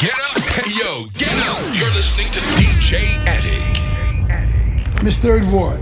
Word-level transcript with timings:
Get 0.00 0.12
up. 0.12 0.40
Hey, 0.54 0.78
yo, 0.78 1.06
get 1.14 1.32
up. 1.48 1.58
You're 1.74 1.90
listening 1.90 2.30
to 2.30 2.38
DJ 2.54 3.16
Attic. 3.26 5.02
Miss 5.02 5.18
Third 5.18 5.44
Ward, 5.50 5.80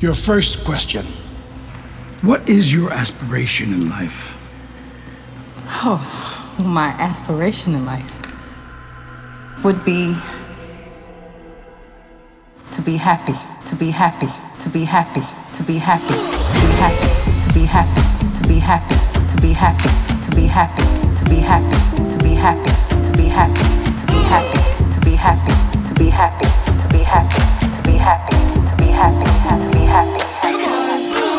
your 0.00 0.12
first 0.12 0.62
question. 0.62 1.06
What 2.20 2.46
is 2.50 2.70
your 2.74 2.92
aspiration 2.92 3.72
in 3.72 3.88
life? 3.88 4.36
Oh, 5.68 6.02
my 6.62 6.88
aspiration 6.88 7.74
in 7.74 7.86
life 7.86 8.12
would 9.64 9.82
be 9.82 10.14
to 12.72 12.82
be 12.82 12.98
happy, 12.98 13.32
to 13.64 13.74
be 13.74 13.90
happy, 13.90 14.28
to 14.60 14.68
be 14.68 14.84
happy, 14.84 15.22
to 15.54 15.62
be 15.62 15.78
happy, 15.78 16.04
to 16.04 16.58
be 16.58 16.68
happy, 16.68 17.06
to 17.42 17.54
be 17.54 17.64
happy, 17.64 18.36
to 18.36 18.48
be 18.48 18.58
happy, 18.58 18.94
to 19.24 19.40
be 19.40 19.48
happy, 19.54 19.88
to 20.26 20.36
be 20.36 20.44
happy, 20.44 21.16
to 21.16 21.24
be 21.24 21.36
happy, 21.36 22.05
to 22.46 23.12
be 23.16 23.24
happy, 23.24 23.60
to 23.98 24.06
be 24.06 24.22
happy, 24.22 24.94
to 24.94 25.00
be 25.00 25.16
happy, 25.16 25.84
to 25.84 25.94
be 25.98 26.08
happy, 26.08 26.44
to 26.78 26.88
be 26.88 27.00
happy, 27.00 27.40
to 27.72 27.82
be 27.82 27.82
happy, 27.82 27.82
to 27.82 27.82
be 27.82 27.92
happy, 27.98 28.36
to 28.68 28.76
be 28.76 28.84
happy, 28.84 29.64
to 29.64 29.70
be 29.72 29.84
happy. 29.84 31.35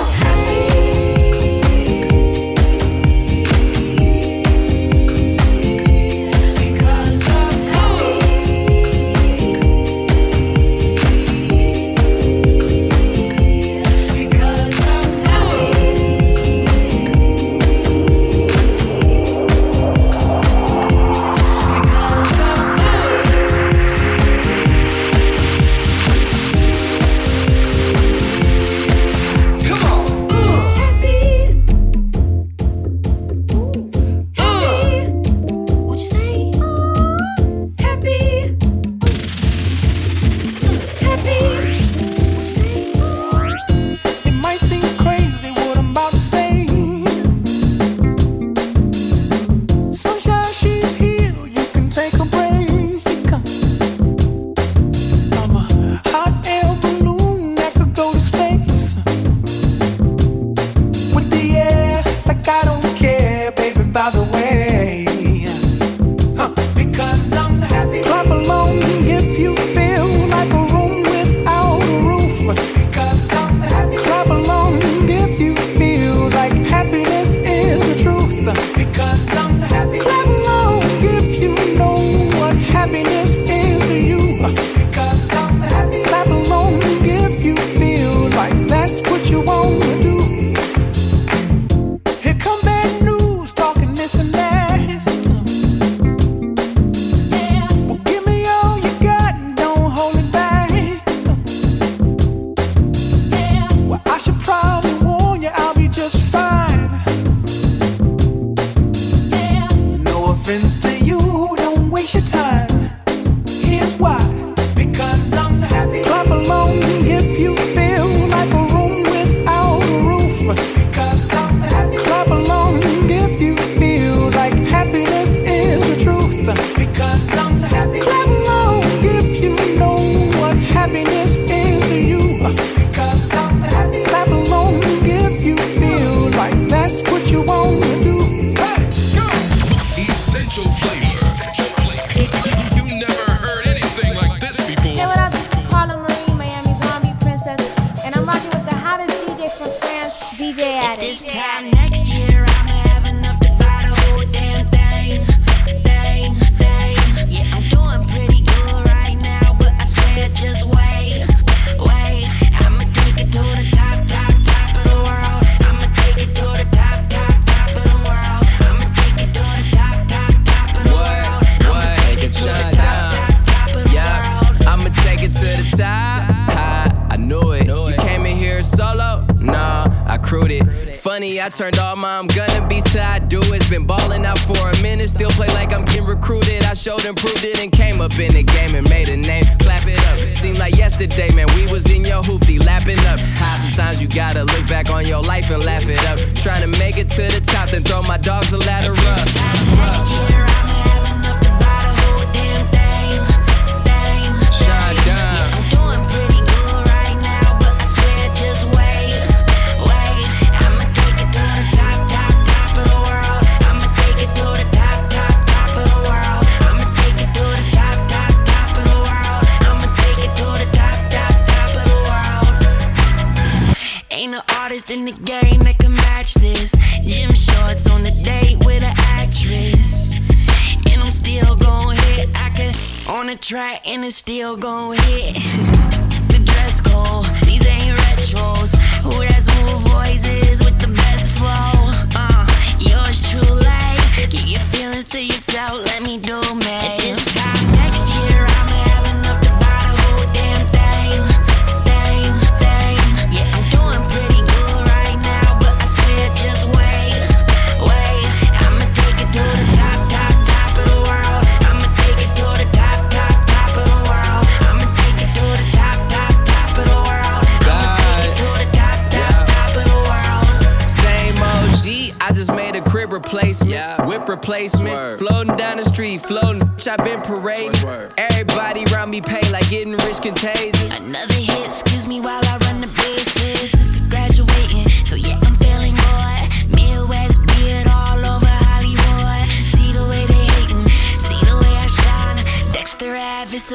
improved 187.08 187.47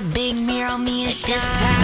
big 0.03 0.35
mirror 0.35 0.71
on 0.71 0.85
me 0.85 1.05
and 1.05 1.13
shine. 1.13 1.35
This 1.37 1.61
time 1.61 1.82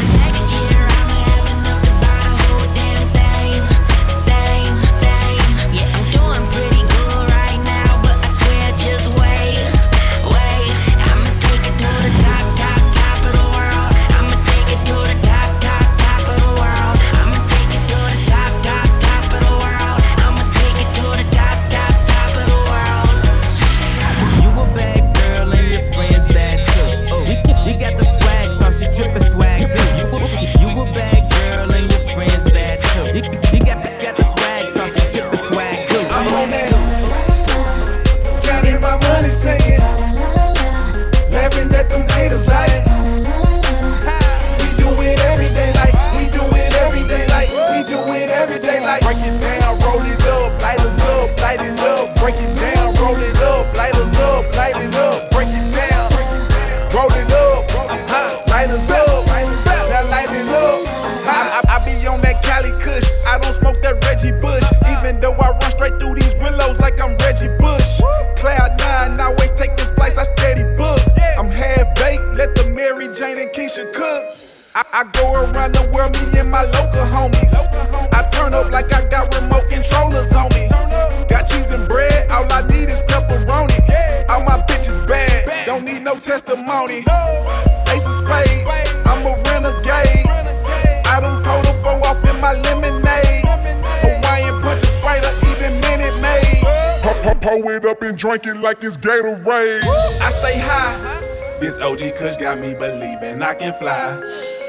like 98.69 98.85
it's 98.85 98.99
Gatorade. 98.99 99.81
I 100.21 100.29
stay 100.29 100.59
high. 100.59 101.59
This 101.59 101.79
OG 101.79 102.17
Kush 102.17 102.37
got 102.37 102.59
me 102.59 102.75
believing 102.75 103.43
I 103.43 103.55
can 103.55 103.73
fly. 103.73 104.21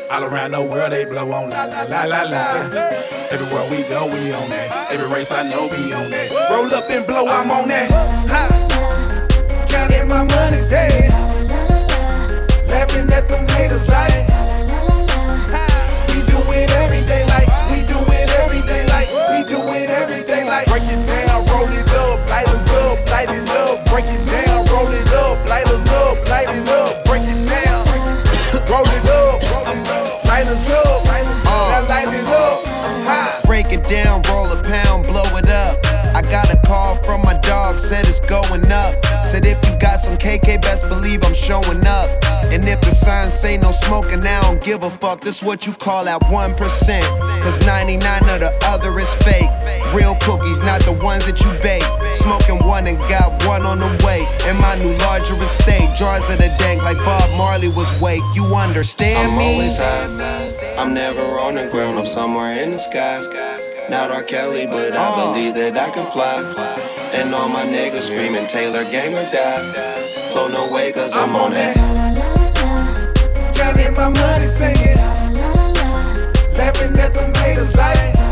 All 0.10 0.24
around 0.24 0.52
the 0.52 0.62
world 0.62 0.94
they 0.94 1.04
blow 1.04 1.30
on 1.34 1.50
la 1.50 1.66
la 1.66 1.84
la 1.84 2.04
la 2.06 2.22
la. 2.22 2.46
Everywhere 3.30 3.70
we 3.70 3.84
go 3.90 4.06
we 4.06 4.32
on 4.32 4.50
that. 4.52 4.90
Every 4.90 5.14
race 5.14 5.34
I 5.34 5.44
know 5.44 5.64
we 5.68 5.92
on 5.92 6.10
that. 6.12 6.32
Roll 6.50 6.74
up 6.74 6.90
and 6.90 7.06
blow, 7.06 7.28
I'm 7.28 7.52
on 7.52 7.68
that. 7.68 7.92
Ha. 8.32 9.68
Counting 9.68 10.08
my 10.08 10.24
money, 10.24 10.60
say. 10.60 11.10
Laughing 12.70 13.12
at 13.12 13.28
them 13.28 13.46
haters 13.50 13.86
like. 13.90 14.29
KK, 40.30 40.62
best 40.62 40.88
believe 40.88 41.24
I'm 41.26 41.34
showing 41.34 41.88
up. 41.88 42.08
And 42.54 42.64
if 42.68 42.82
the 42.82 42.92
signs 42.92 43.34
say 43.34 43.58
no 43.58 43.72
smoking, 43.72 44.24
I 44.24 44.42
don't 44.42 44.62
give 44.62 44.84
a 44.84 44.90
fuck. 44.92 45.22
This 45.22 45.42
what 45.42 45.66
you 45.66 45.74
call 45.74 46.06
that 46.06 46.22
1%. 46.22 47.42
Cause 47.42 47.60
99 47.66 48.30
of 48.30 48.40
the 48.40 48.54
other 48.66 49.00
is 49.00 49.16
fake. 49.26 49.50
Real 49.92 50.14
cookies, 50.22 50.62
not 50.62 50.82
the 50.82 50.94
ones 51.04 51.26
that 51.26 51.42
you 51.42 51.50
bake. 51.64 51.82
Smoking 52.14 52.64
one 52.64 52.86
and 52.86 53.00
got 53.10 53.44
one 53.48 53.64
on 53.64 53.80
the 53.80 53.90
way. 54.06 54.22
In 54.48 54.58
my 54.62 54.76
new 54.76 54.96
larger 54.98 55.34
estate, 55.42 55.90
jars 55.98 56.30
of 56.30 56.38
the 56.38 56.54
dank 56.60 56.84
like 56.84 56.98
Bob 56.98 57.28
Marley 57.36 57.70
was 57.70 57.90
wake. 58.00 58.22
You 58.36 58.46
understand 58.54 59.32
I'm 59.32 59.38
me? 59.40 59.54
always 59.54 59.78
high. 59.78 60.76
I'm 60.78 60.94
never 60.94 61.40
on 61.40 61.56
the 61.56 61.68
ground, 61.72 61.98
I'm 61.98 62.06
somewhere 62.06 62.62
in 62.62 62.70
the 62.70 62.78
sky. 62.78 63.18
Not 63.90 64.12
R. 64.12 64.22
Kelly, 64.22 64.68
but 64.68 64.94
I 64.94 65.12
oh. 65.12 65.34
believe 65.34 65.56
that 65.56 65.76
I 65.76 65.90
can 65.90 66.06
fly. 66.12 66.38
And 67.14 67.34
all 67.34 67.50
my 67.50 67.66
niggas 67.66 68.02
screaming 68.02 68.46
Taylor 68.46 68.84
gang 68.84 69.16
or 69.16 69.26
die. 69.32 69.99
Flow 70.40 70.48
no 70.48 70.72
way, 70.72 70.94
cause 70.94 71.18
I'm, 71.18 71.36
on 71.36 71.52
that. 71.52 71.76
Counting 73.56 73.94
my 73.94 74.08
money, 74.08 74.48
singing. 74.48 74.96
Laughing 76.56 76.98
at 76.98 77.14
them 77.14 77.34
haters 77.34 77.76
like. 77.76 78.29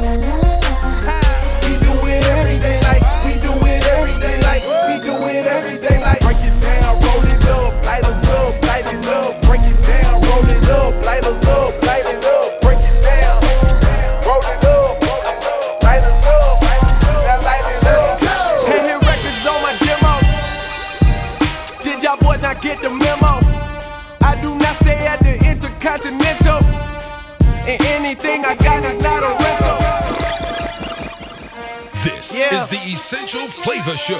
Yeah. 32.51 32.61
is 32.61 32.67
the 32.69 32.77
Essential 32.77 33.47
Flavor 33.47 33.93
Show. 33.93 34.19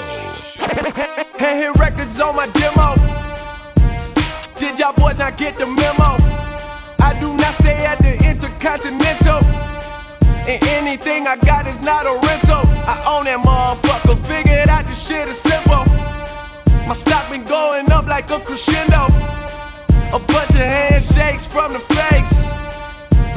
Hey, 1.38 1.62
hit 1.62 1.78
records 1.78 2.20
on 2.20 2.36
my 2.36 2.46
demo. 2.48 2.94
Did 4.56 4.78
y'all 4.78 4.92
boys 4.92 5.18
not 5.18 5.38
get 5.38 5.56
the 5.58 5.64
memo? 5.64 6.16
I 7.00 7.16
do 7.20 7.32
not 7.34 7.54
stay 7.54 7.86
at 7.86 7.98
the 7.98 8.12
Intercontinental. 8.28 9.40
And 10.46 10.62
anything 10.68 11.26
I 11.26 11.36
got 11.36 11.66
is 11.66 11.80
not 11.80 12.04
a 12.04 12.14
rental. 12.26 12.62
I 12.86 13.02
own 13.08 13.24
that 13.24 13.38
motherfucker. 13.38 14.18
Figured 14.26 14.68
out 14.68 14.86
this 14.86 15.06
shit 15.06 15.28
is 15.28 15.38
simple. 15.38 15.84
My 16.86 16.94
stock 16.94 17.30
been 17.30 17.44
going 17.44 17.90
up 17.90 18.06
like 18.06 18.30
a 18.30 18.40
crescendo. 18.40 19.06
A 20.12 20.18
bunch 20.18 20.50
of 20.50 20.68
handshakes 20.76 21.46
from 21.46 21.72
the 21.72 21.80
fakes. 21.80 22.52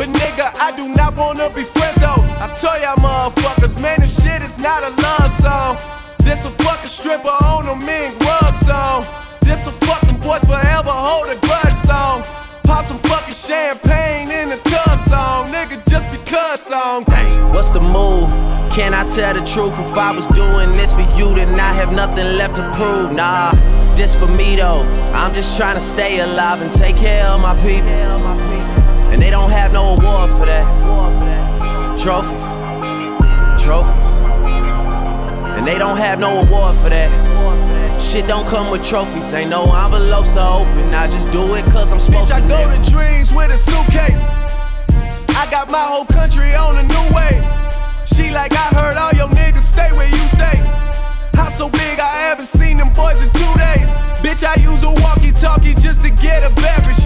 But 0.02 0.10
nigga, 0.10 0.52
I 0.58 0.76
do 0.76 0.88
not 0.96 1.16
wanna 1.16 1.52
be 1.52 1.62
friends 1.62 1.94
though. 1.98 2.26
I 2.42 2.52
tell 2.60 2.74
y'all 2.82 2.96
motherfuckers, 2.96 3.80
man, 3.80 4.00
this 4.00 4.20
shit 4.24 4.42
is 4.42 4.58
not 4.58 4.82
a 4.82 4.90
love 5.00 5.30
song. 5.30 5.78
This 6.18 6.44
a 6.44 6.50
fucking 6.50 6.88
stripper 6.88 7.30
on 7.30 7.70
a 7.70 7.76
mink 7.76 8.20
rug 8.20 8.56
song. 8.56 9.06
This 9.42 9.68
a 9.68 9.72
fucking 9.72 10.18
boys 10.22 10.44
forever 10.46 10.90
hold 10.90 11.30
a 11.30 11.40
grudge 11.46 11.76
song. 11.76 12.24
Pop 12.64 12.84
some 12.86 12.98
fucking 12.98 13.36
champagne 13.36 14.32
in 14.32 14.50
the 14.50 14.58
tub 14.72 15.00
song, 15.00 15.50
nigga, 15.50 15.78
just 15.88 16.10
because 16.10 16.62
song. 16.62 17.04
Dang, 17.04 17.54
what's 17.54 17.70
the 17.70 17.80
move? 17.80 18.28
Can 18.74 18.96
I 18.96 19.04
tell 19.04 19.36
the 19.36 19.46
truth? 19.46 19.78
If 19.78 19.96
I 19.96 20.12
was 20.14 20.26
doing 20.34 20.78
this 20.78 20.92
for 20.94 21.06
you, 21.16 21.36
then 21.36 21.60
I 21.60 21.74
have 21.74 21.94
nothing 21.94 22.26
left 22.40 22.56
to 22.56 22.64
prove. 22.74 23.14
Nah, 23.14 23.52
this 23.94 24.16
for 24.16 24.26
me 24.26 24.56
though. 24.56 24.82
I'm 25.14 25.32
just 25.32 25.58
trying 25.58 25.76
to 25.76 25.82
stay 25.96 26.22
alive 26.22 26.60
and 26.60 26.72
take 26.72 26.98
care 26.98 27.24
of 27.28 27.40
my 27.40 27.54
people. 27.62 28.71
And 29.12 29.22
they 29.22 29.30
don't 29.30 29.52
have 29.52 29.74
no 29.74 29.96
award 29.96 30.32
for 30.32 30.46
that. 30.46 30.66
Trophies, 32.00 32.48
trophies. 33.62 34.22
And 35.58 35.68
they 35.68 35.78
don't 35.78 35.98
have 35.98 36.20
no 36.20 36.40
award 36.40 36.76
for 36.78 36.90
that. 36.90 37.12
Shit 38.02 38.26
don't 38.26 38.48
come 38.48 38.72
with 38.72 38.84
trophies, 38.84 39.32
ain't 39.34 39.50
no 39.50 39.64
envelopes 39.76 40.32
to 40.32 40.42
open. 40.42 40.94
I 40.94 41.08
just 41.08 41.30
do 41.32 41.54
it 41.56 41.64
cause 41.66 41.92
I'm 41.92 42.00
supposed 42.00 42.32
Bitch, 42.32 42.48
to. 42.48 42.56
I 42.56 42.66
go 42.66 42.84
to 42.84 42.90
dreams 42.90 43.32
with 43.34 43.52
a 43.52 43.58
suitcase. 43.58 44.24
I 45.38 45.48
got 45.52 45.70
my 45.70 45.84
whole 45.84 46.06
country 46.06 46.56
on 46.56 46.78
a 46.78 46.84
new 46.84 47.16
way. 47.16 47.38
She 48.06 48.32
like, 48.32 48.54
I 48.54 48.68
heard 48.74 48.98
all 48.98 49.12
your 49.12 49.30
niggas 49.30 49.62
stay 49.62 49.92
where 49.92 50.10
you 50.10 50.28
stay. 50.28 50.58
House 51.38 51.58
so 51.58 51.70
big, 51.70 52.00
I 52.00 52.10
haven't 52.28 52.46
seen 52.46 52.78
them 52.78 52.92
boys 52.94 53.22
in 53.22 53.30
two 53.30 53.54
days. 53.60 53.90
Bitch, 54.24 54.44
I 54.44 54.56
use 54.62 54.84
a 54.84 54.92
walkie 55.04 55.32
talkie 55.32 55.76
just 55.76 56.02
to 56.02 56.10
get 56.10 56.44
a 56.44 56.54
beverage. 56.56 57.04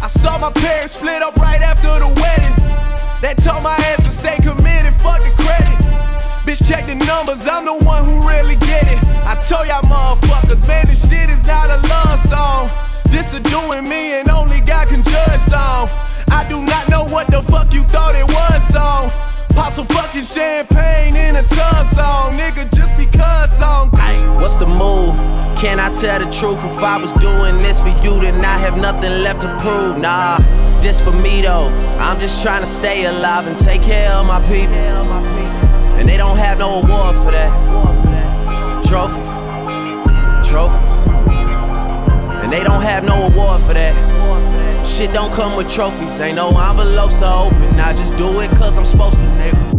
I 0.00 0.06
saw 0.06 0.38
my 0.38 0.52
parents 0.52 0.94
split 0.94 1.22
up 1.22 1.36
right 1.36 1.60
after 1.60 1.88
the 1.98 2.06
wedding. 2.06 2.54
That 3.20 3.34
told 3.42 3.62
my 3.64 3.74
ass 3.90 4.04
to 4.04 4.10
stay 4.10 4.36
committed, 4.38 4.94
fuck 5.02 5.18
the 5.18 5.34
credit. 5.34 5.74
Bitch, 6.46 6.62
check 6.66 6.86
the 6.86 6.94
numbers, 6.94 7.46
I'm 7.48 7.64
the 7.64 7.74
one 7.84 8.04
who 8.04 8.26
really 8.26 8.54
get 8.56 8.86
it. 8.86 9.02
I 9.26 9.34
told 9.42 9.66
y'all 9.66 9.82
motherfuckers, 9.82 10.66
man, 10.68 10.86
this 10.86 11.08
shit 11.08 11.28
is 11.28 11.44
not 11.44 11.68
a 11.68 11.82
love 11.88 12.18
song. 12.20 12.70
This 13.10 13.34
is 13.34 13.40
doing 13.40 13.88
me 13.88 14.20
and 14.20 14.28
only 14.30 14.60
God 14.60 14.88
can 14.88 15.02
judge 15.02 15.40
song. 15.40 15.88
I 16.30 16.46
do 16.48 16.62
not 16.62 16.88
know 16.88 17.04
what 17.04 17.26
the 17.26 17.42
fuck 17.42 17.74
you 17.74 17.82
thought 17.84 18.14
it 18.14 18.26
was 18.26 18.62
song. 18.68 19.10
Pop 19.58 19.72
some 19.72 19.86
fucking 19.86 20.22
champagne 20.22 21.16
in 21.16 21.34
tell 26.00 26.18
the 26.18 26.30
truth? 26.30 26.58
If 26.64 26.78
I 26.78 26.96
was 26.96 27.12
doing 27.14 27.58
this 27.62 27.80
for 27.80 27.88
you, 27.88 28.20
then 28.20 28.44
I 28.44 28.56
have 28.58 28.76
nothing 28.76 29.22
left 29.22 29.40
to 29.40 29.48
prove. 29.58 29.98
Nah, 29.98 30.38
this 30.80 31.00
for 31.00 31.10
me 31.10 31.42
though. 31.42 31.68
I'm 31.98 32.20
just 32.20 32.42
trying 32.42 32.60
to 32.62 32.66
stay 32.66 33.04
alive 33.06 33.46
and 33.46 33.56
take 33.56 33.82
care 33.82 34.10
of 34.12 34.26
my 34.26 34.40
people. 34.42 34.74
And 35.98 36.08
they 36.08 36.16
don't 36.16 36.38
have 36.38 36.58
no 36.58 36.80
award 36.80 37.16
for 37.16 37.32
that. 37.32 37.50
Trophies, 38.86 39.32
trophies. 40.48 41.06
And 42.42 42.52
they 42.52 42.62
don't 42.62 42.82
have 42.82 43.04
no 43.04 43.26
award 43.26 43.62
for 43.62 43.74
that. 43.74 44.86
Shit 44.86 45.12
don't 45.12 45.32
come 45.32 45.56
with 45.56 45.68
trophies, 45.68 46.20
ain't 46.20 46.36
no 46.36 46.48
envelopes 46.48 47.16
to 47.16 47.30
open. 47.30 47.80
I 47.80 47.92
just 47.92 48.16
do 48.16 48.40
it 48.40 48.50
cause 48.50 48.78
I'm 48.78 48.84
supposed 48.84 49.16
to, 49.16 49.22
nigga. 49.22 49.77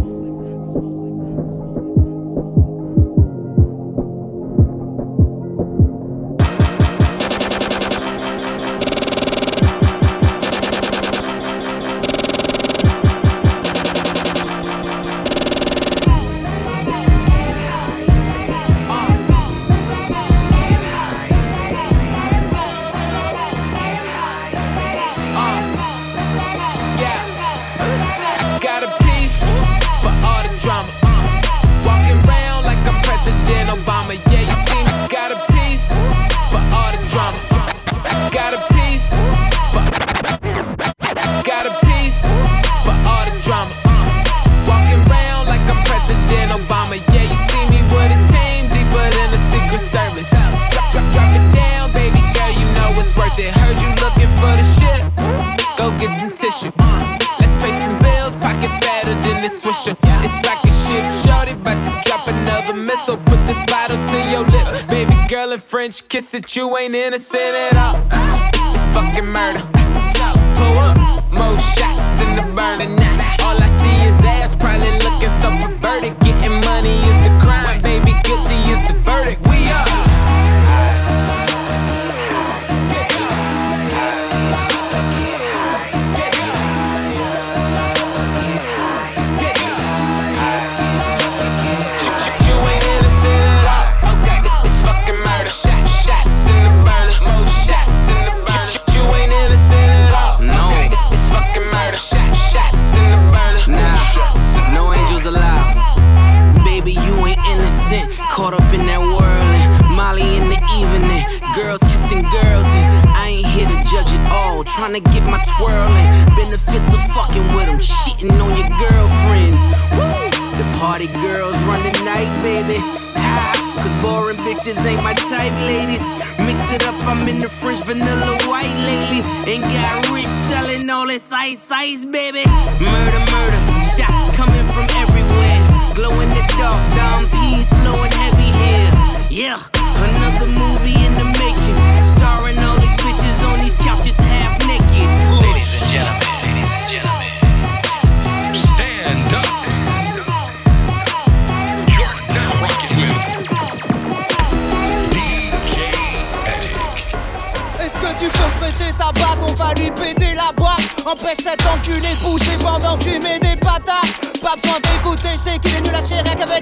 It. 66.20 66.54
You 66.56 66.76
ain't 66.76 66.94
innocent 66.94 67.40
at 67.40 67.76
all. 67.76 67.79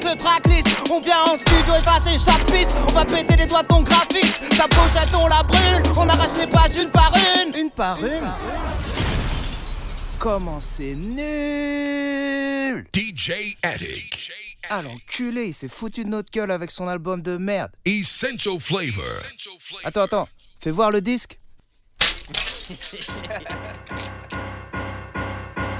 Le 0.08 0.16
tracklist. 0.16 0.68
On 0.90 1.00
vient 1.00 1.22
en 1.26 1.36
studio 1.36 1.74
effacer 1.74 2.18
chaque 2.18 2.44
piste. 2.46 2.72
On 2.88 2.92
va 2.92 3.04
péter 3.04 3.36
les 3.36 3.46
doigts 3.46 3.62
de 3.62 3.68
ton 3.68 3.82
graphiste. 3.82 4.40
Ta 4.56 4.66
pochette 4.68 5.14
on 5.14 5.26
la 5.28 5.42
brûle 5.42 5.82
On 5.96 6.08
arrache 6.08 6.36
les 6.38 6.46
pages 6.46 6.76
une 6.82 6.90
par 6.90 7.12
une. 7.14 7.54
Une 7.54 7.70
par 7.70 7.98
une. 8.04 8.32
Comment 10.18 10.60
c'est 10.60 10.94
nul. 10.94 12.86
DJ 12.94 13.56
Attic. 13.62 14.32
Ah 14.70 14.82
l'enculé, 14.82 15.46
il 15.46 15.54
s'est 15.54 15.68
foutu 15.68 16.04
de 16.04 16.10
notre 16.10 16.30
gueule 16.30 16.50
avec 16.50 16.70
son 16.70 16.88
album 16.88 17.22
de 17.22 17.36
merde. 17.36 17.70
Essential 17.84 18.60
Flavor. 18.60 19.04
Attends, 19.84 20.02
attends, 20.02 20.28
fais 20.60 20.70
voir 20.70 20.90
le 20.90 21.00
disque 21.00 21.38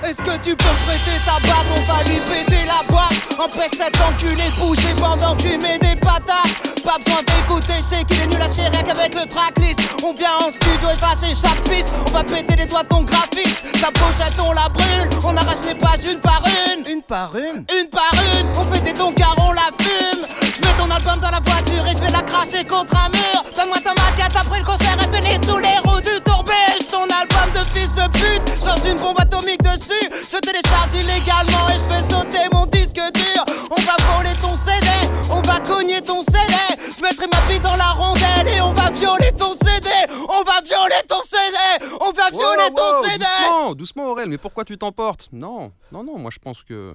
Est-ce 0.09 0.23
que 0.23 0.39
tu 0.39 0.57
peux 0.57 0.77
prêter 0.87 1.21
ta 1.27 1.37
batte? 1.47 1.69
On 1.77 1.83
va 1.85 2.03
lui 2.05 2.19
péter 2.21 2.65
la 2.65 2.83
boîte. 2.89 3.13
Empêche 3.39 3.77
cet 3.77 3.95
enculé 4.01 4.41
de 4.57 4.59
bouger 4.59 4.95
pendant 4.99 5.37
que 5.37 5.43
tu 5.43 5.59
mets 5.59 5.79
des 5.81 5.97
patates. 6.01 6.57
Pas 6.83 6.97
besoin 7.05 7.21
d'écouter, 7.29 7.77
c'est 7.87 8.07
qu'il 8.07 8.23
est 8.23 8.27
nul 8.29 8.41
à 8.41 8.51
chier 8.51 8.65
rien 8.73 8.81
qu'avec 8.81 9.13
le 9.13 9.27
tracklist. 9.29 9.79
On 10.03 10.15
vient 10.15 10.33
en 10.41 10.49
studio 10.49 10.89
effacer 10.97 11.37
chaque 11.37 11.61
piste 11.69 11.93
On 12.07 12.11
va 12.11 12.25
péter 12.25 12.57
les 12.57 12.65
doigts 12.65 12.85
de 12.85 12.89
ton 12.89 13.03
graphiste. 13.03 13.61
Ta 13.83 13.91
pochette 13.93 14.33
on 14.41 14.53
la 14.53 14.71
brûle. 14.71 15.11
On 15.23 15.37
arrache 15.37 15.69
les 15.69 15.75
pages 15.75 16.09
une 16.11 16.21
par 16.21 16.41
une. 16.47 16.91
Une 16.91 17.03
par 17.03 17.37
une? 17.37 17.67
Une 17.69 17.91
par 17.91 18.15
une. 18.33 18.49
On 18.57 18.65
fait 18.73 18.81
des 18.81 18.95
dons 18.95 19.13
car 19.13 19.37
on 19.47 19.53
la 19.53 19.69
fume. 19.79 20.25
Je 20.41 20.61
mets 20.67 20.75
ton 20.79 20.91
album 20.91 21.21
dans 21.21 21.31
la 21.37 21.41
voiture 21.41 21.85
et 21.85 21.93
je 21.93 22.03
vais 22.03 22.11
la 22.11 22.23
cracher 22.23 22.65
contre 22.65 22.97
un 22.97 23.11
mur. 23.11 23.45
Donne-moi 23.55 23.77
ta 23.85 23.93
maquette. 23.93 24.35
Après 24.35 24.59
le 24.59 24.65
concert 24.65 24.97
et 25.05 25.15
finis 25.15 25.47
sous 25.47 25.59
les 25.59 25.77
roues 25.85 26.01
du 26.01 26.19
tourbus. 26.25 26.89
Ton 26.91 27.05
album 27.05 27.49
de 27.53 27.79
fils 27.79 27.93
de 27.93 28.09
pute 28.17 28.57
J'lance 28.57 28.89
une 28.89 28.97
bombe 28.97 29.28
je 29.65 30.39
télécharge 30.39 30.95
illégalement 30.95 31.69
et 31.71 31.75
je 31.75 31.95
fais 31.95 32.03
sauter 32.15 32.49
mon 32.53 32.67
disque 32.67 33.01
dur. 33.15 33.45
On 33.71 33.81
va 33.81 33.97
voler 34.15 34.35
ton 34.41 34.55
CD, 34.55 34.87
on 35.31 35.41
va 35.43 35.59
cogner 35.61 36.01
ton 36.01 36.23
CD 36.23 36.55
Je 36.97 37.03
mettrai 37.03 37.27
ma 37.27 37.39
fille 37.43 37.61
dans 37.61 37.77
la 37.77 37.93
rondelle 37.93 38.49
et 38.57 38.61
on 38.61 38.73
va 38.73 38.91
violer 38.91 39.33
ton 39.33 39.53
CD 39.53 39.89
On 40.29 40.43
va 40.43 40.61
violer 40.63 41.03
ton 41.09 41.21
CD, 41.23 41.57
on 42.01 42.11
va 42.13 42.31
violer 42.31 42.71
ton 42.75 43.03
CD 43.03 43.19
Doucement, 43.19 43.75
doucement 43.75 44.07
Aurel, 44.11 44.29
mais 44.29 44.39
pourquoi 44.39 44.65
tu 44.65 44.77
t'emportes? 44.79 45.29
Non, 45.33 45.73
non, 45.93 46.05
non, 46.05 46.19
moi 46.19 46.31
je 46.33 46.39
pense 46.39 46.63
que... 46.63 46.95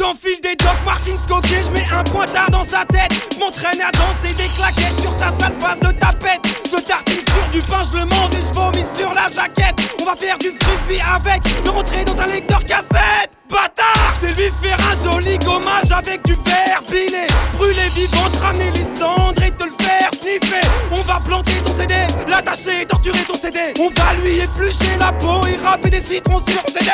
J'enfile 0.00 0.40
des 0.40 0.54
Doc 0.54 0.76
Martens 0.86 1.26
coquets, 1.26 1.62
je 1.66 1.70
mets 1.72 1.84
un 1.92 2.04
pointard 2.04 2.48
dans 2.50 2.62
sa 2.62 2.84
tête. 2.84 3.10
Je 3.34 3.38
m'entraîne 3.40 3.80
à 3.80 3.90
danser 3.90 4.32
des 4.36 4.48
claquettes 4.54 5.00
sur 5.00 5.12
sa 5.12 5.30
sale 5.32 5.52
face 5.58 5.80
de 5.80 5.90
tapette. 5.98 6.40
Je 6.70 6.78
tartine 6.78 7.16
sur 7.16 7.50
du 7.50 7.60
pain, 7.66 7.82
je 7.82 7.98
le 7.98 8.04
mange 8.04 8.32
et 8.32 8.40
je 8.40 8.54
vomis 8.54 8.84
sur 8.96 9.12
la 9.12 9.28
jaquette. 9.28 9.96
On 10.00 10.04
va 10.04 10.14
faire 10.14 10.38
du 10.38 10.52
frisbee 10.60 11.02
avec, 11.02 11.42
me 11.64 11.70
rentrer 11.70 12.04
dans 12.04 12.20
un 12.20 12.26
lecteur 12.26 12.64
cassette. 12.64 13.32
Bâtard, 13.50 14.14
je 14.22 14.28
vais 14.28 14.44
lui 14.44 14.52
faire 14.62 14.78
un 14.78 15.10
joli 15.10 15.36
gommage 15.38 15.90
avec 15.90 16.24
du 16.24 16.34
verre 16.46 16.82
pilé. 16.86 17.26
Brûler 17.54 17.88
vivant, 17.96 18.30
ramener 18.40 18.70
les 18.70 18.84
cendres 18.96 19.42
et 19.42 19.50
te 19.50 19.64
le 19.64 19.72
faire 19.80 20.10
sniffer. 20.20 20.66
On 20.92 21.02
va 21.02 21.18
planter 21.18 21.60
ton 21.64 21.74
CD, 21.74 21.94
l'attacher, 22.28 22.86
torturer 22.86 23.24
ton 23.26 23.34
CD. 23.34 23.58
On 23.80 23.88
va 23.88 24.14
lui 24.22 24.38
éplucher 24.38 24.96
la 25.00 25.10
peau 25.12 25.44
et 25.46 25.56
râper 25.56 25.90
des 25.90 26.00
citrons 26.00 26.40
sur 26.46 26.62
ton 26.62 26.72
CD. 26.72 26.90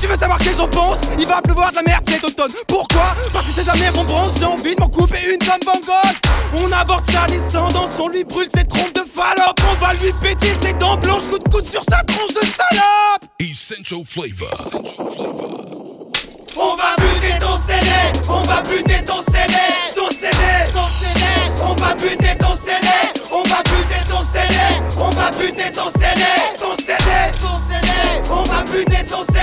Tu 0.00 0.06
veux 0.06 0.16
savoir 0.16 0.38
qu'est-ce 0.38 0.58
j'en 0.58 0.68
pense? 0.68 0.98
Il 1.18 1.26
va 1.26 1.40
pleuvoir 1.40 1.70
de 1.70 1.76
la 1.76 1.82
merde 1.82 1.95
cet 2.06 2.24
automne 2.24 2.52
Pourquoi 2.66 3.14
Parce 3.32 3.46
que 3.46 3.52
c'est 3.54 3.64
la 3.66 3.74
merde 3.74 4.06
branche 4.06 4.32
J'ai 4.38 4.44
envie 4.44 4.74
de 4.74 4.80
m'en 4.80 4.88
couper 4.88 5.18
une 5.32 5.38
comme 5.38 5.60
Van 5.64 5.80
Gogh 5.80 6.64
On 6.64 6.72
aborde 6.72 7.10
sa 7.10 7.26
descendance 7.26 7.98
On 7.98 8.08
lui 8.08 8.24
brûle 8.24 8.48
ses 8.54 8.64
trompes 8.64 8.94
de 8.94 9.02
Fallope 9.02 9.60
On 9.70 9.84
va 9.84 9.94
lui 9.94 10.12
péter 10.20 10.52
ses 10.62 10.74
dents 10.74 10.96
blanches 10.96 11.24
Coup 11.30 11.38
de 11.38 11.48
coude 11.48 11.66
sur 11.66 11.82
sa 11.84 12.02
tronche 12.04 12.34
de 12.34 12.46
salope 12.46 13.30
Essential 13.38 14.00
flavor. 14.04 14.50
On 16.58 16.74
va 16.74 16.96
buter 16.96 17.38
ton 17.38 17.56
CD 17.66 17.90
On 18.28 18.42
va 18.42 18.62
buter 18.62 19.04
ton 19.04 19.20
CD 19.20 19.54
Ton 19.94 20.08
CD 20.08 20.72
Ton 20.72 20.88
CD 20.98 21.62
On 21.62 21.74
va 21.74 21.94
buter 21.94 22.36
ton 22.38 22.54
CD 22.54 22.88
On 23.30 23.42
va 23.42 23.62
buter 23.62 24.04
ton 24.08 24.22
CD 24.32 24.56
On 24.98 25.10
va 25.10 25.30
buter 25.30 25.70
ton 25.70 25.90
CD 25.98 26.24
Ton 26.58 26.76
CD 26.78 27.10
Ton 27.40 27.58
CD 27.68 28.30
On 28.30 28.44
va 28.44 28.62
buter 28.62 29.04
ton 29.04 29.22
CD 29.24 29.35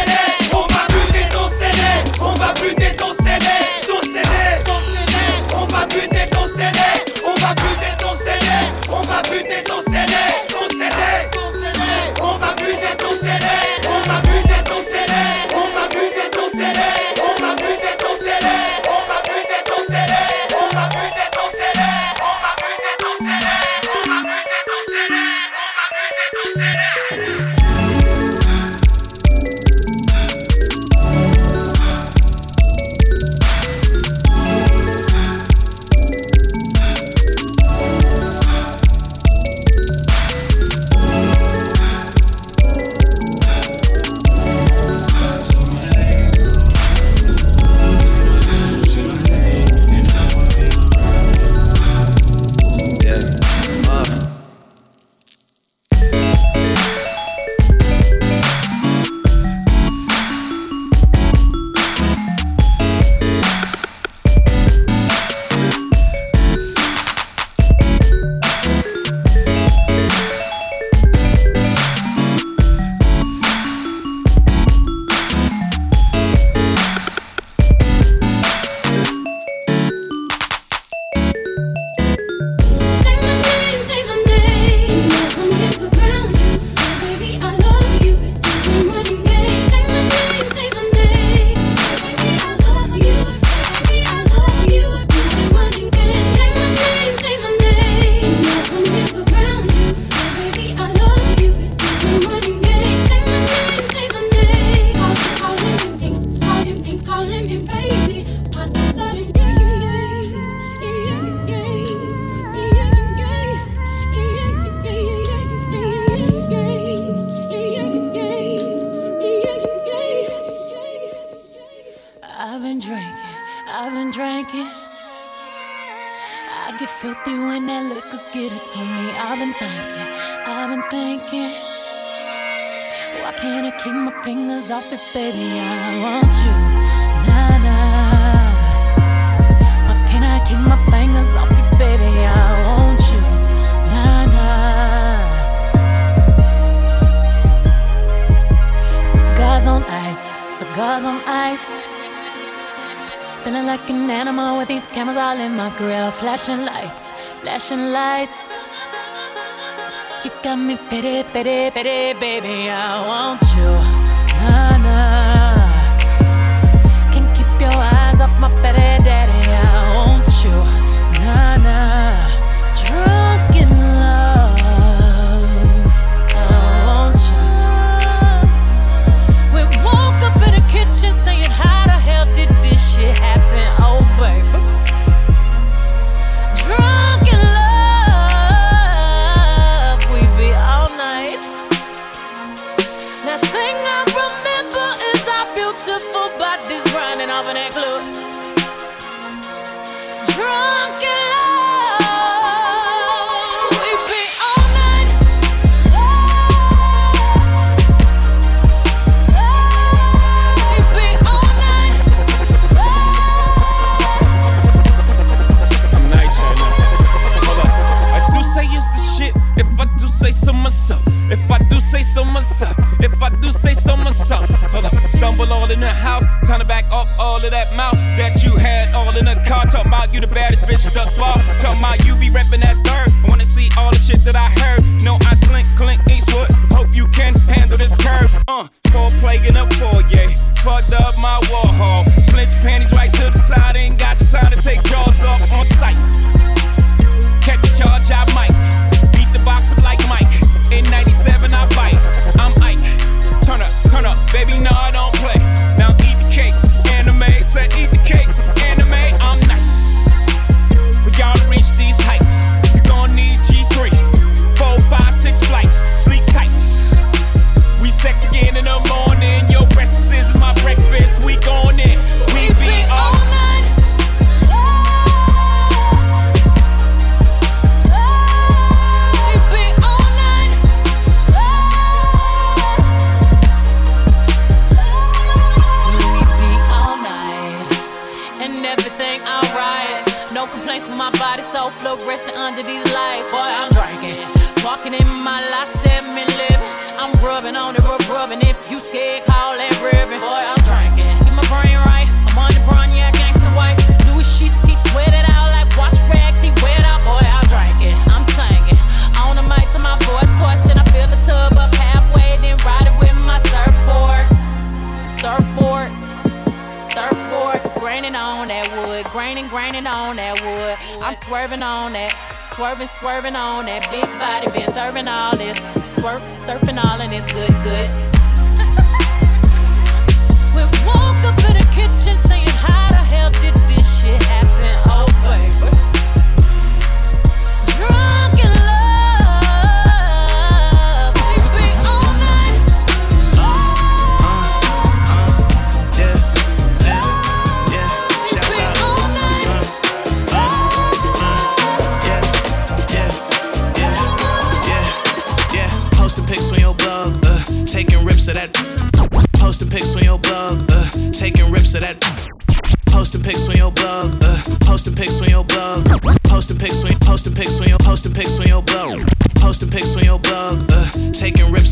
Pere, 161.34 161.72
pere. 161.74 162.03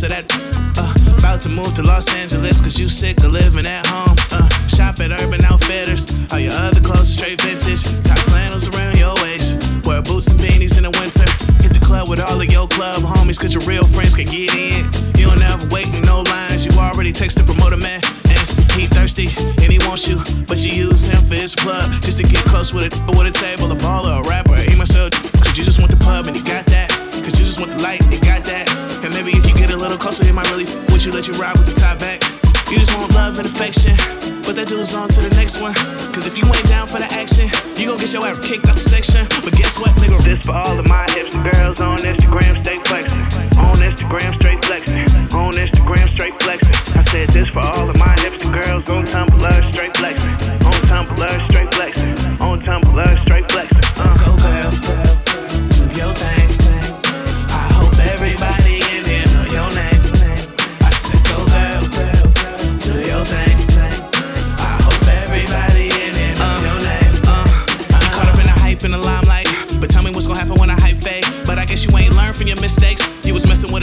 Rips 0.02 0.04
of 0.04 0.10
that. 0.10 0.26
Uh, 0.78 1.18
about 1.18 1.42
to 1.42 1.50
move 1.50 1.74
to 1.76 1.84
Los 1.84 2.14
Angeles 2.16 2.62
cause 2.62 2.80
you 2.80 2.88
sick 2.88 3.18
of 3.24 3.32
living 3.32 3.66
at 3.66 3.86
home. 3.88 4.18
Uh, 4.32 4.48
shop 4.68 5.00
at 5.00 5.12
Urban 5.12 5.44
Outfitters, 5.46 6.10
all 6.32 6.40
your 6.40 6.54
other 6.54 6.80
clothes 6.80 7.10
are 7.10 7.18
straight 7.22 7.42
vintage. 7.42 7.84
Top 8.04 8.18
flannels 8.30 8.68
around 8.70 8.98
your 8.98 9.14
waist, 9.22 9.62
wear 9.86 10.02
boots 10.02 10.28
and 10.28 10.40
beanies 10.40 10.78
in 10.78 10.84
the 10.84 10.94
winter. 10.98 11.26
Hit 11.62 11.74
the 11.74 11.84
club 11.84 12.10
with 12.10 12.20
all 12.20 12.40
of 12.40 12.52
your 12.52 12.68
club 12.68 13.02
homies 13.02 13.40
cause 13.40 13.54
your 13.54 13.64
real 13.64 13.84
friends 13.84 14.16
can 14.16 14.26
get 14.26 14.54
in. 14.56 14.86
You 15.18 15.28
don't 15.28 15.42
ever 15.42 15.68
wait 15.70 15.88
in 15.94 16.02
no 16.04 16.22
lines, 16.22 16.66
you 16.66 16.72
already 16.80 17.12
text 17.12 17.38
the 17.38 17.44
promoter 17.44 17.78
man. 17.78 18.02
And 18.30 18.42
he 18.74 18.88
thirsty 18.88 19.28
and 19.62 19.70
he 19.70 19.80
wants 19.86 20.08
you, 20.08 20.18
but 20.48 20.64
you 20.64 20.72
use 20.72 21.04
him 21.04 21.22
for 21.26 21.36
his 21.36 21.54
plug 21.56 22.02
just 22.02 22.18
to 22.18 22.26
get 22.26 22.44
close 22.46 22.74
with 22.74 22.90
a 22.90 22.92
with 23.18 23.28
a 23.28 23.36
table, 23.36 23.72
a 23.72 23.76
baller, 23.76 24.24
a 24.24 24.30
rapper. 24.30 24.56
He 24.56 24.74
have 24.74 25.12
cause 25.46 25.58
you 25.58 25.64
just 25.64 25.80
want 25.80 25.92
the 25.92 26.00
pub 26.02 26.26
and 26.28 26.36
you 26.36 26.44
got 26.44 26.66
that. 26.68 26.90
Cause 27.22 27.38
you 27.38 27.46
just 27.46 27.60
want 27.60 27.72
the 27.72 27.82
light, 27.84 28.02
you 28.10 28.20
got 28.22 28.44
that. 28.46 28.72
Maybe 29.22 29.38
if 29.38 29.46
you 29.46 29.54
get 29.54 29.70
a 29.70 29.78
little 29.78 30.00
closer, 30.00 30.26
he 30.26 30.32
might 30.32 30.50
really 30.50 30.66
f- 30.66 30.74
with 30.90 31.06
you, 31.06 31.12
let 31.14 31.28
you 31.30 31.38
ride 31.38 31.54
with 31.54 31.70
the 31.70 31.78
top 31.78 32.02
back. 32.02 32.26
You 32.74 32.82
just 32.82 32.90
want 32.98 33.14
love 33.14 33.38
and 33.38 33.46
affection, 33.46 33.94
but 34.42 34.58
that 34.58 34.66
dude's 34.66 34.98
on 34.98 35.14
to 35.14 35.22
the 35.22 35.30
next 35.38 35.62
one. 35.62 35.78
Cause 36.10 36.26
if 36.26 36.42
you 36.42 36.46
ain't 36.50 36.66
down 36.66 36.90
for 36.90 36.98
the 36.98 37.06
action, 37.14 37.46
you 37.78 37.86
gon' 37.86 38.02
get 38.02 38.10
your 38.18 38.26
ass 38.26 38.42
kicked 38.42 38.66
out 38.66 38.74
the 38.74 38.82
section. 38.82 39.30
But 39.46 39.54
guess 39.54 39.78
what, 39.78 39.94
nigga? 40.02 40.18
This 40.26 40.42
for 40.42 40.58
all 40.58 40.74
of 40.74 40.90
my 40.90 41.06
hipster 41.14 41.38
girls 41.54 41.78
on 41.78 42.02
Instagram, 42.02 42.66
stay 42.66 42.82
flexing. 42.90 43.22
On 43.62 43.78
Instagram, 43.78 44.34
straight 44.42 44.66
flexing. 44.66 45.06
On 45.38 45.54
Instagram, 45.54 46.10
straight 46.10 46.34
flexing. 46.42 46.74
I 46.98 47.06
said 47.14 47.30
this 47.30 47.50
for 47.54 47.62
all 47.78 47.86
of 47.86 47.98
my 48.02 48.18
hipster 48.26 48.50
girls 48.50 48.90
on 48.90 49.06
Tumblr, 49.06 49.54
straight 49.70 49.94
flexing. 50.02 50.34
On 50.66 50.82
Tumblr, 50.90 51.34
straight 51.46 51.70
flexing. 51.78 52.10
On 52.42 52.58
Tumblr, 52.58 53.22
straight 53.22 53.46
flexing. 53.54 53.71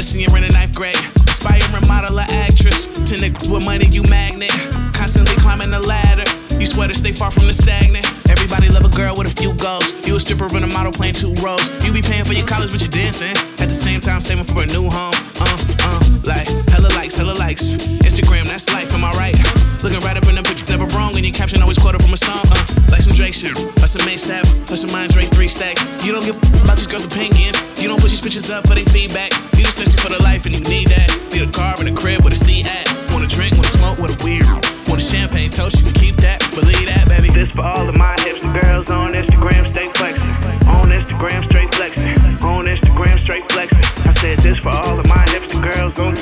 Senior 0.03 0.35
in 0.37 0.43
the 0.43 0.53
ninth 0.53 0.75
grade. 0.75 0.99
Aspiring 1.27 1.71
model 1.87 2.19
or 2.19 2.29
actress, 2.47 2.87
to 2.87 3.15
niggas 3.17 3.51
with 3.51 3.65
money 3.65 3.87
you 3.87 4.03
magnet. 4.05 4.53
Constantly 4.95 5.35
climbing 5.37 5.71
the 5.71 5.81
ladder. 5.81 6.25
You 6.59 6.67
swear 6.67 6.89
to 6.89 6.95
stay 6.95 7.13
far 7.13 7.31
from 7.31 7.47
the 7.47 7.53
stagnant. 7.53 8.07
Everybody 8.29 8.69
love 8.69 8.85
a 8.85 8.95
girl 8.95 9.15
with 9.15 9.29
a 9.29 9.35
few 9.35 9.55
goals. 9.55 9.95
You 10.07 10.17
a 10.17 10.21
stripper 10.21 10.51
and 10.55 10.65
a 10.65 10.71
model 10.75 10.93
playing 10.93 11.15
two 11.15 11.35
roles. 11.39 11.71
You 11.87 11.93
be 11.93 12.03
paying 12.03 12.25
for 12.25 12.35
your 12.35 12.47
college, 12.47 12.71
but 12.71 12.83
you 12.83 12.91
dancing. 12.91 13.35
At 13.63 13.71
the 13.71 13.79
same 13.79 14.01
time, 14.01 14.21
saving 14.21 14.45
for 14.45 14.63
a 14.63 14.67
new 14.67 14.91
home. 14.91 15.15
Uh, 15.39 15.59
uh, 15.87 16.01
like 16.27 16.49
hella 16.71 16.91
likes, 16.99 17.15
hella 17.15 17.35
likes. 17.39 17.75
Instagram, 18.03 18.45
that's 18.47 18.67
life, 18.75 18.93
am 18.93 19.05
I 19.05 19.13
right? 19.15 19.39
Looking 19.83 20.03
right 20.03 20.17
up 20.17 20.27
in 20.27 20.35
the 20.35 20.43
picture, 20.43 20.67
never 20.67 20.91
wrong. 20.97 21.15
And 21.15 21.25
your 21.25 21.35
caption 21.35 21.63
always 21.63 21.79
quoted 21.79 22.03
from 22.03 22.13
a 22.13 22.19
song. 22.19 22.48
Like 22.91 23.03
some 23.03 23.13
Drake 23.13 23.35
shit, 23.35 23.53
or 23.57 23.87
some 23.87 24.03
ASAP, 24.09 24.45
or 24.71 24.77
some 24.77 24.95
Andre 24.95 25.23
three 25.23 25.49
stacks. 25.49 25.83
You 26.05 26.13
don't 26.13 26.25
give 26.25 26.37
about 26.63 26.77
these 26.77 26.87
girls' 26.87 27.05
opinions. 27.05 27.57
You 27.81 27.89
don't 27.89 28.01
put 28.01 28.11
these 28.11 28.21
pictures 28.21 28.51
up 28.51 28.67
for 28.67 28.75
their 28.75 28.87
feedback. 28.87 29.33
You 29.57 29.65
just 29.65 29.79
thirsty 29.79 29.99
for 29.99 30.09
the 30.09 30.23
life 30.23 30.47
and 30.47 30.55
you 30.55 30.63
need 30.69 30.89
that. 30.89 31.09
Need 31.33 31.49
a 31.49 31.51
car 31.51 31.75
and 31.79 31.89
a 31.89 31.95
crib 31.95 32.25
with 32.25 32.33
a 32.33 32.37
seat 32.37 32.67
at. 32.67 32.87
Wanna 33.13 33.27
drink, 33.27 33.55
wanna 33.57 33.69
smoke, 33.69 33.99
with 33.99 34.15
a 34.15 34.25
weird. 34.25 34.47
Want 34.89 35.01
a 35.01 35.05
champagne 35.05 35.51
toast, 35.51 35.79
you 35.79 35.85
can 35.85 35.95
keep 35.95 36.17
that. 36.17 36.41
Believe 36.55 36.87
that, 36.87 37.09
baby. 37.09 37.29
This 37.31 37.51
for 37.51 37.63
all 37.63 37.89
of 37.89 37.95
my 37.95 38.17
hipster 38.17 38.51
girls 38.63 38.91
on 38.91 39.13
Instagram, 39.13 39.69
stay 39.71 39.91
flexing. 39.95 40.31
On 40.69 40.89
Instagram, 40.91 41.45
straight 41.45 41.75
flexing. 41.75 42.09
On 42.43 42.65
Instagram, 42.67 43.19
straight 43.21 43.51
flexing. 43.53 43.85
I 44.09 44.15
said 44.15 44.39
this 44.41 44.59
for 44.59 44.75
all 44.85 44.99
of 44.99 45.07
my 45.07 45.25
hipster 45.27 45.61
girls 45.73 45.99
on 45.99 46.15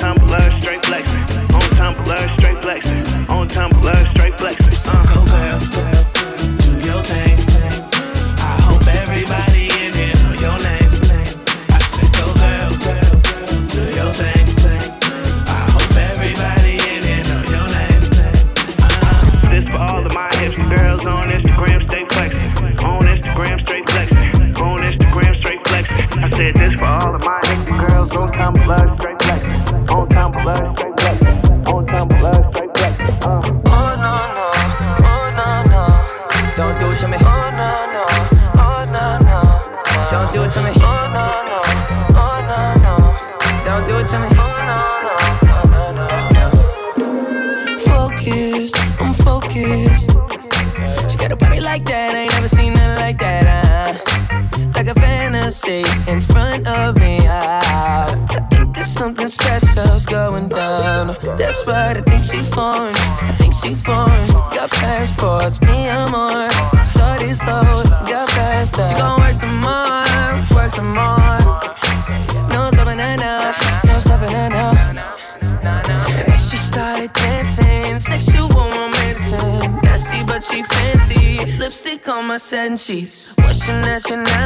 sheets. 82.77 83.27
What's 83.39 83.67
your 83.67 83.81
nationality? 83.81 84.36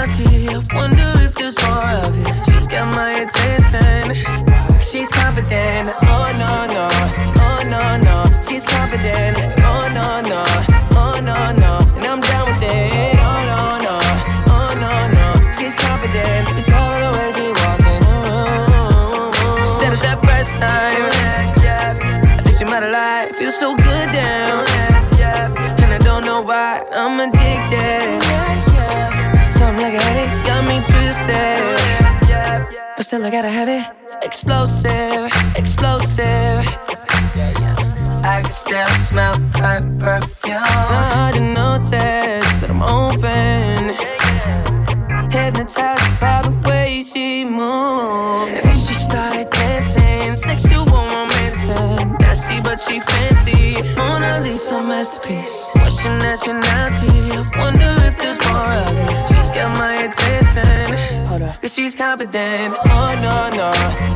Confident. 62.22 62.76
Oh 62.86 63.18
no, 63.18 63.50
no, 63.58 63.72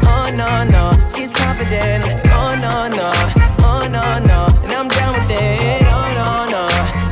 oh 0.06 0.30
no, 0.38 0.64
no. 0.70 1.10
She's 1.10 1.34
confident. 1.34 2.06
Oh 2.30 2.54
no, 2.54 2.88
no, 2.88 3.10
oh 3.66 3.88
no, 3.90 4.20
no. 4.20 4.46
And 4.62 4.72
I'm 4.72 4.88
down 4.88 5.14
with 5.14 5.32
it. 5.32 5.82
Oh 5.90 6.06
no, 6.14 6.46
no, 6.54 6.68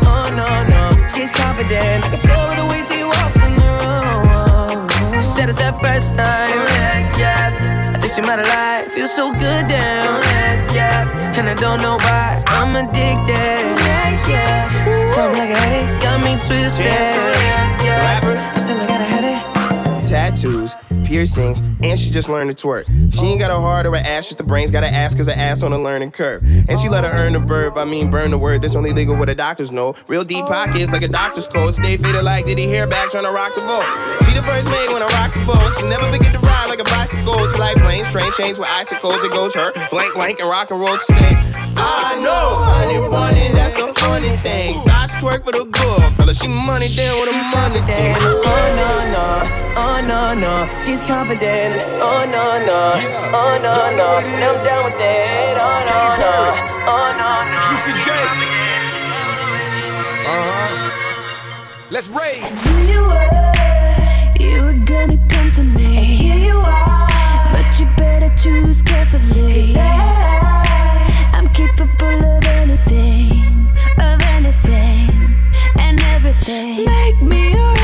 oh 0.06 0.28
no, 0.38 0.48
no. 0.70 1.08
She's 1.10 1.32
confident. 1.32 2.06
I 2.06 2.10
can 2.10 2.20
tell 2.20 2.48
by 2.48 2.56
the 2.62 2.66
way 2.70 2.84
she 2.84 3.04
walks 3.04 3.38
in 3.42 3.56
the 3.58 3.72
room. 3.82 4.88
She 5.16 5.30
said 5.34 5.50
it's 5.50 5.58
that 5.58 5.82
first 5.82 6.16
time. 6.16 6.62
Yeah, 6.78 7.18
yeah. 7.18 7.94
I 7.96 8.00
think 8.00 8.14
she 8.14 8.22
might 8.22 8.38
have 8.38 8.48
lied. 8.48 8.92
Feels 8.92 9.16
so 9.16 9.32
good 9.32 9.68
down. 9.68 10.22
Yeah, 10.22 10.74
yeah. 10.78 11.38
And 11.38 11.50
I 11.50 11.56
don't 11.56 11.82
know 11.82 11.98
why. 11.98 12.44
I'm 12.46 12.76
addicted. 12.76 13.66
Yeah, 13.82 14.30
yeah. 14.30 15.08
Something 15.08 15.40
like 15.40 15.50
a 15.50 15.58
headache 15.58 16.02
got 16.04 16.22
me 16.22 16.34
twisted. 16.38 16.86
Yeah, 16.86 17.84
yeah. 17.84 18.22
But 18.22 18.60
still, 18.60 18.78
I 18.80 18.86
gotta 18.86 19.04
have 19.06 19.24
it. 19.26 19.54
tattoos, 20.14 20.76
piercings, 21.14 21.62
and 21.84 22.00
she 22.00 22.10
just 22.10 22.28
learned 22.28 22.50
to 22.50 22.58
twerk. 22.58 22.90
She 23.14 23.26
ain't 23.28 23.40
got 23.40 23.52
a 23.52 23.62
heart 23.62 23.86
or 23.86 23.94
an 23.96 24.04
ass, 24.04 24.26
just 24.26 24.40
the 24.40 24.44
brains. 24.44 24.72
Got 24.72 24.82
to 24.82 24.90
ask 24.90 25.16
cause 25.16 25.28
her 25.28 25.38
ass 25.38 25.62
on 25.62 25.72
a 25.72 25.78
learning 25.78 26.10
curve. 26.10 26.42
And 26.68 26.80
she 26.80 26.90
let 26.90 27.04
her 27.04 27.12
earn 27.14 27.34
the 27.34 27.40
verb, 27.40 27.78
I 27.78 27.86
mean 27.86 28.10
burn 28.10 28.32
the 28.32 28.38
word. 28.40 28.64
That's 28.64 28.76
only 28.76 28.94
legal 28.94 29.16
what 29.16 29.26
the 29.26 29.36
doctors 29.36 29.72
know. 29.72 29.94
Real 30.08 30.24
deep 30.24 30.46
pockets 30.46 30.92
like 30.92 31.04
a 31.04 31.08
doctor's 31.08 31.48
code. 31.48 31.76
Stay 31.76 31.98
faded 31.98 32.24
like 32.24 32.48
Diddy 32.48 32.66
hair 32.66 32.88
back 32.88 33.12
trying 33.12 33.26
to 33.26 33.32
rock 33.32 33.54
the 33.54 33.62
boat. 33.62 33.86
She 34.26 34.34
the 34.34 34.42
first 34.42 34.66
maid 34.66 34.90
when 34.90 35.04
I 35.04 35.08
rock 35.14 35.34
the 35.34 35.46
boat. 35.46 35.62
She 35.78 35.86
never 35.88 36.12
forget 36.12 36.34
to 36.34 36.40
ride 36.40 36.66
like 36.68 36.80
a 36.80 36.90
bicycle. 36.90 37.48
She 37.48 37.60
like 37.60 37.78
planes, 37.78 38.10
train 38.10 38.32
chains 38.34 38.58
with 38.58 38.68
icicles. 38.70 39.24
It 39.24 39.30
goes 39.32 39.54
her 39.54 39.72
blank 39.92 40.16
blank 40.16 40.40
and 40.40 40.50
rock 40.50 40.72
and 40.72 40.80
roll. 40.80 40.98
She 40.98 41.14
say, 41.14 41.63
I 41.78 42.20
know, 42.22 42.62
honey 42.64 43.00
bunny, 43.10 43.50
that's 43.54 43.76
the 43.76 43.94
funny 44.00 44.36
thing. 44.46 44.82
God's 44.86 45.16
twerk 45.16 45.44
for 45.46 45.52
the 45.52 45.66
good, 45.66 46.14
fella. 46.18 46.34
She 46.34 46.48
money 46.48 46.90
down 46.96 47.20
with 47.20 47.30
a 47.30 47.38
money 47.54 47.82
thing. 47.88 48.16
Oh 48.20 48.66
no 48.80 48.90
no, 49.14 49.28
oh 49.78 49.98
no 50.06 50.34
no, 50.34 50.68
she's 50.80 51.02
confident. 51.04 51.82
Oh 52.02 52.26
no 52.26 52.60
no, 52.66 52.94
oh 53.34 53.58
no 53.62 53.74
no, 53.98 54.08
I'm 54.22 54.58
down 54.66 54.84
with 54.86 55.00
it. 55.00 55.58
Oh 55.58 55.80
no 55.90 56.00
no, 56.22 56.34
oh 56.90 57.10
no 57.18 57.30
no. 57.50 57.60
Juicy 57.70 57.92
J. 58.06 58.12
Uh-huh. 60.26 60.90
Let's 61.90 62.10
rave. 62.10 62.42
You 62.90 63.02
were, 63.04 63.30
you 64.40 64.64
were 64.64 64.80
gonna 64.86 65.18
come 65.30 65.52
to 65.54 65.64
me. 65.64 65.98
And 65.98 66.06
here 66.06 66.38
you 66.38 66.58
are. 66.58 67.08
But 67.54 67.80
you 67.80 67.86
better 67.98 68.34
choose 68.36 68.82
carefully. 68.82 69.74
Cause 69.74 69.76
I, 69.78 69.82
capable 71.54 72.26
of 72.26 72.44
anything, 72.48 73.68
of 74.00 74.20
anything, 74.36 75.36
and 75.80 76.02
everything. 76.16 76.84
Make 76.86 77.22
me 77.22 77.54
your 77.54 77.83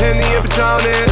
Henny 0.00 0.24
and 0.34 0.48
Patron 0.48 1.09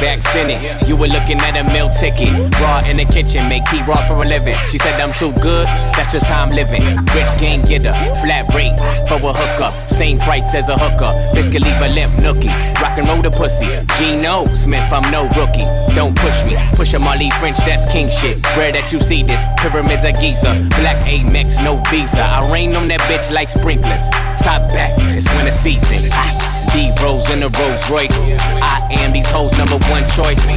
Maybach 0.00 0.34
in 0.36 0.50
it. 0.50 0.88
You 0.88 0.96
were 0.96 1.08
looking 1.08 1.38
at 1.40 1.56
a 1.56 1.64
meal 1.72 1.90
ticket. 1.90 2.32
Raw 2.60 2.82
in 2.88 2.96
the 2.96 3.04
kitchen, 3.04 3.48
make 3.48 3.64
tea 3.66 3.82
raw 3.82 4.06
for 4.08 4.22
a 4.22 4.26
living. 4.26 4.56
She 4.68 4.78
said 4.78 5.00
I'm 5.00 5.12
too 5.12 5.32
good, 5.40 5.66
that's 5.94 6.12
just 6.12 6.26
how 6.26 6.42
I'm 6.42 6.50
living. 6.50 6.82
Rich 7.14 7.38
game 7.38 7.62
getter, 7.62 7.92
flat 8.20 8.52
rate 8.54 8.76
for 9.08 9.16
a 9.16 9.32
hookup. 9.32 9.90
Same 9.90 10.18
price 10.18 10.54
as 10.54 10.68
a 10.68 10.76
hooker. 10.76 11.12
Biscuit 11.34 11.62
leave 11.62 11.80
a 11.80 11.88
limp 11.94 12.12
nookie. 12.14 12.52
Rock 12.80 12.98
and 12.98 13.06
roll 13.08 13.22
the 13.22 13.30
pussy. 13.30 13.68
Gino 13.98 14.44
Smith, 14.54 14.92
I'm 14.92 15.04
no 15.12 15.24
rookie. 15.36 15.68
Don't 15.94 16.16
push 16.16 16.44
me. 16.46 16.56
Push 16.74 16.94
a 16.94 16.98
Marley 16.98 17.30
French, 17.38 17.58
that's 17.58 17.90
king 17.92 18.08
shit. 18.08 18.44
Rare 18.56 18.72
that 18.72 18.92
you 18.92 19.00
see 19.00 19.22
this. 19.22 19.44
Pyramids 19.58 20.04
of 20.04 20.18
Giza. 20.20 20.54
Black 20.80 20.96
Amex, 21.06 21.62
no 21.62 21.76
visa. 21.90 22.22
I 22.22 22.50
rain 22.50 22.74
on 22.74 22.88
that 22.88 23.00
bitch 23.00 23.30
like 23.30 23.48
sprinklers. 23.48 24.08
Top 24.42 24.68
back, 24.70 24.92
it's 24.96 25.28
winter 25.34 25.52
season. 25.52 26.49
D 26.72 26.92
Rose 27.02 27.28
in 27.30 27.42
a 27.42 27.48
Rolls 27.48 27.90
Royce. 27.90 28.18
I 28.62 28.86
am 29.02 29.12
these 29.12 29.28
hoes' 29.30 29.56
number 29.58 29.78
one 29.90 30.04
choice. 30.14 30.50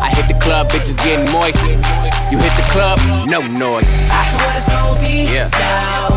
I 0.00 0.08
hit 0.14 0.26
the 0.28 0.38
club, 0.40 0.70
bitches 0.70 0.96
getting 1.04 1.30
moist. 1.32 1.60
You 2.30 2.38
hit 2.38 2.52
the 2.56 2.66
club, 2.72 2.98
no 3.28 3.40
noise. 3.42 3.88
So 3.88 4.36
what 4.40 4.56
it's 4.56 4.68
gonna 4.68 4.98
be 5.00 5.28
Yeah. 5.32 5.48
now? 5.52 6.08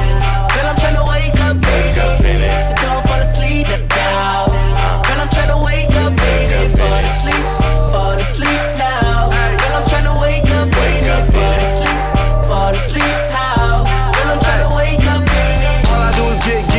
Girl, 0.54 0.68
I'm 0.68 0.76
tryna 0.76 1.04
wake 1.08 1.39
up, 1.41 1.62
baby. 1.62 2.48
So 2.64 2.76
don't 2.76 3.04
fall 3.08 3.20
asleep 3.20 3.68
now. 3.89 4.46
Uh. 4.48 5.02
Girl, 5.04 5.20
I'm 5.22 5.30
tryna 5.30 5.60
wake 5.66 5.91
up, 6.04 6.14
baby. 6.16 6.78
Fall 6.78 7.04
asleep, 7.04 7.46
fall 7.91 8.18
asleep 8.20 8.64
now. 8.78 9.30
Girl, 9.30 9.76
I'm 9.78 9.86
tryna 9.91 10.22
wake 10.22 10.50
up, 10.60 10.68
baby. 10.72 11.32
Fall 11.32 11.60
asleep, 11.66 12.00
fall 12.48 12.74
asleep 12.74 13.18
now. 13.36 13.84
Girl, 14.14 14.32
I'm 14.32 14.39
tryna 14.39 14.76
wake 14.76 15.06
up, 15.14 15.22
baby. 15.36 15.72
All 15.91 16.02
I 16.02 16.12
do 16.16 16.24
is 16.32 16.39
get. 16.46 16.73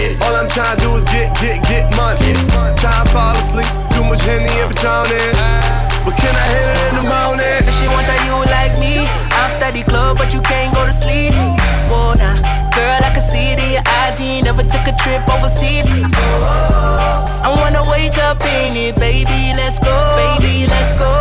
All 0.00 0.34
I'm 0.34 0.48
trying 0.48 0.78
to 0.78 0.84
do 0.84 0.96
is 0.96 1.04
get, 1.04 1.28
get, 1.44 1.60
get 1.68 1.84
money. 1.92 2.32
Try 2.80 2.88
to 2.88 3.10
fall 3.12 3.36
asleep, 3.36 3.68
too 3.92 4.04
much 4.04 4.22
Henny 4.24 4.48
and 4.56 4.72
Patron 4.72 5.04
But 6.08 6.16
can 6.16 6.32
I 6.32 6.46
hit 6.56 6.66
it 6.72 6.78
in 6.88 6.94
the 6.96 7.04
morning? 7.04 7.60
Say 7.60 7.72
she 7.76 7.86
want 7.92 8.08
a 8.08 8.16
you 8.24 8.36
like 8.48 8.72
me 8.80 9.04
after 9.36 9.68
the 9.76 9.84
club, 9.84 10.16
but 10.16 10.32
you 10.32 10.40
can't 10.40 10.72
go 10.72 10.86
to 10.86 10.92
sleep. 10.92 11.34
Whoa, 11.92 12.14
nah. 12.16 12.40
Girl, 12.72 13.00
I 13.04 13.12
can 13.12 13.20
see 13.20 13.52
it 13.52 13.58
in 13.60 13.76
your 13.76 13.84
eyes. 14.00 14.16
You 14.16 14.40
ain't 14.40 14.44
never 14.44 14.62
took 14.62 14.88
a 14.88 14.96
trip 14.96 15.20
overseas. 15.28 15.84
I 15.84 17.52
wanna 17.60 17.84
wake 17.90 18.16
up 18.16 18.40
in 18.40 18.72
it, 18.80 18.96
baby. 18.96 19.52
Let's 19.52 19.78
go, 19.78 19.92
baby. 20.16 20.64
Let's 20.64 20.96
go. 20.96 21.12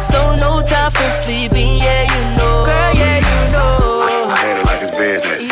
So 0.00 0.36
no 0.40 0.62
time 0.64 0.90
for 0.90 1.10
sleeping, 1.20 1.76
yeah, 1.84 2.08
you 2.08 2.22
know. 2.38 2.64
Girl, 2.64 2.94
yeah, 2.96 3.20
you 3.20 3.52
know. 3.52 3.89
I 4.30 4.62
it 4.62 4.66
like 4.66 4.80
it's 4.80 4.94
business. 4.94 5.42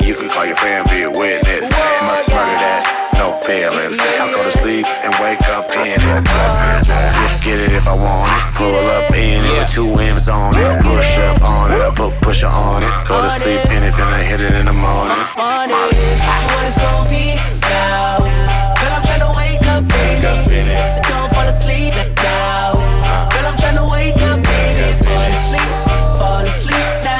You 0.00 0.14
can 0.14 0.28
call 0.30 0.46
your 0.46 0.56
fam, 0.56 0.88
be 0.88 1.02
a 1.02 1.10
witness. 1.10 1.68
Murder, 1.68 2.24
murder 2.32 2.56
that, 2.56 3.12
no 3.20 3.36
feelings. 3.44 4.00
I 4.00 4.32
go 4.32 4.40
to 4.40 4.54
sleep 4.64 4.86
and 5.04 5.12
wake 5.20 5.44
up 5.52 5.68
in 5.76 6.00
it. 6.00 6.24
Get, 7.44 7.60
it 7.60 7.72
if 7.76 7.86
I 7.86 7.92
want 7.92 8.32
it. 8.32 8.40
Pull 8.56 8.72
up 8.72 9.12
in 9.12 9.44
it 9.44 9.52
with 9.60 9.68
two 9.68 9.92
M's 10.00 10.28
on 10.28 10.56
it. 10.56 10.64
Push 10.82 11.18
up 11.28 11.42
on 11.44 11.72
it, 11.72 11.80
I 11.84 11.92
put 11.94 12.16
pusher 12.24 12.48
on 12.48 12.82
it. 12.82 12.92
Go 13.04 13.20
to 13.20 13.28
sleep 13.36 13.60
in 13.68 13.84
it, 13.84 13.92
then 13.92 14.08
I 14.08 14.24
hit 14.24 14.40
it 14.40 14.54
in 14.56 14.66
the 14.66 14.72
morning. 14.72 15.20
So 15.28 15.36
what 15.36 16.64
it's 16.64 16.80
gonna 16.80 17.04
be 17.12 17.36
now? 17.68 18.24
Girl, 18.80 18.88
I'm 18.88 19.04
tryna 19.04 19.36
wake 19.36 19.60
up, 19.68 19.84
baby. 19.84 20.24
So 20.88 21.04
don't 21.12 21.28
fall 21.28 21.44
asleep 21.44 21.92
now. 22.24 22.72
Girl, 23.28 23.52
I'm 23.52 23.56
tryna 23.60 23.84
wake 23.92 24.16
up, 24.16 24.40
baby. 24.40 24.96
Fall 25.04 25.28
asleep, 25.28 25.68
fall 26.16 26.40
asleep 26.40 26.88
now. 27.04 27.13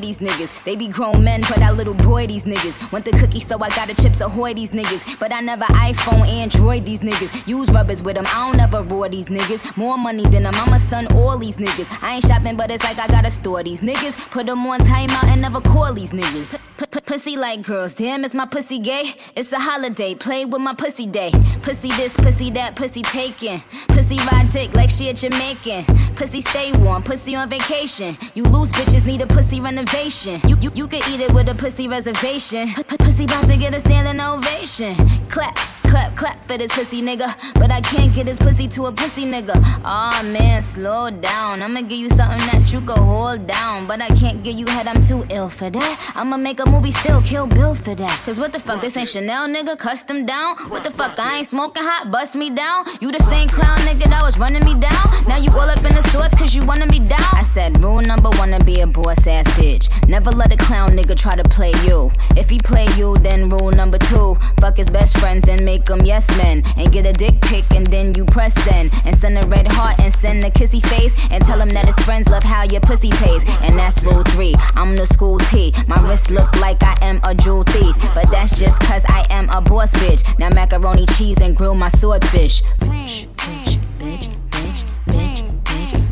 These 0.00 0.20
niggas. 0.20 0.64
They 0.64 0.76
be 0.76 0.88
grown 0.88 1.22
men, 1.22 1.42
but 1.42 1.60
I 1.60 1.72
little 1.72 1.92
boy 1.92 2.26
these 2.26 2.44
niggas. 2.44 2.90
Want 2.90 3.04
the 3.04 3.10
cookie, 3.10 3.40
so 3.40 3.56
I 3.56 3.68
got 3.68 3.86
the 3.86 4.00
chips 4.00 4.22
ahoy 4.22 4.54
these 4.54 4.70
niggas. 4.70 5.20
But 5.20 5.30
I 5.30 5.40
never 5.40 5.66
iPhone, 5.66 6.26
Android 6.26 6.86
these 6.86 7.02
niggas. 7.02 7.46
Use 7.46 7.70
rubbers 7.70 8.02
with 8.02 8.14
them, 8.14 8.24
I 8.26 8.50
don't 8.50 8.60
ever 8.60 8.82
roar 8.82 9.10
these 9.10 9.28
niggas. 9.28 9.76
More 9.76 9.98
money 9.98 10.24
than 10.24 10.46
a 10.46 10.52
mama, 10.52 10.78
son, 10.78 11.06
all 11.14 11.36
these 11.36 11.58
niggas. 11.58 12.02
I 12.02 12.14
ain't 12.14 12.26
shopping, 12.26 12.56
but 12.56 12.70
it's 12.70 12.82
like 12.82 12.98
I 12.98 13.12
gotta 13.12 13.30
store 13.30 13.62
these 13.62 13.82
niggas. 13.82 14.30
Put 14.30 14.46
them 14.46 14.66
on 14.66 14.80
timeout 14.80 15.28
and 15.28 15.42
never 15.42 15.60
call 15.60 15.92
these 15.92 16.12
niggas. 16.12 16.58
Pussy 17.04 17.36
like 17.36 17.62
girls, 17.62 17.92
damn, 17.92 18.24
is 18.24 18.32
my 18.32 18.46
pussy 18.46 18.78
gay? 18.78 19.12
It's 19.36 19.52
a 19.52 19.58
holiday, 19.58 20.14
play 20.14 20.46
with 20.46 20.62
my 20.62 20.74
pussy 20.74 21.06
day. 21.06 21.30
Pussy 21.60 21.88
this, 21.88 22.16
pussy 22.16 22.50
that, 22.52 22.74
pussy 22.74 23.02
taken. 23.02 23.60
Pussy 23.88 24.16
ride 24.32 24.48
dick 24.50 24.72
like 24.74 24.88
she 24.88 25.10
a 25.10 25.12
Jamaican. 25.12 25.84
Pussy 26.16 26.40
stay 26.40 26.72
warm, 26.78 27.02
pussy 27.02 27.34
on 27.34 27.50
vacation. 27.50 28.16
You 28.34 28.44
lose 28.44 28.72
bitches, 28.72 29.06
need 29.06 29.20
a 29.20 29.26
pussy 29.26 29.60
renovation. 29.60 29.89
You 29.92 30.56
you, 30.60 30.70
you 30.74 30.86
could 30.86 31.02
eat 31.08 31.20
it 31.20 31.32
with 31.34 31.48
a 31.48 31.54
pussy 31.54 31.88
reservation. 31.88 32.68
P- 32.68 32.96
pussy 32.96 33.24
about 33.24 33.48
to 33.48 33.56
get 33.56 33.74
a 33.74 33.80
standing 33.80 34.20
ovation. 34.20 34.94
Clap, 35.28 35.56
clap, 35.90 36.16
clap 36.16 36.46
for 36.46 36.56
this 36.56 36.72
pussy 36.74 37.02
nigga. 37.02 37.28
But 37.54 37.70
I 37.70 37.80
can't 37.80 38.14
get 38.14 38.26
his 38.26 38.38
pussy 38.38 38.68
to 38.68 38.86
a 38.86 38.92
pussy 38.92 39.24
nigga. 39.24 39.54
Aw 39.84 40.30
man, 40.32 40.62
slow 40.62 41.10
down. 41.10 41.62
I'ma 41.62 41.80
give 41.82 41.98
you 41.98 42.08
something 42.10 42.42
that 42.50 42.70
you 42.72 42.80
could 42.80 42.98
hold 42.98 43.46
down. 43.46 43.86
But 43.86 44.00
I 44.00 44.08
can't 44.08 44.42
give 44.42 44.54
you 44.54 44.66
head, 44.66 44.86
I'm 44.86 45.02
too 45.02 45.26
ill 45.30 45.48
for 45.48 45.68
that. 45.68 46.12
I'ma 46.14 46.36
make 46.36 46.60
a 46.60 46.70
movie 46.70 46.92
still, 46.92 47.20
kill 47.22 47.46
Bill 47.46 47.74
for 47.74 47.94
that. 47.94 48.16
Cause 48.24 48.38
what 48.38 48.52
the 48.52 48.60
fuck, 48.60 48.80
this 48.80 48.96
ain't 48.96 49.08
Chanel 49.08 49.48
nigga, 49.48 49.76
custom 49.78 50.24
down. 50.24 50.56
What 50.70 50.84
the 50.84 50.90
fuck, 50.90 51.18
I 51.18 51.38
ain't 51.38 51.48
smoking 51.48 51.82
hot, 51.82 52.10
bust 52.10 52.36
me 52.36 52.50
down. 52.50 52.84
You 53.00 53.10
the 53.10 53.24
same 53.30 53.48
clown 53.48 53.78
nigga 53.78 54.08
that 54.10 54.22
was 54.22 54.38
running 54.38 54.64
me 54.64 54.74
down. 54.78 55.04
Now 55.28 55.36
you 55.36 55.50
all 55.50 55.68
up 55.68 55.84
in 55.84 55.94
the 55.94 56.02
stores 56.02 56.30
cause 56.30 56.54
you 56.54 56.64
wanna 56.64 56.86
me 56.86 57.00
down. 57.00 57.30
I 57.34 57.42
said 57.42 57.82
rule 57.82 58.00
number 58.00 58.30
one 58.30 58.50
to 58.50 58.62
be 58.64 58.80
a 58.80 58.86
boss 58.86 59.26
ass 59.26 59.46
bitch. 59.58 59.90
Never 60.08 60.30
let 60.30 60.52
a 60.52 60.56
clown 60.56 60.96
nigga 60.96 61.16
try 61.16 61.34
to 61.34 61.44
play 61.44 61.72
you. 61.84 62.10
If 62.36 62.50
he 62.50 62.58
play 62.58 62.86
you, 62.96 63.16
then 63.18 63.48
rule 63.48 63.70
number 63.70 63.98
two. 63.98 64.36
Fuck 64.60 64.76
his 64.76 64.90
best 64.90 65.18
friends 65.18 65.48
and 65.48 65.64
make 65.64 65.79
them 65.86 66.04
yes 66.04 66.26
men. 66.36 66.62
And 66.76 66.92
get 66.92 67.06
a 67.06 67.12
dick 67.12 67.40
pic 67.42 67.64
and 67.72 67.86
then 67.86 68.14
you 68.14 68.24
press 68.24 68.54
send. 68.64 68.90
And 69.04 69.18
send 69.18 69.38
a 69.38 69.46
red 69.48 69.66
heart 69.68 69.98
and 70.00 70.14
send 70.14 70.44
a 70.44 70.50
kissy 70.50 70.84
face. 70.86 71.14
And 71.30 71.44
tell 71.44 71.60
him 71.60 71.68
that 71.70 71.86
his 71.86 71.96
friends 72.04 72.28
love 72.28 72.42
how 72.42 72.64
your 72.64 72.80
pussy 72.80 73.10
tastes. 73.10 73.48
And 73.62 73.78
that's 73.78 74.02
rule 74.02 74.22
three. 74.24 74.54
I'm 74.74 74.96
the 74.96 75.06
school 75.06 75.38
T. 75.38 75.72
My 75.86 76.00
wrist 76.08 76.30
look 76.30 76.54
like 76.60 76.82
I 76.82 76.96
am 77.02 77.20
a 77.24 77.34
jewel 77.34 77.64
thief. 77.64 77.96
But 78.14 78.30
that's 78.30 78.58
just 78.58 78.80
cause 78.80 79.04
I 79.08 79.24
am 79.30 79.48
a 79.50 79.60
boss 79.60 79.92
bitch. 79.92 80.22
Now 80.38 80.50
macaroni 80.50 81.06
cheese 81.06 81.38
and 81.40 81.56
grill 81.56 81.74
my 81.74 81.88
swordfish. 81.88 82.62
Bitch, 82.80 83.26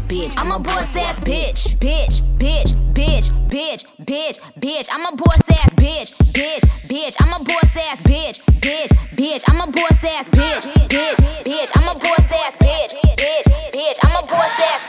bitch. 0.09 0.35
I'm 0.39 0.51
a 0.51 0.59
boss 0.59 0.97
ass 0.97 1.21
bitch, 1.21 1.77
bitch, 1.79 2.23
bitch, 2.39 2.73
bitch, 2.95 3.31
bitch, 3.49 3.85
bitch, 4.05 4.41
bitch. 4.59 4.89
I'm 4.91 5.05
a 5.05 5.15
boss 5.15 5.41
ass 5.51 5.69
bitch, 5.75 6.11
bitch, 6.33 6.65
bitch. 6.89 7.17
I'm 7.21 7.29
a 7.29 7.45
boss 7.45 7.77
ass 7.77 8.03
bitch, 8.03 8.41
bitch, 8.65 8.91
bitch. 9.17 9.45
I'm 9.47 9.61
a 9.61 9.71
boss 9.71 10.05
ass 10.05 10.29
bitch, 10.31 10.65
bitch, 10.89 11.45
bitch. 11.45 11.71
I'm 11.77 11.89
a 11.89 12.01
boss 12.01 12.33
ass 12.33 12.57
bitch, 12.57 12.95
bitch, 13.17 13.45
bitch. 13.75 13.99
I'm 14.03 14.25
a 14.25 14.27
boss 14.27 14.59
ass 14.59 14.88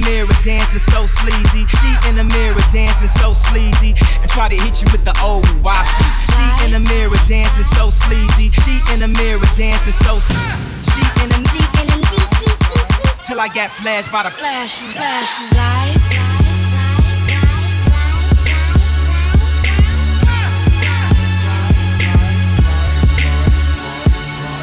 the 0.00 0.10
mirror 0.10 0.36
dancing 0.42 0.78
so 0.78 1.06
sleazy. 1.06 1.66
She 1.66 2.08
in 2.08 2.16
the 2.16 2.24
mirror 2.24 2.60
dancing 2.72 3.08
so 3.08 3.32
sleazy. 3.32 3.94
And 4.20 4.30
try 4.30 4.48
to 4.48 4.56
hit 4.56 4.82
you 4.82 4.88
with 4.92 5.04
the 5.04 5.16
old 5.22 5.44
wafty. 5.62 6.04
She 6.32 6.64
in 6.66 6.72
the 6.72 6.80
mirror 6.80 7.16
dancing 7.26 7.64
so 7.64 7.90
sleazy. 7.90 8.50
She 8.50 8.80
in 8.92 9.00
the 9.00 9.08
mirror 9.08 9.46
dancing 9.56 9.92
so 9.92 10.18
sleazy. 10.18 10.66
She 10.90 11.02
in 11.22 11.28
the 11.30 11.40
mirror. 11.52 11.66
dancing 11.72 12.02
so 12.04 12.18
sleazy. 12.36 13.24
Till 13.26 13.40
I 13.40 13.48
got 13.48 13.70
flashed 13.70 14.12
by 14.12 14.22
the 14.22 14.30
flashy, 14.30 14.84
flashy 14.92 15.44
light. 15.56 15.96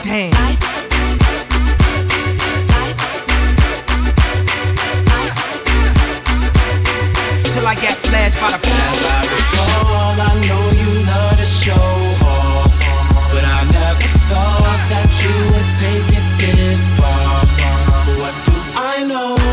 Damn. 0.04 0.73
flash 8.30 8.42
by 8.42 8.58
the 8.58 8.68
As 8.68 9.04
I 9.06 9.22
recall, 9.36 10.16
I 10.20 10.32
know 10.48 10.64
you 10.80 10.90
love 11.08 11.38
to 11.38 11.46
show 11.46 11.74
off, 11.74 12.72
but 13.32 13.44
I 13.44 13.64
never 13.66 14.08
thought 14.30 14.82
that 14.92 15.10
you 15.22 15.34
would 15.52 15.70
take 15.80 16.10
it 16.18 16.28
this 16.40 16.88
far. 17.00 17.44
What 18.20 18.36
do 18.46 18.54
I 18.76 19.04
know? 19.08 19.44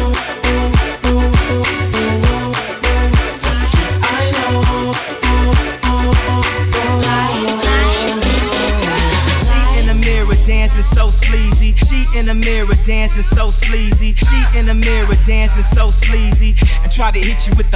so 10.91 11.07
sleazy. 11.07 11.73
She 11.73 12.07
in 12.19 12.27
the 12.27 12.35
mirror 12.35 12.75
dancing 12.87 13.23
so 13.23 13.47
sleazy. 13.47 14.13
She 14.15 14.59
in 14.59 14.67
the 14.67 14.75
mirror 14.75 15.15
dancing 15.27 15.63
so 15.63 15.87
sleazy. 15.87 16.55
And 16.83 16.91
try 16.91 17.11
to 17.11 17.19
hit 17.19 17.47
you 17.47 17.55
with 17.57 17.70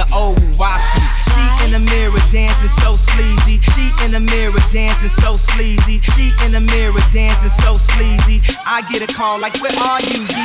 call, 9.07 9.39
like, 9.39 9.59
where 9.61 9.71
are 9.89 10.01
you? 10.01 10.44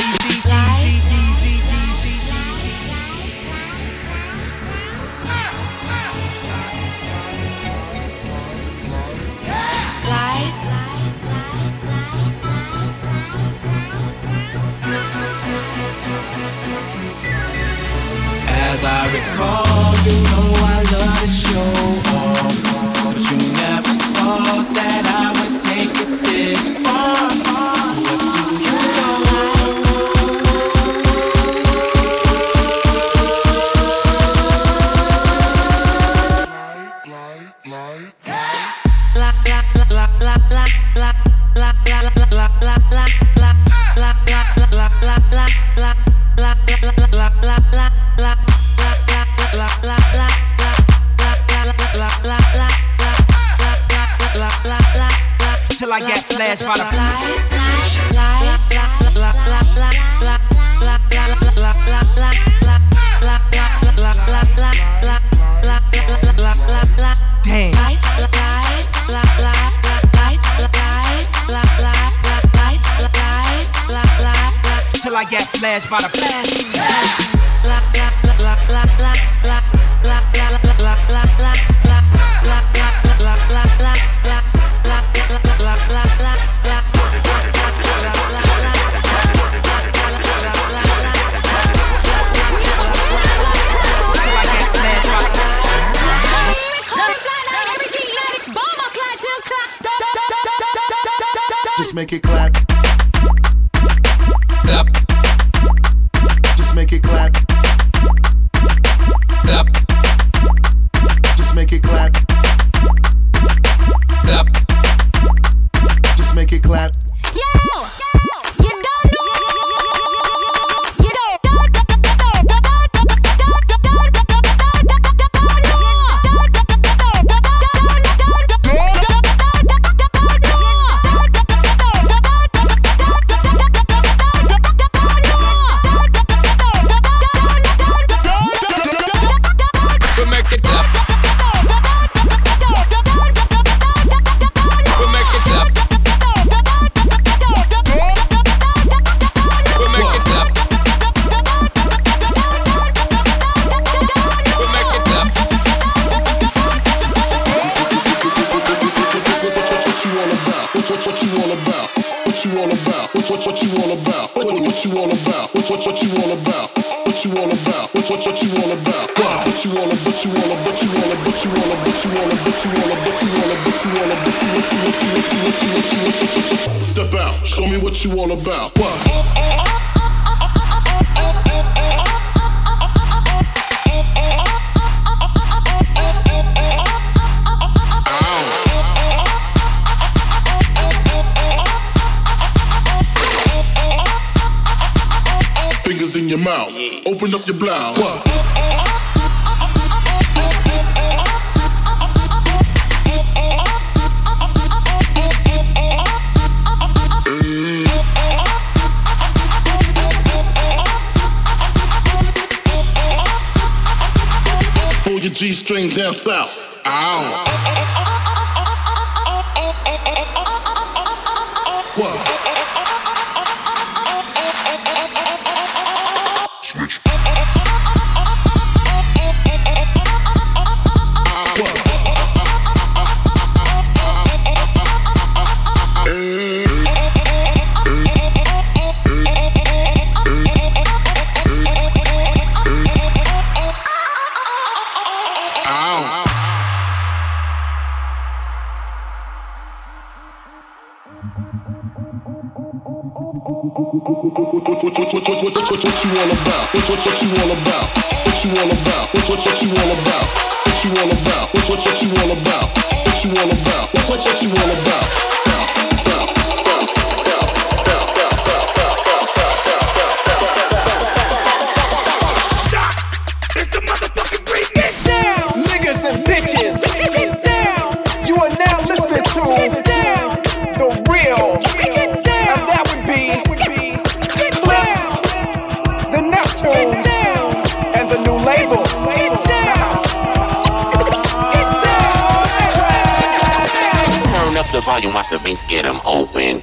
Volume, 295.11 295.14
watch 295.14 295.30
the 295.30 295.42
bass 295.44 295.64
get 295.64 295.84
'em 295.84 296.00
open. 296.04 296.62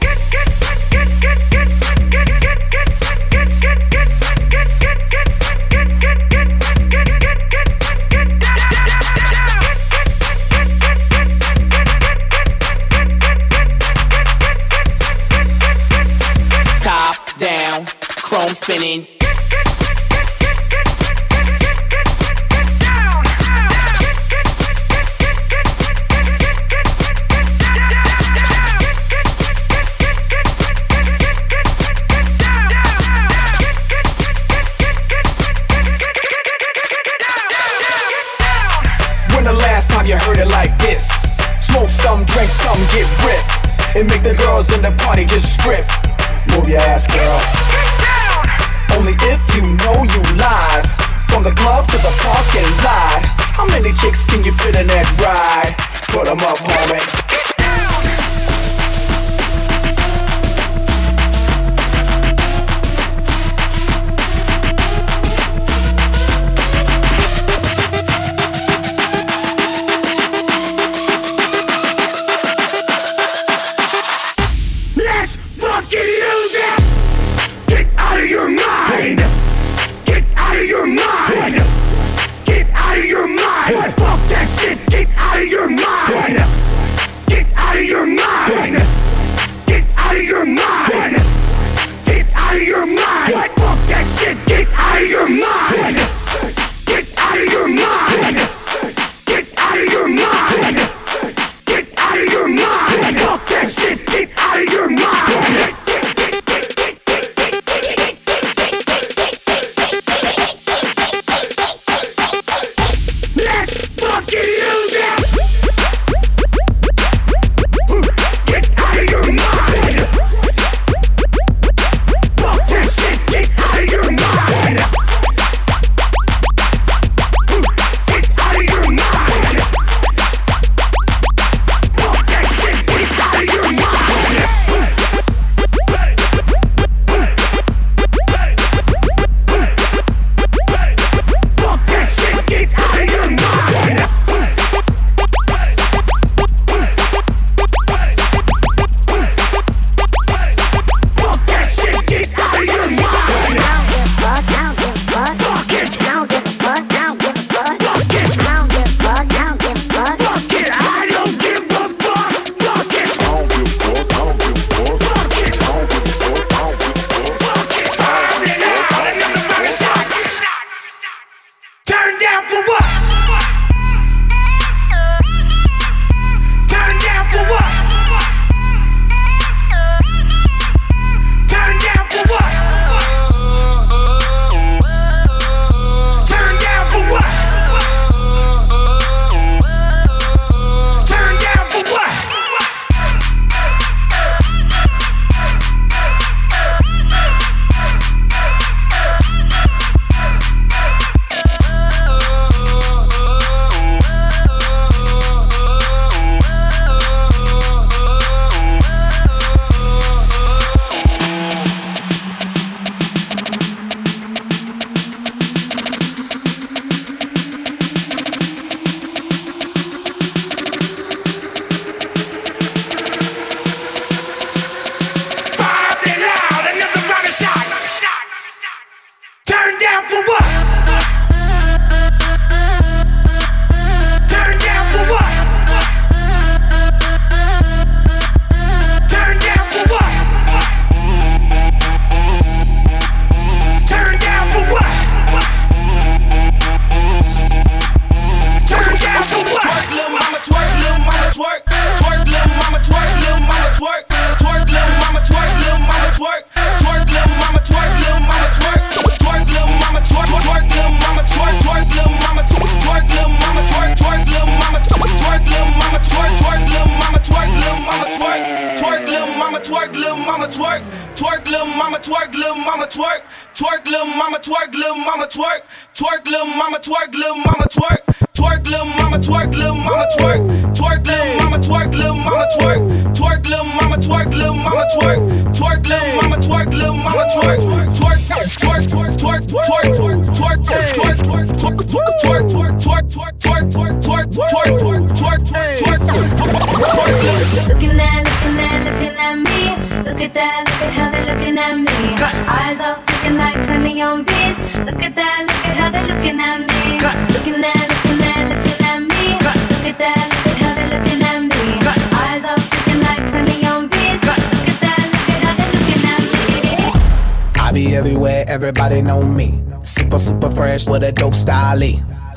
Everywhere, 317.98 318.46
everybody 318.48 319.02
know 319.02 319.24
me. 319.24 319.60
Super, 319.82 320.20
super 320.20 320.52
fresh 320.52 320.88
with 320.88 321.04
a 321.04 321.12
dope 321.12 321.34
style. 321.34 321.82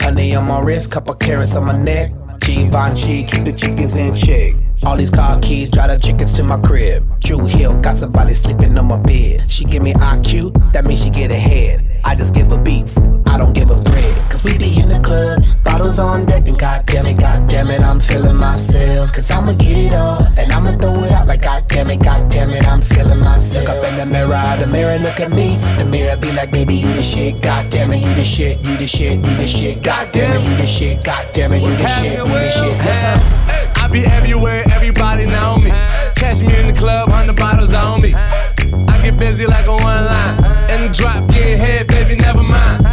Honey 0.01 0.35
on 0.35 0.49
my 0.49 0.59
wrist, 0.59 0.91
couple 0.91 1.13
carats 1.13 1.55
on 1.55 1.67
my 1.67 1.77
neck. 1.77 2.13
Givenchy, 2.41 3.25
keep 3.25 3.45
the 3.45 3.53
chickens 3.53 3.95
in 3.95 4.15
check. 4.15 4.55
All 4.83 4.97
these 4.97 5.11
car 5.11 5.39
keys, 5.41 5.69
drive 5.69 5.91
the 5.91 5.99
chickens 5.99 6.33
to 6.35 6.43
my 6.43 6.59
crib. 6.59 7.07
Drew 7.21 7.45
Hill, 7.45 7.79
got 7.81 7.99
somebody 7.99 8.33
sleeping 8.33 8.77
on 8.79 8.87
my 8.87 8.97
bed. 8.97 9.51
She 9.51 9.65
give 9.65 9.83
me 9.83 9.93
IQ, 9.93 10.73
that 10.73 10.87
means 10.87 11.05
she 11.05 11.11
get 11.11 11.31
ahead. 11.31 11.87
I 12.03 12.15
just 12.15 12.35
give 12.35 12.51
her 12.51 12.57
beats, 12.57 12.97
I 13.27 13.37
don't 13.37 13.53
give 13.53 13.69
her 13.69 13.83
bread. 13.83 14.31
Cause 14.31 14.43
we 14.43 14.57
be 14.57 14.81
in 14.81 14.89
the 14.89 14.99
club, 15.01 15.45
bottles 15.65 15.99
on 15.99 16.25
deck, 16.25 16.49
and 16.49 16.59
goddamn 16.59 17.05
it, 17.07 17.19
goddamn 17.19 17.69
it, 17.69 17.83
I'm 17.83 18.01
feeling 18.01 18.37
myself. 18.37 19.13
Cause 19.13 19.31
I'ma 19.31 19.53
get 19.53 19.77
it 19.77 19.93
all, 19.93 20.23
and 20.39 20.51
I'ma 20.51 20.73
throw 20.79 21.05
it 21.05 21.13
out 21.13 21.27
like 21.27 21.43
goddamn 21.43 21.91
it, 21.91 22.03
goddamn 22.03 22.51
it, 22.51 22.67
I'm 22.67 22.81
feeling 22.81 23.21
myself. 23.21 23.69
Look 23.69 23.77
up 23.77 23.85
in 23.85 23.99
the 23.99 24.07
mirror, 24.07 24.57
the 24.59 24.67
mirror 24.67 24.99
look 24.99 25.21
at 25.21 25.31
me. 25.31 25.59
The 25.79 25.85
mirror 25.85 26.17
be 26.17 26.33
like, 26.33 26.51
baby, 26.51 26.75
you 26.77 26.91
the 26.95 27.03
shit, 27.03 27.43
goddamn 27.43 27.93
it, 27.93 28.01
you 28.01 28.15
the 28.15 28.25
shit, 28.25 28.65
you 28.65 28.79
the 28.79 28.87
shit, 28.87 29.19
you 29.19 29.37
the 29.37 29.47
shit, 29.47 29.83
goddamn 29.83 30.41
it, 30.41 30.51
you 30.51 30.57
the 30.57 30.67
shit, 30.67 31.05
goddamn 31.05 31.53
it, 31.53 31.61
you 31.61 31.69
the 31.69 31.87
shit, 31.87 32.17
you 32.17 32.25
the 32.25 32.51
shit. 32.51 33.70
Be 33.91 34.07
everywhere, 34.07 34.63
everybody 34.71 35.27
know 35.27 35.57
me. 35.57 35.71
Catch 36.15 36.43
me 36.43 36.57
in 36.57 36.69
the 36.69 36.73
club, 36.73 37.09
hundred 37.09 37.37
bottles 37.37 37.73
on 37.73 38.01
me. 38.01 38.15
I 38.15 39.01
get 39.03 39.19
busy 39.19 39.47
like 39.47 39.67
a 39.67 39.73
one 39.73 40.05
line. 40.05 40.37
In 40.71 40.87
the 40.87 40.91
drop, 40.93 41.29
getting 41.29 41.59
head, 41.59 41.89
baby, 41.89 42.15
never 42.15 42.43
mind. 42.43 42.85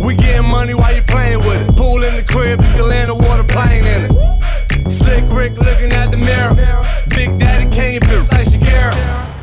We 0.00 0.14
getting 0.14 0.48
money 0.48 0.74
while 0.74 0.94
you 0.94 1.02
playing 1.02 1.40
with 1.40 1.68
it. 1.68 1.76
Pool 1.76 2.04
in 2.04 2.14
the 2.14 2.22
crib, 2.22 2.60
you 2.60 2.68
can 2.68 2.88
land 2.88 3.10
a 3.10 3.16
water 3.16 3.42
plane 3.42 3.84
in 3.84 4.10
it. 4.10 4.90
Slick 4.90 5.24
Rick 5.28 5.56
looking 5.56 5.90
at 5.90 6.12
the 6.12 6.16
mirror. 6.16 6.54
Big 7.08 7.36
Daddy 7.38 7.58
like 7.66 8.00
Shakira. 8.02 8.37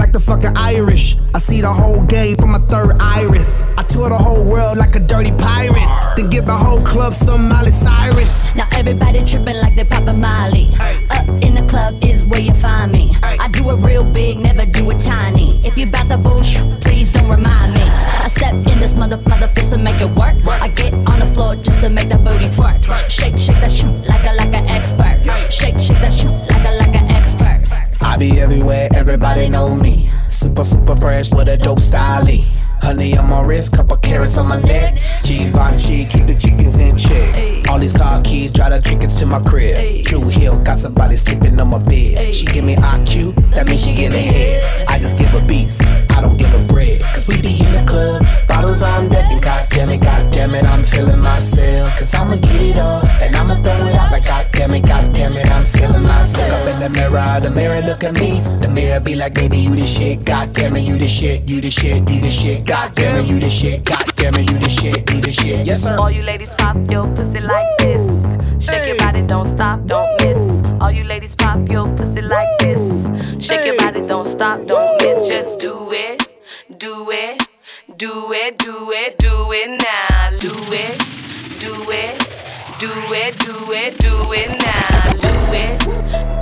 like 0.00 0.12
the 0.12 0.20
fucking 0.20 0.56
Irish. 0.56 1.16
I 1.34 1.38
see 1.38 1.60
the 1.60 1.72
whole 1.72 2.00
game 2.02 2.36
from 2.36 2.52
my 2.52 2.62
third 2.72 2.96
iris. 3.00 3.64
I 3.76 3.82
tour 3.82 4.08
the 4.08 4.16
whole 4.16 4.48
world 4.48 4.78
like 4.78 4.96
a 4.96 5.00
dirty 5.00 5.30
pirate. 5.32 5.88
Then 6.16 6.30
give 6.30 6.46
the 6.46 6.56
whole 6.56 6.80
club 6.80 7.12
some 7.12 7.48
Miley 7.48 7.70
Cyrus. 7.70 8.56
Now 8.56 8.66
everybody 8.72 9.20
tripping 9.26 9.60
like 9.60 9.74
they 9.76 9.84
poppin' 9.84 10.20
Molly. 10.20 10.72
Up 11.12 11.28
in 11.44 11.52
the 11.54 11.66
club 11.68 11.92
is 12.02 12.26
where 12.26 12.40
you 12.40 12.54
find 12.54 12.90
me. 12.90 13.12
I 13.22 13.48
do 13.52 13.68
it 13.70 13.78
real 13.84 14.04
big, 14.12 14.38
never 14.38 14.64
do 14.64 14.90
it 14.90 15.00
tiny. 15.02 15.60
If 15.68 15.76
you 15.76 15.86
bout 15.86 16.08
the 16.08 16.16
bullshit, 16.16 16.64
please 16.80 17.12
don't 17.12 17.28
remind 17.28 17.74
me. 17.74 17.84
I 17.84 18.28
step 18.28 18.54
in 18.72 18.80
this 18.80 18.96
mother 18.96 19.18
mother 19.28 19.48
fist 19.48 19.70
to 19.72 19.78
make 19.78 20.00
it 20.00 20.10
work. 20.16 20.34
I 20.48 20.68
get 20.68 20.94
on 20.94 21.20
the 21.20 21.28
floor 21.34 21.56
just 21.56 21.80
to 21.80 21.90
make 21.90 22.08
that 22.08 22.24
booty 22.24 22.48
twerk. 22.48 22.80
Shake, 23.10 23.38
shake 23.38 23.60
that 23.60 23.70
shit 23.70 23.92
like 24.08 24.24
a 24.24 24.32
like 24.34 24.54
an 24.56 24.66
expert. 24.68 25.20
Shake, 25.52 25.76
shake 25.76 26.00
that 26.00 26.12
shit 26.12 26.32
like 26.48 26.64
a 26.64 26.72
like 26.80 26.88
an 26.88 26.94
expert. 26.94 26.99
I 28.02 28.16
be 28.18 28.40
everywhere, 28.40 28.88
everybody 28.94 29.48
know 29.48 29.74
me. 29.74 30.10
Super, 30.28 30.64
super 30.64 30.96
fresh 30.96 31.32
with 31.32 31.48
a 31.48 31.56
dope 31.56 31.80
style. 31.80 32.26
Honey 32.82 33.16
on 33.16 33.28
my 33.28 33.42
wrist, 33.42 33.76
couple 33.76 33.96
carats 33.96 34.36
on 34.36 34.48
my 34.48 34.60
neck. 34.62 34.98
Givenchy, 35.22 36.06
keep 36.06 36.26
the 36.26 36.34
chickens 36.34 36.76
in 36.76 36.96
check. 36.96 37.68
All 37.68 37.78
these 37.78 37.92
car 37.92 38.20
keys, 38.22 38.50
drive 38.50 38.72
the 38.72 38.80
chickens 38.80 39.14
to 39.16 39.26
my 39.26 39.40
crib. 39.40 40.04
Drew 40.04 40.28
Hill, 40.28 40.62
got 40.62 40.80
somebody 40.80 41.16
sleeping 41.16 41.58
on 41.60 41.68
my 41.70 41.78
bed. 41.78 42.34
She 42.34 42.46
give 42.46 42.64
me 42.64 42.76
IQ, 42.76 43.52
that 43.52 43.66
means 43.66 43.84
she 43.84 43.94
get 43.94 44.12
ahead. 44.12 44.88
I 44.88 44.98
just 44.98 45.18
give 45.18 45.28
her 45.28 45.46
beats, 45.46 45.80
I 45.80 46.20
don't 46.20 46.36
give 46.36 46.48
her 46.48 46.66
bread. 46.66 47.00
Cause 47.14 47.28
we 47.28 47.40
be 47.40 47.60
in 47.60 47.72
the 47.72 47.84
club, 47.86 48.24
bottles 48.48 48.82
on 48.82 49.08
deck, 49.08 49.30
and 49.30 49.42
goddamn 49.42 49.90
it, 49.90 50.00
goddamn 50.00 50.54
it, 50.54 50.64
I'm 50.64 50.82
feeling 50.82 51.20
myself. 51.20 51.96
Cause 51.96 52.12
I'ma 52.14 52.36
get 52.36 52.60
it 52.60 52.76
up, 52.76 53.04
and 53.20 53.36
I'ma 53.36 53.54
throw 53.56 53.86
it 53.86 53.94
out 53.94 54.10
like 54.10 54.24
goddamn 54.24 54.74
it, 54.74 54.86
goddamn 54.86 55.36
it, 55.36 55.46
I'm 55.46 55.64
feeling 55.64 56.02
myself. 56.02 56.50
Look 56.50 56.74
up 56.74 56.74
in 56.74 56.80
the 56.80 56.90
mirror, 56.90 57.40
the 57.40 57.50
mirror 57.50 57.80
look 57.82 58.04
at 58.04 58.14
me. 58.14 58.40
The 58.60 58.68
mirror 58.68 59.00
be 59.00 59.14
like, 59.14 59.34
baby, 59.34 59.58
you 59.58 59.76
the 59.76 59.86
shit, 59.86 60.24
goddamn 60.24 60.76
it, 60.76 60.82
you 60.82 60.98
the 60.98 61.08
shit, 61.08 61.48
you 61.48 61.60
the 61.60 61.70
shit, 61.70 62.08
you 62.10 62.20
the 62.20 62.30
shit, 62.30 62.64
goddamn 62.70 63.16
it, 63.16 63.26
you 63.26 63.40
the 63.40 63.50
shit, 63.50 63.84
goddamn 63.84 64.34
it, 64.34 64.48
you 64.48 64.58
the 64.60 64.68
shit, 64.68 64.98
you 65.12 65.20
the 65.20 65.32
shit. 65.32 65.66
Yes, 65.66 65.82
sir. 65.82 65.96
All 65.98 66.08
you 66.10 66.22
ladies 66.22 66.54
pop 66.54 66.76
your 66.88 67.04
pussy 67.16 67.40
like 67.40 67.66
this. 67.78 68.06
Shake 68.64 68.86
your 68.86 68.96
body, 68.98 69.22
don't 69.26 69.44
stop, 69.44 69.84
don't 69.86 70.08
miss. 70.22 70.62
All 70.80 70.92
you 70.92 71.02
ladies 71.02 71.34
pop 71.34 71.68
your 71.68 71.88
pussy 71.96 72.22
like 72.22 72.58
this. 72.60 73.08
Shake 73.44 73.66
your 73.66 73.76
body, 73.76 74.02
don't 74.06 74.24
stop, 74.24 74.64
don't 74.66 75.02
miss. 75.02 75.28
Just 75.28 75.58
do 75.58 75.90
it, 75.90 76.28
do 76.78 77.10
it, 77.10 77.48
do 77.96 78.32
it, 78.32 78.56
do 78.58 78.92
it, 78.92 79.18
do 79.18 79.34
it 79.50 79.68
now. 79.82 80.30
Do 80.38 80.54
it, 80.70 80.98
do 81.58 81.74
it, 81.90 82.16
do 82.78 82.92
it, 83.12 83.38
do 83.46 83.72
it, 83.72 83.98
do 83.98 84.32
it 84.32 84.50
now. 84.64 85.10
Do 85.24 85.32
it, 85.52 85.80
do 85.80 85.96
it, 85.96 86.39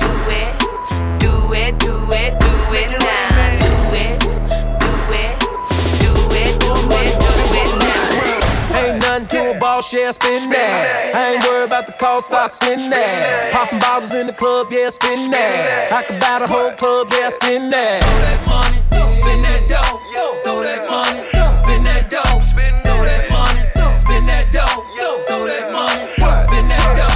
nothing 9.79 9.91
to 9.91 9.99
a 9.99 10.01
ball, 10.01 10.01
yeah, 10.01 10.11
spin 10.11 10.51
that. 10.51 11.15
I 11.15 11.35
ain't 11.35 11.45
worried 11.45 11.67
about 11.67 11.87
the 11.87 11.93
cost, 11.93 12.33
I 12.33 12.47
spin 12.49 12.91
that. 12.91 13.53
Popping 13.53 13.79
bottles 13.79 14.15
in 14.15 14.27
the 14.27 14.33
club, 14.33 14.69
yeah, 14.71 14.89
spin 14.89 15.31
that. 15.31 15.93
I 15.93 16.03
can 16.03 16.19
buy 16.21 16.39
the 16.41 16.47
whole 16.47 16.73
club, 16.73 17.09
yeah, 17.13 17.29
spin 17.31 17.71
that. 17.71 18.03
Throw 18.03 18.19
that 18.19 18.47
money, 18.47 18.79
spin 19.13 19.43
that 19.43 19.69
dough. 19.69 20.01
Throw 20.45 20.63
that 20.63 20.89
money, 20.89 21.23
spin 21.55 21.85
that 21.85 22.11
dough. 22.11 22.43
Throw 22.85 23.05
that 23.05 23.31
money, 23.31 23.97
spin 23.97 24.27
that 24.27 24.53
dough. 24.53 24.85
Throw 25.29 25.47
that 25.47 25.73
money, 25.73 26.07
spin 26.41 26.69
that 26.69 26.97
dough. 26.97 27.15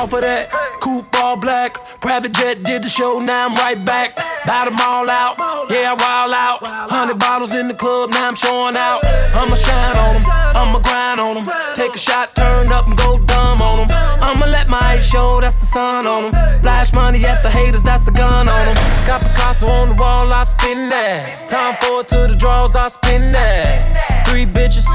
Off 0.00 0.14
of 0.14 0.22
that, 0.22 0.48
all 1.30 1.36
black. 1.36 1.78
Private 2.00 2.32
jet 2.32 2.62
did 2.64 2.82
the 2.82 2.88
show, 2.88 3.20
now 3.20 3.46
I'm 3.46 3.54
right 3.54 3.82
back. 3.84 4.16
Bout 4.46 4.64
them 4.64 4.78
all 4.80 5.08
out, 5.08 5.36
yeah, 5.70 5.92
I 5.92 5.94
wild 5.94 6.32
out. 6.32 6.90
Hundred 6.90 7.18
bottles 7.18 7.54
in 7.54 7.68
the 7.68 7.74
club, 7.74 8.10
now 8.10 8.28
I'm 8.28 8.34
showing 8.34 8.76
out. 8.76 9.04
I'ma 9.04 9.54
shine 9.54 9.96
on 9.96 10.14
them, 10.14 10.24
I'ma 10.60 10.78
grind 10.80 11.20
on 11.20 11.34
them. 11.36 11.46
Take 11.74 11.94
a 11.94 11.98
shot, 11.98 12.34
turn 12.34 12.72
up 12.72 12.88
and 12.88 12.96
go 12.96 13.18
dumb 13.18 13.62
on 13.62 13.86
them. 13.86 13.96
I'ma 14.22 14.46
let 14.46 14.68
my 14.68 14.80
eyes 14.80 15.06
show, 15.06 15.40
that's 15.40 15.56
the 15.56 15.66
sun 15.66 16.06
on 16.06 16.32
them. 16.32 16.60
Flash 16.60 16.92
money 16.92 17.24
at 17.24 17.42
the 17.42 17.50
haters, 17.50 17.82
that's 17.82 18.04
the 18.04 18.12
gun 18.12 18.48
on 18.48 18.66
them. 18.66 18.76
Got 19.06 19.20
Picasso 19.22 19.68
on 19.68 19.90
the 19.90 19.94
wall, 19.94 20.32
I 20.32 20.42
spin 20.42 20.88
that. 20.88 21.48
Time 21.48 21.76
for 21.80 22.00
it 22.00 22.08
to 22.08 22.26
the 22.30 22.36
draws, 22.36 22.74
I 22.74 22.88
spin 22.88 23.30
that. 23.32 24.26
Three 24.26 24.46
bitches, 24.46 24.86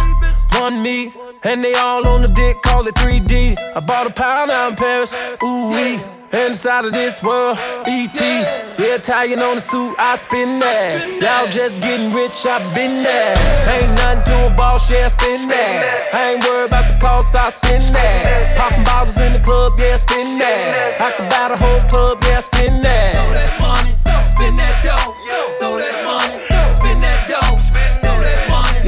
one 0.60 0.82
me. 0.82 1.14
And 1.44 1.64
they 1.64 1.76
all 1.76 2.08
on 2.08 2.24
the 2.24 2.28
dick, 2.28 2.62
call 2.64 2.88
it 2.88 2.96
3D. 2.96 3.56
I 3.76 3.80
bought 3.80 4.08
a 4.08 4.10
pound 4.10 4.50
out 4.50 4.72
in 4.72 4.76
Paris, 4.76 5.16
ooh 5.44 5.70
wee. 5.70 6.15
And 6.36 6.52
inside 6.52 6.84
of 6.84 6.92
this 6.92 7.24
world, 7.24 7.58
ET. 7.88 8.20
Yeah, 8.20 9.00
Italian 9.00 9.40
on 9.40 9.56
the 9.56 9.62
suit, 9.62 9.96
I 9.98 10.16
spin 10.16 10.60
that. 10.60 11.08
Y'all 11.24 11.48
just 11.50 11.82
getting 11.82 12.12
rich, 12.12 12.46
I 12.46 12.60
been 12.76 13.04
there. 13.04 13.40
Ain't 13.72 13.96
nothing 13.96 14.36
to 14.36 14.52
a 14.52 14.58
boss, 14.58 14.92
yeah, 14.92 15.08
spin 15.08 15.48
that. 15.48 16.12
I 16.14 16.34
ain't 16.34 16.44
worried 16.44 16.68
about 16.68 16.92
the 16.92 17.00
cost, 17.00 17.34
I 17.36 17.50
spin 17.52 17.80
that. 17.94 18.58
Popping 18.58 18.84
bottles 18.84 19.18
in 19.18 19.32
the 19.32 19.40
club, 19.40 19.80
yeah, 19.80 19.96
spin 19.96 20.38
that. 20.40 21.00
I 21.00 21.16
can 21.16 21.30
buy 21.32 21.56
the 21.56 21.56
whole 21.56 21.80
club, 21.88 22.22
yeah, 22.28 22.42
spin 22.42 22.84
that. 22.84 23.16
Throw 23.16 23.32
that 23.32 23.56
money, 23.64 23.96
spin 24.28 24.58
that 24.60 24.84
dough. 24.84 25.16
Throw 25.64 25.80
that 25.80 26.04
money, 26.04 26.36
spin 26.68 27.00
that 27.00 27.32
dough. 27.32 27.64
Throw 28.04 28.20
that 28.20 28.50
money, 28.52 28.84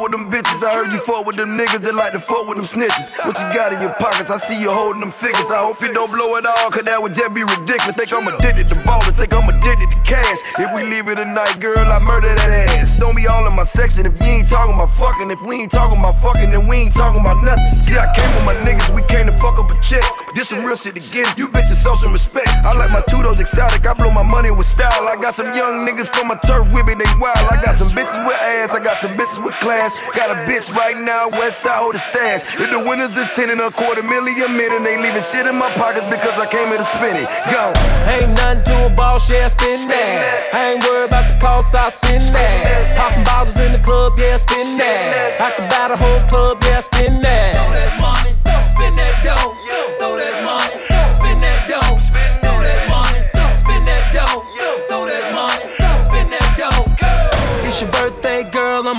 with 0.00 0.12
them 0.12 0.30
bitches. 0.30 0.64
I 0.64 0.74
heard 0.74 0.92
you 0.92 1.00
fuck 1.00 1.26
with 1.26 1.36
them 1.36 1.58
niggas 1.58 1.82
that 1.84 1.94
like 1.94 2.12
to 2.12 2.20
fuck 2.20 2.48
with 2.48 2.56
them 2.56 2.64
snitches. 2.64 3.20
What 3.26 3.36
you 3.36 3.48
got 3.52 3.72
in 3.72 3.80
your 3.80 3.92
pockets? 4.00 4.30
I 4.30 4.38
see 4.38 4.60
you 4.60 4.70
holding 4.70 5.00
them 5.00 5.12
figures. 5.12 5.50
I 5.50 5.60
hope 5.60 5.80
you 5.82 5.92
don't 5.92 6.10
blow 6.10 6.36
it 6.36 6.46
all, 6.46 6.70
cause 6.70 6.84
that 6.84 7.00
would 7.00 7.14
just 7.14 7.34
be 7.34 7.44
ridiculous. 7.44 7.96
Think 7.96 8.12
I'm 8.12 8.28
addicted 8.28 8.68
to 8.70 8.76
ballin', 8.84 9.14
think 9.14 9.32
I'm 9.32 9.48
addicted 9.48 9.90
to 9.92 9.98
cash. 10.08 10.38
If 10.58 10.72
we 10.74 10.84
leave 10.88 11.08
it 11.08 11.16
tonight, 11.16 11.60
girl, 11.60 11.84
I 11.84 11.98
murder 11.98 12.34
that 12.34 12.50
ass. 12.72 12.98
Don't 12.98 13.14
be 13.14 13.26
all 13.26 13.46
in 13.46 13.52
my 13.52 13.64
section 13.64 14.06
if 14.06 14.18
you 14.20 14.26
ain't 14.26 14.48
talking 14.48 14.74
about 14.74 14.92
fucking. 14.96 15.30
If 15.30 15.42
we 15.42 15.62
ain't 15.62 15.72
talking 15.72 15.98
about 15.98 16.16
fucking, 16.22 16.50
then 16.50 16.66
we 16.66 16.88
ain't 16.88 16.94
talking 16.94 17.20
about 17.20 17.44
nothing. 17.44 17.82
See, 17.82 17.98
I 17.98 18.08
came 18.14 18.30
with 18.34 18.44
my 18.44 18.56
niggas, 18.64 18.94
we 18.94 19.02
came 19.02 19.26
to 19.26 19.36
fuck 19.36 19.58
up 19.58 19.70
a 19.70 19.76
check. 19.80 20.04
This 20.34 20.48
some 20.48 20.64
real 20.64 20.76
shit 20.76 20.96
again. 20.96 21.26
You 21.36 21.48
bitches 21.48 21.82
show 21.82 21.96
some 21.96 22.12
respect. 22.12 22.48
I 22.64 22.72
like 22.72 22.90
my 22.90 23.02
toes 23.02 23.40
ecstatic. 23.40 23.86
I 23.86 23.92
blow 23.94 24.10
my 24.10 24.22
money 24.22 24.50
with 24.50 24.66
style. 24.66 25.08
I 25.08 25.16
got 25.20 25.34
some 25.34 25.54
young 25.54 25.86
niggas 25.86 26.08
from 26.08 26.28
my 26.28 26.36
turf 26.46 26.70
with 26.72 26.86
me, 26.86 26.94
they 26.94 27.10
wild. 27.18 27.36
I 27.50 27.60
got 27.62 27.74
some 27.74 27.90
bitches 27.90 28.26
with 28.26 28.40
ass, 28.40 28.70
I 28.70 28.80
got 28.82 28.98
some 28.98 29.16
bitches 29.16 29.42
with 29.44 29.54
class. 29.60 29.73
Got 30.14 30.30
a 30.30 30.38
bitch 30.46 30.72
right 30.74 30.96
now, 30.96 31.28
west 31.28 31.60
side 31.60 31.82
hold 31.82 31.94
the 31.94 31.98
stash. 31.98 32.42
If 32.60 32.70
the 32.70 32.78
winners 32.78 33.18
are 33.18 33.26
10 33.26 33.50
and 33.50 33.60
a 33.60 33.70
quarter 33.70 34.02
million 34.02 34.46
a 34.46 34.48
minute, 34.48 34.82
they 34.84 34.96
leaving 35.02 35.22
shit 35.22 35.46
in 35.46 35.56
my 35.56 35.70
pockets 35.74 36.06
because 36.06 36.38
I 36.38 36.46
came 36.46 36.68
here 36.68 36.78
to 36.78 36.84
spin 36.84 37.16
it. 37.16 37.26
Go. 37.50 37.74
Ain't 38.06 38.30
nothing 38.38 38.62
to 38.70 38.86
a 38.86 38.90
boss, 38.94 39.28
yeah, 39.28 39.48
spin 39.48 39.88
that. 39.88 40.54
I 40.54 40.74
ain't 40.74 40.82
worried 40.84 41.08
about 41.08 41.28
the 41.28 41.36
cost, 41.38 41.74
I 41.74 41.88
spin 41.88 42.22
that. 42.32 42.96
Popping 42.96 43.24
bottles 43.24 43.58
in 43.58 43.72
the 43.72 43.80
club, 43.80 44.14
yeah, 44.16 44.36
spin 44.36 44.78
that. 44.78 45.40
I 45.40 45.50
can 45.56 45.68
buy 45.68 45.88
the 45.88 45.96
whole 45.96 46.22
club, 46.28 46.62
yeah, 46.62 46.80
spin 46.80 47.20
that. 47.22 47.58
Throw 47.58 47.70
that 47.74 47.92
money, 47.98 48.32
spin 48.66 48.94
that 48.96 49.24
dough. 49.24 49.53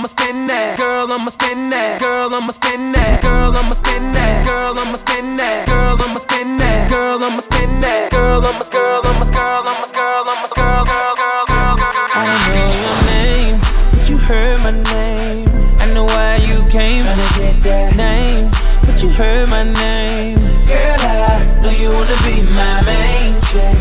I'ma 0.06 0.14
spin 0.14 0.46
that. 0.46 0.78
Girl, 0.78 1.10
I'ma 1.10 1.30
spin 1.30 1.70
that. 1.70 1.98
Girl, 1.98 2.32
I'ma 2.32 2.52
spin 2.52 2.92
that. 2.92 3.22
Girl, 3.22 3.56
I'ma 3.56 3.72
spin 3.74 4.12
that. 4.14 4.46
Girl, 4.46 4.78
I'ma 4.78 4.94
spin 4.94 5.36
that. 5.36 5.66
Girl, 5.66 5.98
I'ma 5.98 6.18
spin 6.20 6.58
that. 6.58 6.88
Girl, 6.88 7.24
I'ma 7.24 7.40
spin 7.40 7.80
that. 7.80 8.12
Girl, 8.12 8.38
I'ma 8.46 8.62
girl, 8.70 9.02
I'ma 9.02 9.24
girl, 9.26 9.66
I'ma 9.66 9.82
girl, 9.90 10.30
I'ma 10.30 10.46
girl, 10.54 10.84
girl, 10.86 11.14
girl, 11.18 11.42
girl, 11.50 11.74
girl, 11.74 11.90
girl. 11.90 12.14
I 12.14 12.30
know 12.54 12.70
your 12.86 12.98
name, 13.10 13.58
but 13.90 14.06
you 14.06 14.16
heard 14.16 14.62
my 14.62 14.70
name. 14.70 15.50
I 15.82 15.90
know 15.90 16.04
why 16.04 16.36
you 16.38 16.62
came. 16.70 17.02
Tryna 17.02 17.26
get 17.34 17.56
that 17.66 17.98
name, 17.98 18.46
but 18.86 19.02
you 19.02 19.10
heard 19.10 19.48
my 19.50 19.64
name. 19.66 20.38
Girl, 20.70 21.02
I 21.02 21.42
know 21.66 21.74
you 21.74 21.90
wanna 21.90 22.14
be 22.22 22.46
my 22.54 22.78
main 22.86 23.34
chick, 23.50 23.74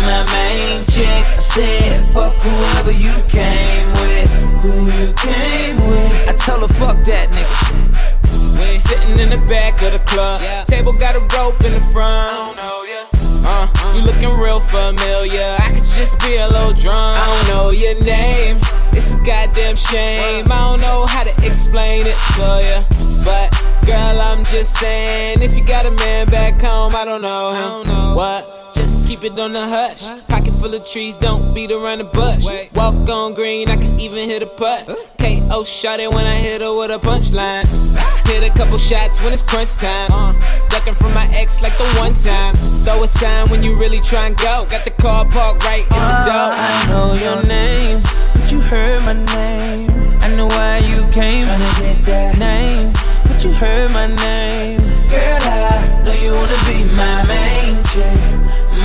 my 0.00 0.24
main 0.32 0.86
chick. 0.88 1.28
I 1.36 1.44
said, 1.44 2.00
fuck 2.16 2.32
whoever 2.40 2.92
you 2.92 3.12
came 3.28 3.84
with, 3.92 3.97
who 4.68 4.84
you 5.00 5.12
came 5.14 5.76
with. 5.88 6.28
I 6.28 6.34
tell 6.34 6.60
her, 6.60 6.68
fuck 6.68 6.96
that 7.06 7.28
nigga. 7.30 8.18
We 8.58 8.78
sitting 8.78 9.18
in 9.18 9.30
the 9.30 9.38
back 9.48 9.82
of 9.82 9.92
the 9.92 9.98
club. 10.00 10.42
Table 10.66 10.92
got 10.92 11.16
a 11.16 11.20
rope 11.36 11.60
in 11.64 11.74
the 11.74 11.80
front. 11.92 12.58
Uh, 13.50 13.66
you 13.94 14.02
looking 14.02 14.36
real 14.38 14.60
familiar. 14.60 15.56
I 15.58 15.72
could 15.72 15.88
just 15.96 16.18
be 16.20 16.36
a 16.36 16.48
little 16.48 16.74
drunk. 16.74 17.18
I 17.18 17.24
don't 17.26 17.48
know 17.48 17.70
your 17.70 17.94
name. 18.04 18.60
It's 18.92 19.14
a 19.14 19.16
goddamn 19.24 19.76
shame. 19.76 20.46
I 20.50 20.58
don't 20.70 20.80
know 20.80 21.06
how 21.06 21.24
to 21.24 21.32
explain 21.46 22.06
it 22.06 22.18
to 22.36 22.48
you. 22.68 23.24
But 23.24 23.50
girl, 23.86 24.20
I'm 24.20 24.44
just 24.44 24.76
saying, 24.76 25.40
if 25.40 25.56
you 25.56 25.64
got 25.64 25.86
a 25.86 25.90
man 25.90 26.26
back 26.28 26.60
home, 26.60 26.94
I 26.94 27.04
don't 27.04 27.22
know 27.22 27.82
him. 27.84 28.14
What? 28.16 28.74
Just 28.74 29.08
keep 29.08 29.24
it 29.24 29.38
on 29.38 29.52
the 29.52 29.66
hush. 29.66 30.02
Pocket 30.48 30.60
full 30.62 30.74
of 30.74 30.86
trees, 30.86 31.18
don't 31.18 31.52
beat 31.54 31.70
around 31.70 31.98
the 31.98 32.04
bush. 32.04 32.44
Walk 32.74 33.08
on 33.08 33.34
green, 33.34 33.68
I 33.68 33.76
can 33.76 33.98
even 34.00 34.28
hit 34.28 34.42
a 34.42 34.46
putt. 34.46 34.86
KO 35.18 35.64
shot 35.64 36.00
it 36.00 36.10
when 36.10 36.24
I 36.24 36.36
hit 36.36 36.62
her 36.62 36.74
with 36.74 36.90
a 36.90 36.98
punchline. 36.98 37.66
Hit 38.28 38.44
a 38.44 38.52
couple 38.52 38.76
shots 38.76 39.18
when 39.22 39.32
it's 39.32 39.42
crunch 39.42 39.76
time. 39.76 40.10
Uh. 40.12 40.34
Ducking 40.68 40.94
from 40.94 41.14
my 41.14 41.26
ex 41.32 41.62
like 41.62 41.76
the 41.78 41.84
one 41.98 42.14
time. 42.14 42.54
Throw 42.54 43.02
a 43.02 43.08
sign 43.08 43.48
when 43.48 43.62
you 43.62 43.74
really 43.74 44.00
try 44.00 44.26
and 44.26 44.36
go. 44.36 44.66
Got 44.68 44.84
the 44.84 44.90
car 44.90 45.24
parked 45.24 45.64
right 45.64 45.82
in 45.82 45.88
the 45.88 46.14
ah, 46.20 46.24
door. 46.28 46.52
I 46.52 46.88
know 46.90 47.14
your 47.14 47.42
name, 47.44 48.02
but 48.34 48.52
you 48.52 48.60
heard 48.60 49.02
my 49.02 49.14
name. 49.14 49.90
I 50.20 50.28
know 50.28 50.46
why 50.46 50.78
you 50.78 51.02
came. 51.10 51.46
Tryna 51.46 51.80
get 51.80 52.04
that 52.04 52.38
name, 52.38 52.92
but 53.26 53.42
you 53.42 53.50
heard 53.52 53.90
my 53.92 54.08
name. 54.08 54.80
Girl, 55.08 55.40
I 55.40 56.02
know 56.04 56.12
you 56.12 56.34
wanna 56.34 56.60
be 56.68 56.84
my 56.92 57.24
main 57.26 57.82
chick, 57.84 58.20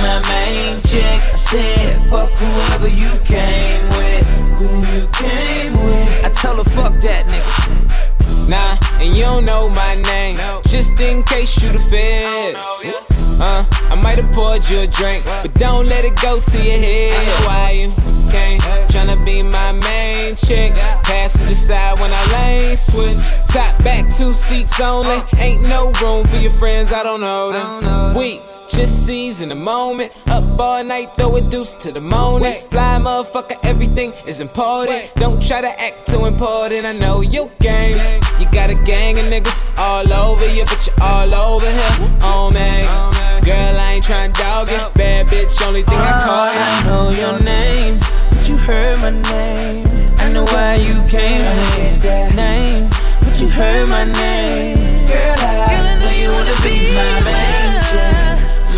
my 0.00 0.22
main 0.28 0.80
chick. 0.82 1.33
I 1.44 1.46
said, 1.46 2.00
fuck 2.08 2.30
whoever 2.30 2.88
you 2.88 3.10
came 3.22 3.88
with, 3.90 4.24
who 4.56 4.96
you 4.96 5.06
came 5.12 5.74
with. 5.74 6.24
I 6.24 6.30
tell 6.30 6.56
her, 6.56 6.64
fuck 6.64 6.94
that 7.02 7.26
nigga. 7.26 8.48
Nah, 8.48 8.78
and 8.98 9.14
you 9.14 9.24
don't 9.24 9.44
know 9.44 9.68
my 9.68 9.94
name. 9.94 10.38
Just 10.66 10.98
in 10.98 11.22
case 11.24 11.62
you 11.62 11.70
the 11.70 11.80
feds. 11.80 13.38
Uh, 13.42 13.62
I 13.90 13.94
might 13.94 14.18
have 14.18 14.32
poured 14.32 14.66
you 14.70 14.80
a 14.80 14.86
drink, 14.86 15.26
but 15.26 15.52
don't 15.54 15.86
let 15.86 16.06
it 16.06 16.18
go 16.22 16.40
to 16.40 16.58
your 16.58 16.78
head. 16.78 17.20
I 17.20 17.24
know 17.26 17.46
why 17.46 17.70
you 17.72 17.88
came, 18.32 18.60
tryna 18.88 19.22
be 19.26 19.42
my 19.42 19.72
main 19.72 20.36
chick. 20.36 20.72
Passenger 21.02 21.54
side 21.54 22.00
when 22.00 22.10
I 22.10 22.32
lane 22.32 22.76
switch. 22.78 23.18
Top 23.48 23.76
back, 23.84 24.06
two 24.16 24.32
seats 24.32 24.80
only. 24.80 25.22
Ain't 25.36 25.60
no 25.60 25.92
room 26.00 26.26
for 26.26 26.36
your 26.36 26.52
friends, 26.52 26.90
I 26.90 27.02
don't 27.02 27.20
know 27.20 27.52
them. 27.52 28.16
We 28.16 28.40
just 28.68 29.06
seize 29.06 29.40
in 29.40 29.48
the 29.48 29.54
moment. 29.54 30.12
Up 30.28 30.58
all 30.58 30.84
night, 30.84 31.14
throw 31.16 31.36
a 31.36 31.40
deuce 31.40 31.74
to 31.76 31.92
the 31.92 32.00
morning. 32.00 32.62
Fly 32.70 32.98
motherfucker, 33.00 33.58
everything 33.62 34.12
is 34.26 34.40
important. 34.40 35.10
Don't 35.16 35.42
try 35.42 35.60
to 35.60 35.80
act 35.80 36.10
too 36.10 36.26
important. 36.26 36.86
I 36.86 36.92
know 36.92 37.20
you 37.20 37.50
game. 37.60 37.98
You 38.40 38.46
got 38.52 38.70
a 38.70 38.74
gang 38.84 39.18
of 39.18 39.26
niggas 39.26 39.64
all 39.76 40.12
over 40.12 40.46
you, 40.52 40.64
but 40.64 40.86
you 40.86 40.92
all 41.00 41.34
over 41.34 41.70
here. 41.70 42.18
Oh 42.22 42.50
man, 42.52 42.86
oh, 42.88 43.40
girl, 43.44 43.78
I 43.78 43.94
ain't 43.94 44.04
trying 44.04 44.32
to 44.32 44.40
dog 44.40 44.68
it. 44.70 44.94
Bad 44.94 45.26
bitch, 45.26 45.64
only 45.66 45.82
thing 45.82 45.98
I 45.98 46.20
oh, 46.20 46.24
call 46.24 46.48
it. 46.48 46.56
I 46.56 46.82
know 46.86 47.10
your 47.10 47.38
name, 47.40 48.00
but 48.30 48.48
you 48.48 48.56
heard 48.56 48.98
my 49.00 49.10
name. 49.10 49.86
I 50.18 50.30
know 50.32 50.44
why 50.44 50.76
you 50.76 50.94
came. 51.08 51.40
Tryna 51.42 51.76
get 51.76 52.02
that 52.02 52.34
name, 52.36 52.90
but 53.22 53.40
you 53.40 53.48
heard 53.48 53.88
my 53.88 54.04
name. 54.04 55.06
Girl, 55.06 55.36
I 55.38 55.98
know 56.00 56.10
you 56.10 56.30
wanna 56.30 56.56
be 56.62 56.94
my 56.94 57.20
chick, 57.22 57.53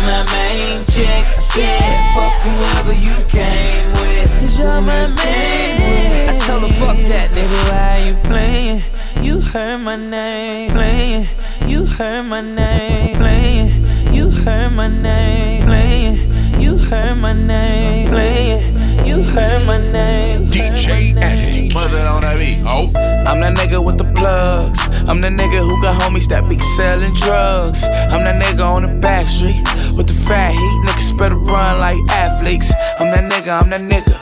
my 0.07 0.23
main 0.31 0.85
chick. 0.85 1.25
I 1.35 1.39
said, 1.39 2.15
fuck 2.15 2.33
whoever 2.45 2.95
you 3.07 3.17
came 3.27 3.87
with, 3.99 4.29
cause 4.39 4.57
you're 4.57 4.81
my 4.93 5.07
main. 5.19 6.29
I 6.31 6.39
tell 6.45 6.61
her, 6.61 6.73
fuck 6.79 6.97
that 7.11 7.29
nigga, 7.35 7.59
why 7.69 7.93
you 8.07 8.15
playing? 8.29 8.81
You 9.21 9.41
heard 9.41 9.79
my 9.79 9.97
name, 9.97 10.71
playing. 10.71 11.27
You 11.67 11.85
heard 11.85 12.23
my 12.23 12.41
name, 12.41 13.17
playing. 13.17 13.69
You 14.15 14.29
heard 14.29 14.71
my 14.71 14.87
name, 14.87 15.63
playing. 15.63 16.36
You 16.67 16.75
heard 16.75 17.15
my 17.15 17.31
name, 17.31 18.09
playing. 18.09 19.05
You 19.07 19.23
heard 19.23 19.65
my 19.65 19.79
name. 19.89 20.47
DJ 20.47 21.15
Addict. 21.15 21.73
Mother 21.73 21.99
on 21.99 22.23
that 22.23 22.37
beat. 22.37 22.59
Oh. 22.65 22.87
I'm 23.25 23.39
that 23.39 23.55
nigga 23.55 23.79
with 23.81 23.97
the 23.97 24.03
plugs. 24.03 24.77
I'm 25.07 25.21
the 25.21 25.29
nigga 25.29 25.59
who 25.65 25.81
got 25.81 25.95
homies 25.95 26.27
that 26.27 26.49
be 26.49 26.59
selling 26.75 27.13
drugs. 27.13 27.85
I'm 27.85 28.21
that 28.25 28.35
nigga 28.43 28.65
on 28.65 28.81
the 28.81 28.93
back 28.99 29.29
street 29.29 29.55
with 29.95 30.07
the 30.07 30.13
fat 30.13 30.51
heat. 30.51 30.77
Niggas 30.85 31.17
better 31.17 31.37
run 31.37 31.79
like 31.79 31.95
athletes. 32.09 32.73
I'm 32.99 33.07
that 33.15 33.31
nigga, 33.31 33.61
I'm 33.61 33.69
that 33.69 33.79
nigga. 33.79 34.19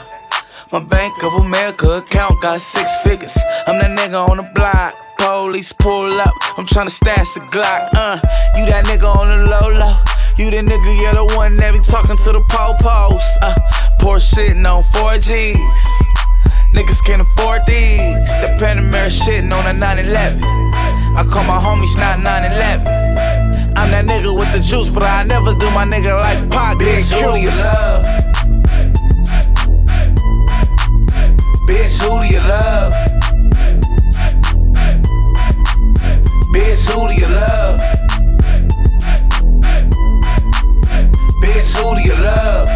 My 0.70 0.78
Bank 0.78 1.20
of 1.24 1.32
America 1.44 1.98
account 1.98 2.40
got 2.42 2.60
six 2.60 2.96
figures. 2.98 3.36
I'm 3.66 3.74
that 3.80 3.90
nigga 3.98 4.30
on 4.30 4.36
the 4.36 4.48
block. 4.54 4.94
Police 5.18 5.72
pull 5.72 6.20
up. 6.20 6.34
I'm 6.56 6.64
tryna 6.64 6.90
stash 6.90 7.34
the 7.34 7.40
Glock. 7.40 7.88
Uh, 7.92 8.20
you 8.56 8.66
that 8.66 8.84
nigga 8.84 9.12
on 9.12 9.26
the 9.34 9.46
low 9.50 9.68
low. 9.68 10.15
You 10.38 10.50
the 10.50 10.58
nigga, 10.58 11.02
yeah, 11.02 11.14
the 11.14 11.24
one 11.34 11.56
that 11.56 11.72
be 11.72 11.80
talking 11.80 12.14
to 12.14 12.32
the 12.32 12.42
po-pos. 12.42 13.38
Uh, 13.40 13.54
Porsche 13.98 14.52
shitting 14.52 14.68
on 14.70 14.82
4Gs. 14.82 15.56
Niggas 16.76 17.02
can't 17.06 17.22
afford 17.22 17.62
these. 17.66 18.28
The 18.44 18.52
Panamera 18.60 19.08
shitting 19.08 19.50
on 19.50 19.66
a 19.66 19.72
911. 19.72 20.44
I 20.44 21.24
call 21.32 21.44
my 21.44 21.56
homies 21.56 21.96
not 21.96 22.20
911. 22.20 22.86
I'm 23.78 23.90
that 23.90 24.04
nigga 24.04 24.38
with 24.38 24.52
the 24.52 24.60
juice, 24.60 24.90
but 24.90 25.04
I 25.04 25.22
never 25.22 25.54
do 25.54 25.70
my 25.70 25.86
nigga 25.86 26.12
like 26.12 26.50
Pac. 26.50 26.76
Bitch, 26.76 27.10
who 27.16 27.32
do 27.32 27.40
you 27.40 27.48
love? 27.48 28.04
Bitch, 31.64 31.96
who 31.96 32.12
do 32.20 32.26
you 32.28 32.40
love? 32.40 32.92
Bitch, 36.52 36.84
who 36.90 37.08
do 37.08 37.14
you 37.14 37.26
love? 37.26 37.95
Who 41.74 41.94
do 41.96 42.00
you 42.00 42.14
love? 42.14 42.75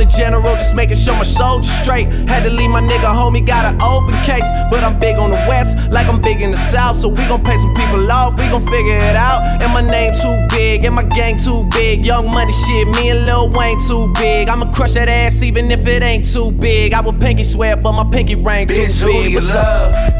the 0.01 0.07
general, 0.17 0.55
just 0.55 0.73
making 0.73 0.97
sure 0.97 1.13
my 1.15 1.23
soldiers 1.23 1.71
straight. 1.71 2.07
Had 2.27 2.43
to 2.43 2.49
leave 2.49 2.69
my 2.69 2.81
nigga 2.81 3.05
homie, 3.05 3.45
got 3.45 3.65
an 3.65 3.79
open 3.81 4.15
case. 4.23 4.47
But 4.71 4.83
I'm 4.83 4.97
big 4.99 5.15
on 5.17 5.29
the 5.29 5.41
west, 5.47 5.91
like 5.91 6.07
I'm 6.07 6.19
big 6.21 6.41
in 6.41 6.51
the 6.51 6.57
south. 6.57 6.95
So 6.95 7.07
we 7.07 7.23
gon' 7.27 7.43
pay 7.43 7.57
some 7.57 7.73
people 7.75 8.11
off, 8.11 8.37
we 8.37 8.47
gon' 8.49 8.65
figure 8.65 8.97
it 8.97 9.15
out. 9.15 9.61
And 9.61 9.71
my 9.71 9.81
name 9.81 10.13
too 10.13 10.47
big, 10.49 10.85
and 10.85 10.95
my 10.95 11.03
gang 11.03 11.37
too 11.37 11.63
big. 11.71 12.03
Young 12.05 12.29
money 12.31 12.51
shit, 12.51 12.87
me 12.87 13.11
and 13.11 13.25
Lil 13.25 13.49
Wayne 13.51 13.79
too 13.87 14.11
big. 14.13 14.49
I'ma 14.49 14.71
crush 14.71 14.93
that 14.93 15.07
ass 15.07 15.41
even 15.43 15.69
if 15.71 15.85
it 15.85 16.01
ain't 16.01 16.25
too 16.25 16.51
big. 16.51 16.93
I 16.93 17.01
would 17.01 17.19
pinky 17.19 17.43
swear, 17.43 17.75
but 17.75 17.91
my 17.93 18.09
pinky 18.11 18.35
ring 18.35 18.67
too 18.67 18.73
Bitch, 18.73 19.01
who 19.01 19.07
do 19.07 19.13
big. 19.13 19.31
you 19.31 19.35
What's 19.37 19.53
love? 19.53 19.93
up? 19.93 20.11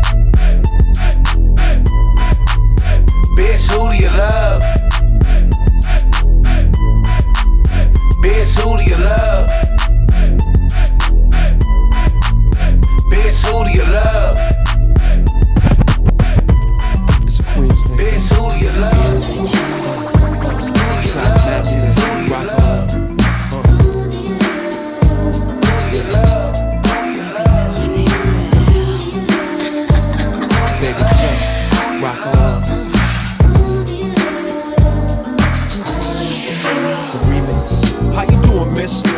Bitch, 3.35 3.65
who 3.71 3.91
do 3.91 4.03
you 4.03 4.09
love? 4.09 4.61
Bitch, 8.23 8.53
who 8.59 8.77
do 8.77 8.83
you 8.83 8.97
love? 8.97 9.70
Bitch, 13.31 13.45
who 13.45 13.63
do 13.63 13.71
you 13.71 13.85
love? 13.85 14.35
It's 17.23 17.39
a 17.39 17.43
Queens. 17.53 17.81
Bitch, 17.91 18.27
who 18.35 18.51
do 18.51 18.65
you 18.65 18.71
love? 18.81 19.80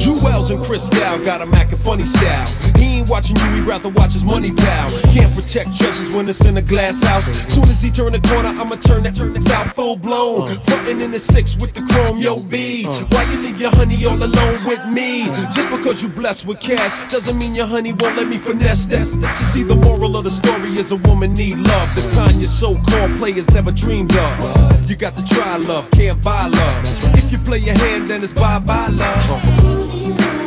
Jewels 0.00 0.50
and 0.50 0.64
Cristal 0.64 1.18
got 1.22 1.42
a 1.42 1.46
Mac 1.46 1.70
and 1.72 1.80
funny 1.80 2.06
style. 2.06 2.79
Ain't 3.00 3.08
watching 3.08 3.36
you, 3.36 3.50
he 3.52 3.60
rather 3.62 3.88
watch 3.88 4.12
his 4.12 4.24
money 4.24 4.52
pal. 4.52 4.90
Can't 5.10 5.34
protect 5.34 5.74
treasures 5.74 6.10
when 6.10 6.28
it's 6.28 6.44
in 6.44 6.58
a 6.58 6.62
glass 6.62 7.02
house. 7.02 7.24
Soon 7.50 7.64
as 7.64 7.80
he 7.80 7.90
turn 7.90 8.12
the 8.12 8.20
corner, 8.20 8.50
I'ma 8.50 8.76
turn 8.76 9.04
that 9.04 9.14
turn 9.14 9.32
this 9.32 9.50
out 9.50 9.74
full 9.74 9.96
blown. 9.96 10.54
Frontin' 10.64 11.00
in 11.00 11.10
the 11.10 11.18
six 11.18 11.56
with 11.56 11.72
the 11.72 11.80
chrome, 11.80 12.18
yo 12.18 12.40
B. 12.40 12.84
Why 12.84 13.22
you 13.32 13.38
leave 13.38 13.58
your 13.58 13.70
honey 13.70 14.04
all 14.04 14.22
alone 14.22 14.58
with 14.66 14.86
me? 14.88 15.24
Just 15.50 15.70
because 15.70 16.02
you 16.02 16.10
blessed 16.10 16.44
with 16.44 16.60
cash 16.60 16.92
doesn't 17.10 17.38
mean 17.38 17.54
your 17.54 17.64
honey 17.64 17.94
won't 17.94 18.18
let 18.18 18.28
me 18.28 18.36
finesse 18.36 18.84
that. 18.86 19.08
She 19.38 19.44
see 19.44 19.62
the 19.62 19.76
moral 19.76 20.18
of 20.18 20.24
the 20.24 20.30
story 20.30 20.76
is 20.76 20.90
a 20.90 20.96
woman 20.96 21.32
need 21.32 21.58
love. 21.58 21.94
The 21.94 22.02
kind 22.14 22.38
your 22.38 22.48
so-called 22.48 23.16
players 23.16 23.48
never 23.48 23.72
dreamed 23.72 24.14
of. 24.14 24.90
You 24.90 24.96
got 24.96 25.16
to 25.16 25.24
try 25.24 25.56
love, 25.56 25.90
can't 25.92 26.22
buy 26.22 26.48
love. 26.48 26.84
If 27.16 27.32
you 27.32 27.38
play 27.38 27.58
your 27.58 27.78
hand, 27.78 28.08
then 28.08 28.22
it's 28.22 28.34
bye 28.34 28.58
bye 28.58 28.88
love. 28.88 30.39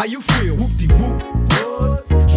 How 0.00 0.06
you 0.06 0.22
feel? 0.22 0.56
Whoop 0.56 0.70
de 0.78 0.86
whoop. 0.94 1.20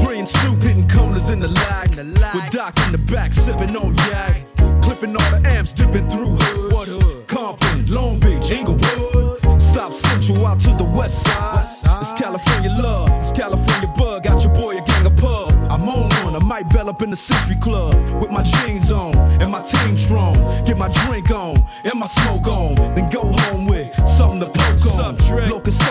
Dre 0.03 0.19
and 0.19 0.27
Snoop 0.27 0.61
hitting 0.61 0.85
corners 0.89 1.29
in 1.29 1.39
the 1.39 1.47
lag. 1.47 1.95
With 2.35 2.51
Doc 2.51 2.77
in 2.85 2.91
the 2.91 2.97
back, 3.09 3.31
sipping 3.31 3.73
on 3.77 3.95
yak. 4.11 4.43
Clipping 4.81 5.15
all 5.15 5.29
the 5.31 5.41
amps, 5.45 5.71
dipping 5.71 6.09
through 6.09 6.35
hoods. 6.35 6.73
What 6.73 6.89
hood? 6.89 7.25
Compton, 7.25 7.85
Long 7.87 8.19
Beach, 8.19 8.51
Inglewood. 8.51 9.61
South 9.61 9.95
Central 9.95 10.45
out 10.45 10.59
to 10.59 10.71
the 10.71 10.83
west 10.83 11.25
side. 11.25 12.01
It's 12.01 12.11
California 12.19 12.69
love, 12.83 13.09
it's 13.11 13.31
California 13.31 13.93
bug. 13.97 14.23
Got 14.25 14.43
your 14.43 14.53
boy 14.53 14.77
a 14.79 14.85
gang 14.85 15.05
of 15.05 15.15
pub. 15.15 15.53
I'm 15.71 15.87
on 15.87 16.09
one, 16.25 16.35
I 16.35 16.45
might 16.45 16.69
bell 16.69 16.89
up 16.89 17.01
in 17.01 17.11
the 17.11 17.15
Century 17.15 17.55
Club 17.61 17.95
with 18.21 18.29
my 18.29 18.43
jeans 18.43 18.91
on 18.91 19.15
and 19.41 19.49
my 19.49 19.61
team 19.61 19.95
strong. 19.95 20.33
Get 20.65 20.77
my 20.77 20.89
drink 20.89 21.31
on 21.31 21.55
and 21.85 21.97
my 21.97 22.07
smoke 22.07 22.45
on, 22.45 22.75
then 22.93 23.09
go 23.09 23.21
home 23.23 23.67
with 23.67 23.95
something 24.05 24.41
to 24.41 24.47
poke 24.47 24.85
on. 24.99 25.49
Locust 25.49 25.81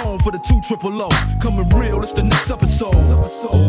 triple 0.73 1.03
O. 1.03 1.09
Coming 1.39 1.69
real, 1.69 2.03
it's 2.03 2.15
the 2.15 2.23
next 2.23 2.51
episode. 2.51 3.62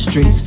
Streets 0.00 0.42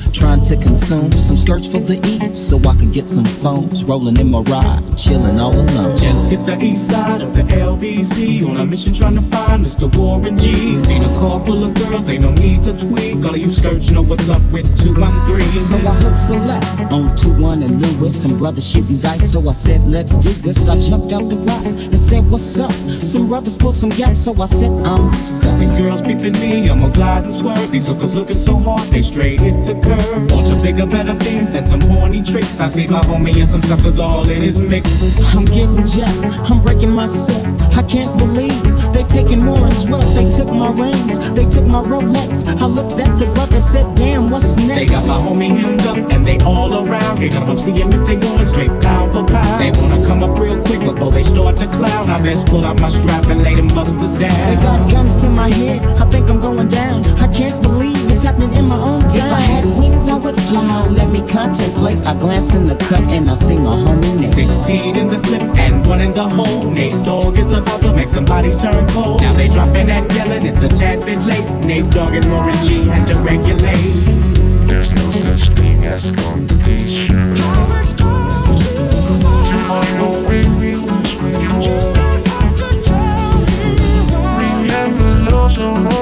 to 0.56 0.64
consume 0.64 1.12
some 1.12 1.38
skirts 1.38 1.68
for 1.68 1.80
the 1.80 1.98
E 2.06 2.38
so 2.38 2.58
I 2.70 2.76
could 2.78 2.94
get 2.94 3.08
some 3.10 3.26
phones. 3.26 3.86
Rolling 3.86 4.18
in 4.18 4.30
my 4.30 4.42
ride, 4.42 4.84
chilling 4.98 5.40
all 5.40 5.54
alone. 5.54 5.96
Just 5.98 6.30
hit 6.30 6.46
the 6.46 6.58
east 6.62 6.90
side 6.90 7.22
of 7.22 7.34
the 7.34 7.42
LBC 7.42 8.48
on 8.48 8.58
a 8.58 8.66
mission 8.66 8.94
trying 8.94 9.16
to 9.16 9.22
find 9.34 9.66
Mr. 9.66 9.90
Warren 9.98 10.38
G. 10.38 10.78
Seen 10.78 11.02
a 11.02 11.08
car 11.20 11.44
full 11.46 11.64
of 11.64 11.74
girls, 11.74 12.10
ain't 12.10 12.24
no 12.24 12.32
need 12.32 12.62
to 12.64 12.78
tweak. 12.78 13.16
All 13.26 13.34
of 13.34 13.38
you 13.38 13.50
skirts 13.50 13.90
know 13.92 14.04
what's 14.04 14.30
up 14.30 14.42
with 14.52 14.68
213. 14.84 15.42
So 15.60 15.76
I 15.76 15.94
hooked 16.04 16.18
select 16.18 16.94
on 16.94 17.10
2-1 17.18 17.66
and 17.66 17.82
Lewis. 17.82 18.22
Some 18.22 18.38
brothers 18.38 18.70
shooting 18.70 18.98
dice, 18.98 19.34
so 19.34 19.48
I 19.50 19.54
said, 19.54 19.82
let's 19.82 20.18
do 20.18 20.30
this. 20.30 20.70
I 20.70 20.78
jumped 20.80 21.14
out 21.14 21.30
the 21.30 21.38
ride 21.38 21.66
and 21.66 22.00
said, 22.00 22.30
what's 22.30 22.60
up? 22.60 22.72
Some 23.02 23.28
brothers 23.28 23.58
pulled 23.58 23.76
some 23.76 23.90
gas, 23.90 24.20
so 24.20 24.34
I 24.42 24.46
said, 24.46 24.72
I'm 24.86 25.12
Since 25.12 25.60
these 25.60 25.72
girls 25.80 26.02
beeping 26.02 26.40
me, 26.40 26.70
I'ma 26.70 26.90
glide 26.90 27.26
and 27.26 27.36
swerve. 27.36 27.72
These 27.72 27.88
hookers 27.88 28.14
looking 28.14 28.38
so 28.38 28.58
hard, 28.58 28.88
they 28.90 29.02
straight 29.02 29.40
hit 29.40 29.58
the 29.66 29.74
curve. 29.82 30.43
Want 30.44 30.60
to 30.60 30.62
bigger, 30.62 30.86
better 30.86 31.14
things 31.16 31.50
than 31.50 31.66
some 31.66 31.80
horny 31.80 32.22
tricks. 32.22 32.60
I 32.60 32.68
see 32.68 32.88
my 32.88 33.00
homie 33.02 33.40
and 33.40 33.50
some 33.50 33.62
suckers 33.62 33.98
all 33.98 34.28
in 34.30 34.42
his 34.42 34.62
mix. 34.62 35.36
I'm 35.36 35.46
getting 35.46 35.86
jacked, 35.88 36.52
I'm 36.52 36.62
breaking 36.62 36.92
myself. 36.92 37.48
I 37.78 37.84
can't 37.84 38.18
believe 38.18 38.62
they 38.94 39.04
taking 39.04 39.44
more 39.44 39.58
Warren's 39.58 39.88
wealth. 39.88 40.14
They 40.16 40.30
took 40.30 40.52
my 40.52 40.70
rings, 40.72 41.20
they 41.32 41.48
took 41.50 41.66
my 41.66 41.82
Rolex. 41.82 42.48
I 42.60 42.66
looked 42.66 43.00
at 43.00 43.18
the 43.18 43.28
brother, 43.28 43.60
said, 43.62 43.86
damn, 43.96 44.30
what's 44.30 44.58
next? 44.58 44.76
They 44.76 44.86
got 44.86 45.08
my 45.08 45.20
homie 45.24 45.56
hemmed 45.56 45.82
up 45.82 45.98
and 46.12 46.26
they 46.26 46.38
all 46.40 46.86
around. 46.86 47.32
Come 47.32 47.50
up 47.50 47.60
see 47.60 47.72
him 47.72 47.94
if 47.94 48.06
they 48.08 48.18
going 48.18 48.46
straight 48.46 48.74
pound 48.82 49.14
for 49.14 49.24
pound. 49.26 49.62
They 49.62 49.72
wanna 49.80 50.06
come 50.06 50.24
up 50.24 50.38
real 50.38 50.62
quick 50.62 50.82
before 50.82 51.12
they 51.12 51.24
start 51.24 51.56
to 51.58 51.68
clown. 51.68 52.10
I 52.10 52.22
best 52.22 52.48
pull 52.48 52.66
out 52.66 52.80
my 52.82 52.90
strap 52.90 53.26
and 53.28 53.44
lay 53.44 53.56
them 53.56 53.70
busters 53.70 54.16
down. 54.16 54.36
They 54.50 54.62
got 54.62 54.92
guns 54.92 55.16
to 55.24 55.30
my 55.30 55.50
head, 55.50 55.82
I 56.02 56.06
think 56.06 56.30
I'm 56.30 56.42
going 56.42 56.68
down. 56.68 57.06
I 57.24 57.28
can't 57.32 57.62
believe 57.62 57.96
it's 58.10 58.22
happening 58.22 58.54
in 58.56 58.66
my 58.66 58.80
own 58.80 59.02
town. 59.02 59.14
If 59.16 59.32
I 59.32 59.40
had 59.40 59.66
wings, 59.80 60.10
I 60.10 60.18
would 60.18 60.33
fly. 60.42 60.88
Let 60.88 61.10
me 61.10 61.22
contemplate. 61.28 62.00
I 62.06 62.14
glance 62.18 62.56
in 62.56 62.68
the 62.68 62.76
cut 62.76 63.02
and 63.02 63.30
I 63.30 63.36
sing 63.36 63.64
my 63.64 63.76
homie 63.76 64.16
name. 64.16 64.26
16 64.26 64.96
in 64.98 65.08
the 65.08 65.20
clip 65.20 65.42
and 65.58 65.86
one 65.86 66.02
in 66.02 66.14
the 66.14 66.28
hole. 66.28 66.70
Nate 66.70 66.94
Dogg 67.06 67.38
is 67.38 67.54
about 67.54 67.82
to 67.82 67.94
make 67.94 68.08
some 68.08 68.26
bodies 68.26 68.62
turn 68.62 68.88
cold. 68.90 69.22
Now 69.22 69.34
they 69.34 69.48
dropping 69.48 69.90
and 69.90 70.12
yelling, 70.14 70.46
it's 70.46 70.64
a 70.64 70.70
tad 70.70 71.06
bit 71.06 71.20
late. 71.20 71.48
Nate 71.66 71.90
Dogg 71.90 72.14
and 72.14 72.30
Warren 72.32 72.56
G 72.64 72.84
had 72.84 73.08
to 73.08 73.16
regulate. 73.20 74.24
There's 74.68 74.92
no 74.92 75.12
such 75.12 75.50
thing 75.56 75.86
as 75.86 76.12
competition. 76.12 77.36
To 77.36 77.44
find 79.68 80.00
a 80.02 80.10
win-win 80.28 80.84
situation. 81.06 81.94
Remember, 84.38 85.32
love 85.32 85.54
don't 85.56 85.93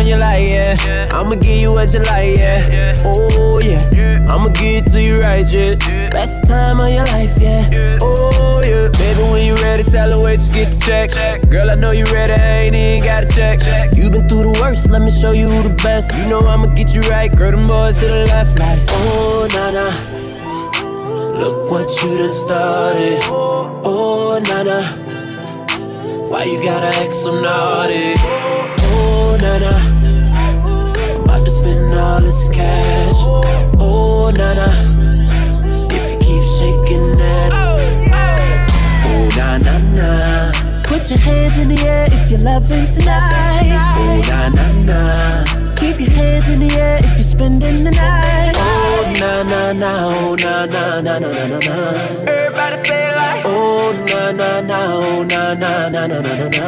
One 0.00 0.06
you 0.06 0.16
like, 0.16 0.48
yeah. 0.48 1.10
I'ma 1.12 1.34
give 1.34 1.60
you 1.60 1.72
what 1.72 1.92
you 1.92 1.98
like, 1.98 2.38
yeah. 2.38 2.96
Oh, 3.04 3.60
yeah. 3.62 4.26
I'ma 4.32 4.48
give 4.48 4.86
it 4.86 4.92
to 4.92 5.02
you 5.02 5.20
right, 5.20 5.46
yeah. 5.52 5.74
Best 6.08 6.42
time 6.48 6.80
of 6.80 6.88
your 6.88 7.04
life, 7.04 7.36
yeah. 7.38 7.98
Oh, 8.00 8.62
yeah. 8.64 8.88
Baby, 8.88 9.22
when 9.30 9.44
you 9.44 9.56
ready, 9.56 9.82
tell 9.82 10.08
her 10.08 10.18
where 10.18 10.32
you 10.32 10.48
get 10.48 10.68
the 10.68 11.10
check. 11.10 11.46
Girl, 11.50 11.68
I 11.70 11.74
know 11.74 11.90
you 11.90 12.06
ready, 12.06 12.32
I 12.32 12.60
ain't 12.62 12.74
even 12.74 13.06
got 13.06 13.28
to 13.28 13.28
check. 13.28 13.94
You 13.94 14.08
been 14.08 14.26
through 14.26 14.50
the 14.50 14.58
worst, 14.62 14.88
let 14.88 15.02
me 15.02 15.10
show 15.10 15.32
you 15.32 15.48
the 15.48 15.78
best. 15.82 16.16
You 16.16 16.30
know 16.30 16.46
I'ma 16.46 16.68
get 16.68 16.94
you 16.94 17.02
right, 17.02 17.30
girl, 17.36 17.50
them 17.50 17.68
boys 17.68 17.98
to 17.98 18.06
the 18.06 18.24
left, 18.24 18.58
like, 18.58 18.80
oh, 18.88 19.48
nah, 19.52 19.70
nah. 19.70 21.38
Look 21.38 21.70
what 21.70 21.90
you 22.02 22.16
done 22.16 22.32
started. 22.32 23.20
Oh, 23.24 24.40
nah, 24.48 24.62
nah. 24.62 24.82
Why 26.30 26.44
you 26.44 26.64
gotta 26.64 26.86
act 27.04 27.12
so 27.12 27.38
naughty? 27.38 28.49
Oh, 29.30 29.36
na 29.36 29.58
na. 29.58 29.72
I'm 31.06 31.22
about 31.22 31.44
to 31.46 31.50
spend 31.52 31.94
all 31.94 32.20
this 32.20 32.50
cash. 32.50 33.18
Oh, 33.78 34.32
na 34.36 34.54
na. 34.58 34.68
If 35.94 36.02
you 36.10 36.18
keep 36.18 36.44
shaking 36.58 37.16
that. 37.16 37.50
Oh, 37.54 39.28
na 39.36 39.58
na 39.58 39.78
na. 39.94 40.52
Put 40.82 41.08
your 41.10 41.20
hands 41.20 41.58
in 41.58 41.68
the 41.68 41.80
air 41.86 42.08
if 42.10 42.28
you're 42.30 42.40
loving 42.40 42.84
tonight. 42.84 43.70
Oh, 44.02 44.20
na 44.28 44.48
na 44.48 44.66
na. 44.88 45.44
Keep 45.76 46.00
your 46.00 46.10
hands 46.10 46.48
in 46.48 46.58
the 46.66 46.74
air 46.74 46.98
if 46.98 47.14
you're 47.14 47.22
spending 47.22 47.84
the 47.84 47.92
night. 47.92 48.54
Oh, 48.56 49.14
na 49.20 49.42
na 49.44 49.72
na. 49.72 49.90
Oh, 50.08 50.34
na 50.34 50.66
na 50.66 51.00
na 51.00 51.18
na 51.20 51.30
na 51.30 51.58
na. 51.58 51.76
Everybody 52.26 52.84
say 52.84 53.10
it 53.10 53.14
like 53.16 53.44
Oh, 53.46 53.92
na 54.10 54.32
na 54.32 54.60
na. 54.60 54.78
Oh, 54.98 55.22
na 55.22 55.54
na 55.54 55.88
na 55.88 56.06
na 56.08 56.18
na 56.18 56.34
na 56.34 56.48
na. 56.48 56.66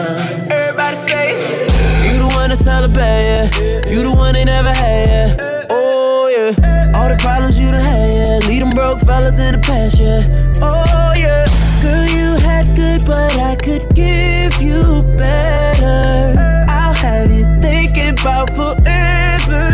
Everybody 0.48 1.08
say 1.10 1.81
You 2.04 2.18
the 2.18 2.28
one 2.34 2.50
to 2.50 2.56
celebrate, 2.56 3.22
yeah. 3.22 3.88
You 3.88 4.02
the 4.02 4.12
one 4.14 4.34
they 4.34 4.44
never 4.44 4.72
had, 4.72 5.38
yeah. 5.38 5.66
Oh, 5.70 6.28
yeah. 6.28 6.92
All 6.94 7.08
the 7.08 7.16
problems 7.16 7.58
you 7.58 7.70
done 7.70 7.80
had, 7.80 8.12
yeah. 8.12 8.48
Lead 8.48 8.62
them 8.62 8.70
broke 8.70 9.00
fellas 9.00 9.38
in 9.38 9.52
the 9.52 9.58
past, 9.58 9.98
yeah. 9.98 10.22
Oh, 10.60 11.14
yeah. 11.16 11.46
Girl, 11.82 12.06
you 12.08 12.38
had 12.40 12.74
good, 12.76 13.04
but 13.06 13.36
I 13.38 13.56
could 13.56 13.94
give 13.94 14.60
you 14.60 15.02
better. 15.16 16.66
I'll 16.68 16.94
have 16.94 17.30
you 17.30 17.44
thinking 17.60 18.18
about 18.20 18.50
forever. 18.50 19.64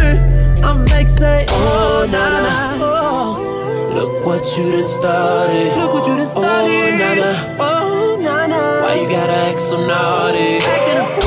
I'm 0.63 0.85
make 0.87 1.09
say, 1.09 1.47
oh, 1.49 2.07
na 2.11 2.31
na 2.31 2.41
na. 2.41 2.85
Oh. 2.85 3.93
Look 3.95 4.25
what 4.27 4.45
you 4.59 4.71
done 4.73 4.87
started. 4.87 5.77
Look 5.79 5.95
what 5.95 6.07
you 6.07 6.17
done 6.17 6.27
oh, 6.27 6.41
started. 6.41 6.93
Oh, 6.93 6.99
na 6.99 7.15
na. 7.15 7.31
Oh, 7.59 8.17
na 8.21 8.47
na. 8.47 8.83
Why 8.83 8.95
you 9.01 9.09
gotta 9.09 9.33
act 9.33 9.59
so 9.59 9.87
naughty? 9.87 10.59
Acting 10.59 10.99
a 10.99 11.18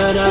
fool. 0.00 0.08
Oh, 0.08 0.08
na 0.08 0.12
na. 0.12 0.26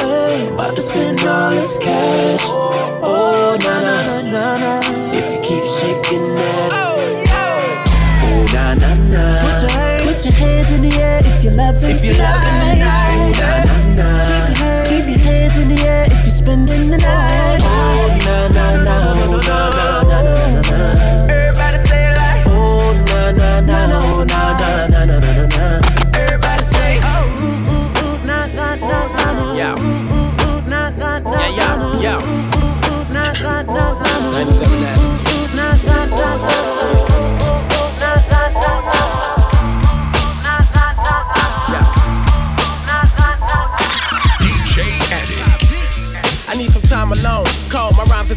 Hey, 0.00 0.48
about 0.48 0.76
to 0.76 0.82
spend 0.82 1.20
all 1.24 1.50
this 1.50 1.78
cash. 1.78 2.40
Oh, 2.48 3.56
na 3.60 3.74
na. 3.82 4.22
na, 4.22 4.58
na. 4.58 4.80
If 5.12 5.26
you 5.32 5.40
keep 5.40 5.64
shaking 5.78 6.34
that. 6.34 6.70
Oh, 6.72 7.22
oh. 7.28 8.46
na 8.54 8.74
na 8.74 8.94
na. 8.94 9.38
Put 9.40 9.62
your, 9.62 9.70
hand- 9.70 10.02
put 10.04 10.24
your 10.24 10.32
hands 10.34 10.72
in 10.72 10.82
the 10.82 10.92
air 10.96 11.20
if 11.24 11.44
you're 11.44 11.52
loving 11.52 11.90
if 11.90 12.04
you're 12.04 12.14
loving 12.14 12.78
tonight. 12.78 12.80
Oh, 13.12 13.32
na 13.40 13.50
na 13.64 13.76
na. 13.98 14.08
Keep 14.24 14.48
your, 14.48 14.56
hand- 14.56 14.88
keep 14.88 15.06
your 15.08 15.18
hands 15.18 15.58
in 15.58 15.68
the 15.68 15.80
air 15.86 16.04
if 16.06 16.20
you're 16.24 16.30
spending 16.30 16.82
the 16.90 16.96
oh, 16.96 17.08
night. 17.08 17.60
Oh, 17.62 17.68
na 18.24 18.48
na 18.48 18.66
na. 18.84 18.94
Oh, 19.12 19.40
na 19.46 19.58
na 19.76 20.02
na 20.08 20.18
na 20.22 20.34
na 20.50 20.60
na. 20.60 20.80
Everybody 21.20 21.39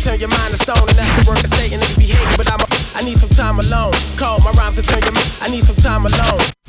turn 0.04 0.20
your 0.20 0.30
mind 0.30 0.52
to 0.54 0.60
stone, 0.62 0.84
and 0.90 0.98
that's 0.98 1.24
the 1.24 1.32
work 1.32 1.40
of 1.40 1.50
Satan. 1.56 1.80
Niggas 1.80 1.98
be 1.98 2.12
hating, 2.12 2.36
but 2.36 2.52
I'm 2.52 2.60
a, 2.60 2.68
I 2.96 3.02
need 3.04 3.18
some 3.18 3.30
time 3.30 3.60
alone. 3.60 3.94
Call 4.18 4.40
my 4.42 4.52
rhymes 4.52 4.76
to 4.76 4.84
turn 4.84 5.02
your 5.02 5.16
I 5.40 5.48
need 5.48 5.64
some 5.64 5.78
time 5.78 6.06
alone. 6.06 6.63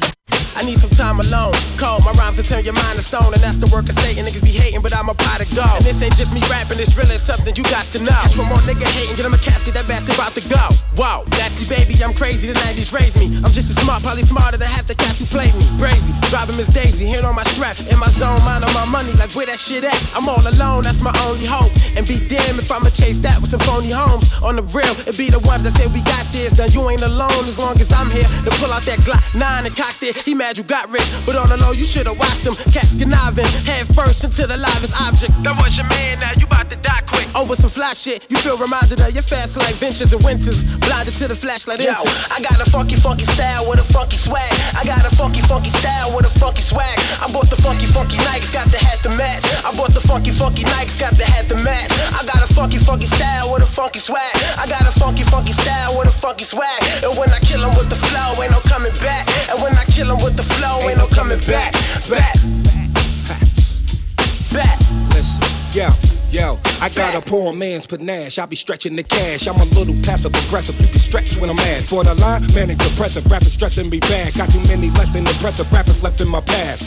Need 0.65 0.81
some 0.81 0.97
time 0.97 1.21
alone. 1.21 1.53
Call 1.77 2.01
my 2.01 2.17
rhymes 2.17 2.41
to 2.41 2.43
turn 2.43 2.65
your 2.65 2.73
mind 2.73 2.97
to 2.97 3.05
stone, 3.05 3.37
and 3.37 3.43
that's 3.45 3.61
the 3.61 3.69
work 3.69 3.85
of 3.85 3.93
Satan. 4.01 4.25
Niggas 4.25 4.41
be 4.41 4.49
hating, 4.49 4.81
but 4.81 4.97
I'm 4.97 5.13
a 5.13 5.13
of 5.13 5.49
gold. 5.53 5.77
And 5.77 5.85
this 5.85 6.01
ain't 6.01 6.17
just 6.17 6.33
me 6.33 6.41
rapping, 6.49 6.81
it's 6.81 6.97
really 6.97 7.21
something 7.21 7.53
you 7.53 7.65
got 7.69 7.85
to 7.93 8.01
know. 8.01 8.17
Catch 8.25 8.41
one 8.41 8.49
more 8.49 8.65
nigga 8.65 8.89
hating, 8.97 9.13
get 9.13 9.29
him 9.29 9.37
a 9.37 9.43
casket, 9.45 9.77
that 9.77 9.85
bastard 9.85 10.17
about 10.17 10.33
to 10.41 10.43
go. 10.49 10.65
Whoa, 10.97 11.29
nasty 11.37 11.69
baby, 11.69 11.93
I'm 12.01 12.17
crazy, 12.17 12.49
the 12.49 12.57
90s 12.65 12.97
raised 12.97 13.21
me. 13.21 13.37
I'm 13.45 13.53
just 13.53 13.69
as 13.69 13.77
smart, 13.85 14.01
probably 14.01 14.25
smarter 14.25 14.57
than 14.57 14.73
half 14.73 14.89
the 14.89 14.97
cats 14.97 15.21
who 15.21 15.29
played 15.29 15.53
me. 15.53 15.69
Crazy, 15.77 16.17
driving 16.33 16.57
Miss 16.57 16.73
Daisy, 16.73 17.13
hand 17.13 17.29
on 17.29 17.37
my 17.37 17.45
strap, 17.53 17.77
in 17.93 18.01
my 18.01 18.09
zone, 18.09 18.41
mind 18.49 18.65
on 18.65 18.73
my 18.73 18.89
money, 18.89 19.13
like 19.21 19.37
where 19.37 19.45
that 19.45 19.61
shit 19.61 19.85
at? 19.85 20.01
I'm 20.17 20.25
all 20.33 20.41
alone, 20.41 20.89
that's 20.89 21.05
my 21.05 21.13
only 21.29 21.45
hope. 21.45 21.69
And 21.93 22.09
be 22.09 22.17
damned 22.25 22.57
if 22.57 22.73
I'ma 22.73 22.89
chase 22.89 23.21
that 23.21 23.37
with 23.37 23.53
some 23.53 23.61
phony 23.61 23.93
homes. 23.93 24.27
On 24.41 24.57
the 24.57 24.65
real, 24.73 24.97
it 25.07 25.17
be 25.21 25.29
the 25.29 25.39
ones 25.45 25.63
that 25.63 25.77
say 25.77 25.87
we 25.93 26.01
got 26.03 26.25
this. 26.33 26.57
Now 26.57 26.67
you 26.67 26.83
ain't 26.91 27.03
alone 27.03 27.47
as 27.47 27.59
long 27.59 27.79
as 27.79 27.93
I'm 27.93 28.11
here. 28.11 28.27
To 28.49 28.51
pull 28.59 28.73
out 28.73 28.83
that 28.89 28.99
Glock 29.07 29.23
9 29.37 29.67
and 29.67 29.77
cock 29.77 29.95
it. 30.03 30.19
He 30.25 30.35
mad 30.35 30.54
you 30.57 30.63
got 30.63 30.91
rich, 30.91 31.07
but 31.27 31.35
all 31.37 31.49
low, 31.49 31.73
you 31.73 31.85
should've 31.85 32.19
watched 32.19 32.45
them. 32.45 32.55
Cats 32.73 32.95
conniving, 32.97 33.47
head 33.67 33.87
first 33.95 34.25
into 34.25 34.47
the 34.47 34.57
livest 34.57 34.95
object. 35.03 35.33
That 35.43 35.59
was 35.59 35.77
your 35.77 35.87
man, 35.91 36.21
now 36.21 36.33
you 36.39 36.47
about 36.47 36.71
to 36.71 36.77
die 36.77 37.03
quick. 37.07 37.27
Oh, 37.35 37.43
Over 37.43 37.57
some 37.57 37.71
fly 37.71 37.93
shit. 37.93 38.27
You 38.31 38.37
feel 38.39 38.57
reminded 38.57 39.01
of 39.01 39.11
your 39.13 39.23
fast 39.23 39.57
life 39.59 39.77
ventures 39.77 40.13
and 40.13 40.23
winters. 40.25 40.63
Blinded 40.81 41.15
to 41.21 41.29
the 41.29 41.37
flashlight. 41.37 41.81
Yo. 41.83 41.93
I 42.31 42.39
got 42.41 42.57
a 42.63 42.67
funky, 42.71 42.97
funky 42.97 43.25
style 43.27 43.69
with 43.69 43.81
a 43.81 43.87
funky 43.93 44.17
swag. 44.17 44.49
I 44.73 44.83
got 44.87 45.05
a 45.05 45.13
funky, 45.17 45.41
funky 45.43 45.71
style 45.71 46.15
with 46.17 46.27
a 46.27 46.33
funky 46.39 46.63
swag. 46.63 46.97
I 47.21 47.27
bought 47.33 47.51
the 47.51 47.57
funky, 47.61 47.87
funky 47.87 48.17
Nikes, 48.25 48.53
got 48.55 48.71
the 48.71 48.79
hat 48.79 49.03
to 49.03 49.11
match. 49.19 49.45
I 49.67 49.75
bought 49.77 49.93
the 49.93 50.01
funky, 50.01 50.31
funky 50.31 50.65
Nikes, 50.65 50.99
got 50.99 51.19
the 51.19 51.25
hat 51.27 51.49
to 51.51 51.57
match. 51.67 51.91
I 52.15 52.23
got 52.25 52.41
a 52.41 52.49
funky, 52.55 52.79
funky 52.79 53.07
style 53.07 53.53
with 53.53 53.63
a 53.63 53.67
funky 53.67 53.99
swag. 53.99 54.33
I 54.57 54.65
got 54.71 54.83
a 54.87 54.93
funky, 54.97 55.25
funky 55.25 55.53
style 55.53 55.99
with 55.99 56.09
a 56.09 56.13
funky 56.15 56.45
swag. 56.45 56.81
And 57.03 57.13
when 57.19 57.29
I 57.35 57.41
kill 57.41 57.61
'em 57.65 57.75
with 57.77 57.91
the 57.91 57.97
flow, 57.97 58.41
ain't 58.43 58.53
no 58.53 58.61
coming 58.71 58.95
back. 59.03 59.27
And 59.51 59.61
when 59.61 59.77
I 59.77 59.85
kill 59.91 60.11
'em 60.11 60.23
with 60.23 60.37
the 60.37 60.44
flow, 60.45 60.89
ain't 60.89 60.99
no 60.99 61.07
coming 61.07 61.39
back. 61.41 61.73
Back. 62.11 62.35
Back. 64.53 64.79
Listen, 65.13 65.43
yo, 65.73 66.14
yo, 66.35 66.59
I 66.81 66.89
got 66.91 67.15
a 67.15 67.21
poor 67.21 67.53
man's 67.53 67.87
panache. 67.87 68.39
I 68.39 68.47
be 68.47 68.57
stretching 68.57 68.97
the 68.97 69.05
cash. 69.05 69.47
I'm 69.47 69.61
a 69.61 69.65
little 69.79 69.95
passive 70.03 70.35
aggressive. 70.35 70.79
You 70.81 70.89
can 70.89 70.99
stretch 70.99 71.37
when 71.37 71.49
I'm 71.49 71.57
mad. 71.57 71.89
For 71.89 72.03
the 72.03 72.15
line, 72.15 72.43
manic 72.55 72.79
depressive. 72.79 73.25
Rappers 73.31 73.53
stressing 73.53 73.89
me 73.89 74.01
bad. 74.01 74.35
Got 74.35 74.51
too 74.51 74.61
many 74.67 74.91
less 74.91 75.13
than 75.13 75.27
impressive 75.27 75.71
rappers 75.73 76.03
left 76.03 76.21
in 76.21 76.29
my 76.29 76.41
path. 76.41 76.83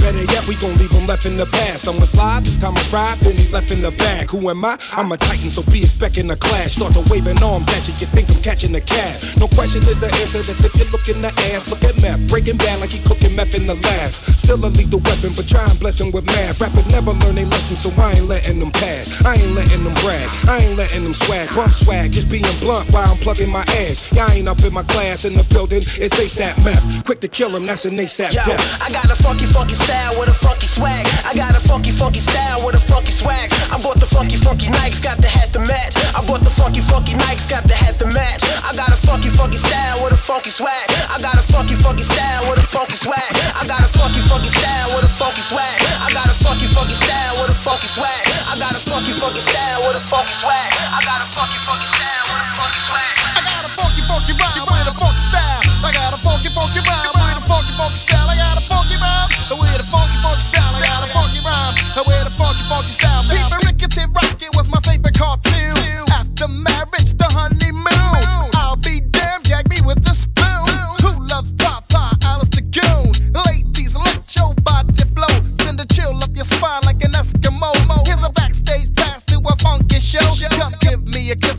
Better 0.00 0.24
yet, 0.34 0.46
we 0.48 0.56
gon' 0.56 0.76
leave 0.78 0.90
them 0.90 1.06
left 1.06 1.26
in 1.26 1.36
the 1.36 1.46
past. 1.46 1.84
Someone's 1.84 2.14
live, 2.16 2.44
this 2.44 2.58
time 2.58 2.76
I 2.76 2.82
ride, 2.90 3.18
then 3.22 3.36
he 3.36 3.46
left 3.52 3.70
in 3.70 3.80
the 3.80 3.92
bag. 3.92 4.30
Who 4.30 4.50
am 4.50 4.64
I? 4.64 4.76
I'm 4.92 5.12
a 5.12 5.16
titan, 5.16 5.50
so 5.50 5.62
be 5.70 5.78
expecting 5.78 6.28
a 6.30 6.36
clash. 6.36 6.74
Start 6.74 6.94
to 6.94 7.04
waving 7.06 7.40
arms 7.42 7.68
at 7.70 7.86
you, 7.86 7.94
you 7.94 8.08
think 8.10 8.28
I'm 8.28 8.42
catching 8.42 8.74
a 8.74 8.80
cab. 8.80 9.22
No 9.38 9.46
question 9.46 9.80
is 9.86 10.00
the 10.00 10.10
answer, 10.10 10.42
that 10.42 10.58
if 10.58 10.74
you 10.74 10.90
look 10.90 11.06
in 11.06 11.22
the 11.22 11.30
ass, 11.54 11.70
look 11.70 11.84
at 11.86 11.94
meth. 12.02 12.18
Breaking 12.28 12.58
bad 12.58 12.80
like 12.80 12.90
he 12.90 12.98
cooking 13.06 13.36
meth 13.36 13.54
in 13.54 13.70
the 13.70 13.78
lab. 13.78 14.10
Still 14.42 14.58
a 14.66 14.70
lethal 14.74 14.98
weapon, 15.06 15.38
but 15.38 15.46
try 15.46 15.62
and 15.62 15.78
bless 15.78 16.00
him 16.00 16.10
with 16.10 16.26
math. 16.26 16.60
Rappers 16.60 16.90
never 16.90 17.12
learn 17.22 17.36
their 17.38 17.46
lesson, 17.46 17.76
so 17.76 17.88
I 18.02 18.18
ain't 18.18 18.26
letting 18.26 18.58
them 18.58 18.74
pass. 18.82 19.22
I 19.22 19.38
ain't 19.38 19.54
letting 19.54 19.84
them 19.86 19.94
brag, 20.02 20.26
I 20.50 20.58
ain't 20.66 20.76
letting 20.76 21.04
them 21.06 21.14
swag. 21.14 21.54
Bump 21.54 21.72
swag, 21.72 22.10
just 22.10 22.26
being 22.26 22.44
blunt 22.58 22.90
while 22.90 23.06
I'm 23.06 23.18
plugging 23.22 23.50
my 23.50 23.62
ass. 23.86 24.10
Y'all 24.10 24.30
ain't 24.30 24.50
up 24.50 24.58
in 24.66 24.74
my 24.74 24.82
class 24.82 25.24
in 25.24 25.38
the 25.38 25.46
building, 25.54 25.82
it's 26.02 26.18
ASAP 26.18 26.58
meth. 26.66 26.82
Quick 27.06 27.20
to 27.22 27.28
kill 27.28 27.54
him, 27.54 27.64
that's 27.66 27.86
an 27.86 27.94
ASAP 27.94 28.34
Yo, 28.34 28.42
death. 28.42 28.62
I 28.82 28.90
got 28.90 29.06
a 29.06 29.16
funky, 29.22 29.46
funky 29.46 29.78
style 29.78 30.18
with 30.18 30.28
a 30.28 30.34
funky 30.34 30.66
swag. 30.66 31.06
I 31.22 31.32
got 31.38 31.54
a 31.54 31.62
funky, 31.62 31.94
funky 31.94 32.20
style 32.20 32.66
with 32.66 32.74
a 32.74 32.82
funky 32.82 33.14
swag. 33.14 33.54
I 33.70 33.78
bought 33.78 34.00
the 34.02 34.10
funky, 34.10 34.36
funky 34.36 34.66
Nikes, 34.66 34.98
got 34.98 35.22
the 35.22 35.30
hat 35.30 35.54
to 35.54 35.60
match. 35.62 35.94
I 36.12 36.20
bought 36.26 36.42
the 36.42 36.50
funky, 36.50 36.82
funky 36.82 37.14
Nikes, 37.14 37.46
got 37.46 37.64
the 37.64 37.74
hat 37.78 37.98
to 38.02 38.06
match. 38.10 38.42
I 38.66 38.74
got 38.74 38.90
a 38.90 38.98
funky, 39.06 39.30
funky 39.30 39.58
style 39.58 40.02
with 40.02 40.12
a 40.12 40.20
funky 40.20 40.50
swag. 40.50 40.90
I 41.06 41.22
got 41.22 41.38
a 41.38 41.44
funky, 41.46 41.78
funky 41.78 42.02
style 42.02 42.42
with 42.50 42.58
a 42.58 42.66
funky 42.66 42.98
swag. 42.98 43.30
I 43.54 43.62
got 43.70 43.80
a 43.80 43.90
funky, 43.94 44.20
funky 44.26 44.50
style 44.50 44.90
with 44.96 45.06
a 45.06 45.12
funky 45.14 45.42
swag. 45.44 45.78
I 46.02 46.10
got 46.10 46.26
a 46.26 46.36
funky, 46.42 46.66
funky 46.66 46.96
style 46.98 47.34
with 47.38 47.54
a 47.54 47.58
funky 47.58 47.86
swag. 47.86 48.24
I 48.48 48.58
got 48.58 48.71
a 48.76 48.80
funky, 48.88 49.12
funky 49.12 49.40
style 49.40 49.80
with 49.84 50.00
a 50.00 50.04
funky 50.08 50.32
swag. 50.32 50.70
I 50.88 51.00
got 51.04 51.20
a 51.20 51.28
funky, 51.28 51.58
funky 51.60 51.84
style 51.84 52.24
with 52.30 52.40
a 52.40 52.48
funky 52.56 52.80
swag. 52.80 53.14
I 53.36 53.40
got 53.44 53.64
a 53.68 53.70
funky, 53.76 54.02
funky 54.08 54.32
rhyme 54.38 54.64
with 54.64 54.88
a 54.88 54.94
funky 54.96 55.20
style. 55.20 55.60
I 55.84 55.90
got 55.92 56.14
a 56.14 56.18
funky, 56.20 56.48
funky 56.48 56.80
rhyme 56.88 57.12
with 57.12 57.42
a 57.42 57.44
funky, 57.44 57.72
funky 57.76 57.98
style. 58.00 58.28
I 58.28 58.36
got 58.36 58.51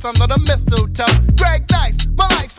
under 0.06 0.28
the 0.28 0.40
mistletoe. 0.40 1.06
Greg 1.38 1.64
Nice, 1.72 2.08
my 2.18 2.28
life's 2.36 2.53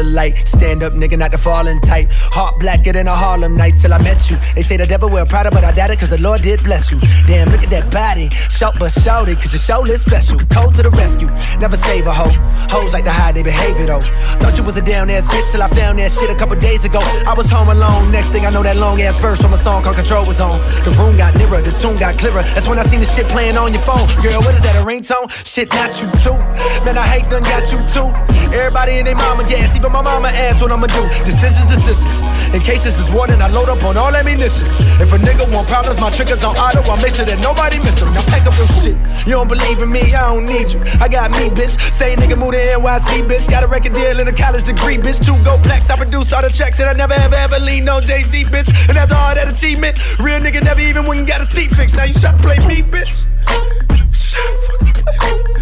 color 0.00 0.10
like 0.10 0.46
Stand 0.60 0.82
up, 0.82 0.92
nigga, 0.92 1.16
not 1.16 1.32
the 1.32 1.38
falling 1.38 1.80
type. 1.80 2.08
Heart 2.10 2.60
blacker 2.60 2.92
than 2.92 3.08
a 3.08 3.16
Harlem 3.16 3.56
nights 3.56 3.80
till 3.80 3.94
I 3.94 3.98
met 4.02 4.28
you. 4.28 4.36
They 4.54 4.60
say 4.60 4.76
the 4.76 4.86
devil 4.86 5.08
wear 5.08 5.24
Prada, 5.24 5.50
but 5.50 5.64
I 5.64 5.72
doubt 5.72 5.90
it, 5.90 5.98
cause 5.98 6.10
the 6.10 6.20
Lord 6.20 6.42
did 6.42 6.62
bless 6.62 6.92
you. 6.92 7.00
Damn, 7.26 7.48
look 7.48 7.62
at 7.62 7.70
that 7.70 7.90
body. 7.90 8.28
Shout 8.52 8.78
but 8.78 8.92
shout 8.92 9.30
it, 9.30 9.36
cause 9.40 9.54
your 9.54 9.64
show 9.64 9.86
is 9.86 10.02
special. 10.02 10.38
Cold 10.52 10.74
to 10.74 10.82
the 10.82 10.90
rescue. 10.90 11.28
Never 11.58 11.78
save 11.78 12.06
a 12.06 12.12
hoe. 12.12 12.28
Hoes 12.68 12.92
like 12.92 13.04
to 13.04 13.10
hide 13.10 13.36
their 13.36 13.44
behavior 13.44 13.86
though. 13.86 14.04
Thought 14.36 14.58
you 14.58 14.62
was 14.62 14.76
a 14.76 14.82
down 14.82 15.08
ass 15.08 15.26
bitch 15.28 15.50
till 15.50 15.62
I 15.62 15.68
found 15.68 15.96
that 15.96 16.12
shit 16.12 16.28
a 16.28 16.34
couple 16.36 16.56
days 16.56 16.84
ago. 16.84 17.00
I 17.24 17.32
was 17.32 17.50
home 17.50 17.70
alone. 17.70 18.12
Next 18.12 18.28
thing 18.28 18.44
I 18.44 18.50
know, 18.50 18.62
that 18.62 18.76
long 18.76 19.00
ass 19.00 19.18
verse 19.18 19.40
from 19.40 19.54
a 19.54 19.56
song 19.56 19.82
called 19.82 19.96
Control 19.96 20.26
was 20.26 20.42
on. 20.42 20.60
The 20.84 20.90
room 21.00 21.16
got 21.16 21.34
nearer, 21.36 21.62
the 21.62 21.72
tune 21.72 21.96
got 21.96 22.18
clearer. 22.18 22.42
That's 22.52 22.68
when 22.68 22.78
I 22.78 22.84
seen 22.84 23.00
the 23.00 23.06
shit 23.06 23.26
playing 23.28 23.56
on 23.56 23.72
your 23.72 23.82
phone. 23.82 24.04
Girl, 24.20 24.44
what 24.44 24.54
is 24.54 24.60
that, 24.60 24.76
a 24.76 24.84
ringtone? 24.84 25.32
Shit, 25.46 25.72
not 25.72 25.96
you 26.02 26.08
too. 26.20 26.36
Man, 26.84 26.98
I 26.98 27.06
hate 27.08 27.30
done 27.32 27.40
got 27.48 27.64
you 27.72 27.80
too. 27.88 28.12
Everybody 28.52 28.98
in 28.98 29.04
their 29.06 29.14
mama 29.14 29.48
gas, 29.48 29.74
even 29.74 29.92
my 29.92 30.02
mama 30.02 30.28
asked 30.50 30.60
what 30.60 30.74
I'ma 30.74 30.90
do. 30.90 31.02
Decisions, 31.22 31.70
decisions. 31.70 32.18
In 32.50 32.60
case 32.60 32.82
this 32.82 32.98
is 32.98 33.08
warning, 33.14 33.40
I 33.40 33.46
load 33.46 33.70
up 33.70 33.82
on 33.86 33.96
all 33.96 34.10
ammunition. 34.10 34.66
If 34.98 35.14
a 35.14 35.18
nigga 35.18 35.46
want 35.54 35.70
problems, 35.70 36.00
my 36.00 36.10
triggers 36.10 36.42
on 36.42 36.58
auto. 36.58 36.82
I 36.90 36.98
make 37.00 37.14
sure 37.14 37.24
that 37.24 37.38
nobody 37.38 37.78
miss 37.78 38.02
them. 38.02 38.10
Now 38.12 38.26
pack 38.26 38.42
up 38.42 38.58
your 38.58 38.66
shit. 38.82 38.98
You 39.24 39.38
don't 39.38 39.46
believe 39.46 39.78
in 39.78 39.90
me, 39.90 40.10
I 40.10 40.34
don't 40.34 40.44
need 40.44 40.74
you. 40.74 40.82
I 40.98 41.06
got 41.06 41.30
me, 41.38 41.48
bitch. 41.54 41.78
Same 41.94 42.18
nigga 42.18 42.34
moved 42.34 42.58
to 42.58 42.60
NYC, 42.60 43.22
bitch. 43.30 43.46
Got 43.48 43.62
a 43.62 43.68
record 43.70 43.94
deal 43.94 44.18
and 44.18 44.28
a 44.28 44.34
college 44.34 44.64
degree, 44.66 44.98
bitch. 44.98 45.22
Two 45.22 45.38
gold 45.46 45.62
plaques, 45.62 45.88
I 45.88 45.96
produce 45.96 46.32
all 46.34 46.42
the 46.42 46.50
tracks, 46.50 46.80
and 46.80 46.90
I 46.90 46.94
never 46.98 47.14
ever 47.14 47.38
ever 47.38 47.58
lean 47.62 47.88
on 47.88 48.02
Jay 48.02 48.26
Z, 48.26 48.50
bitch. 48.50 48.68
And 48.90 48.98
after 48.98 49.14
all 49.14 49.34
that 49.34 49.46
achievement, 49.46 49.94
real 50.18 50.42
nigga 50.42 50.64
never 50.66 50.82
even 50.82 51.06
went 51.06 51.20
and 51.20 51.28
got 51.28 51.38
his 51.38 51.48
teeth 51.48 51.76
fixed. 51.76 51.94
Now 51.94 52.04
you 52.04 52.14
try 52.14 52.34
to 52.34 52.42
play 52.42 52.58
me, 52.66 52.82
bitch. 52.82 53.24
Fucking 53.46 55.06
play 55.14 55.38
me. 55.46 55.54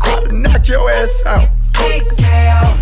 About 0.00 0.24
to 0.24 0.32
knock 0.32 0.68
your 0.68 0.90
ass 0.90 1.22
out. 1.26 1.48
I 1.74 2.79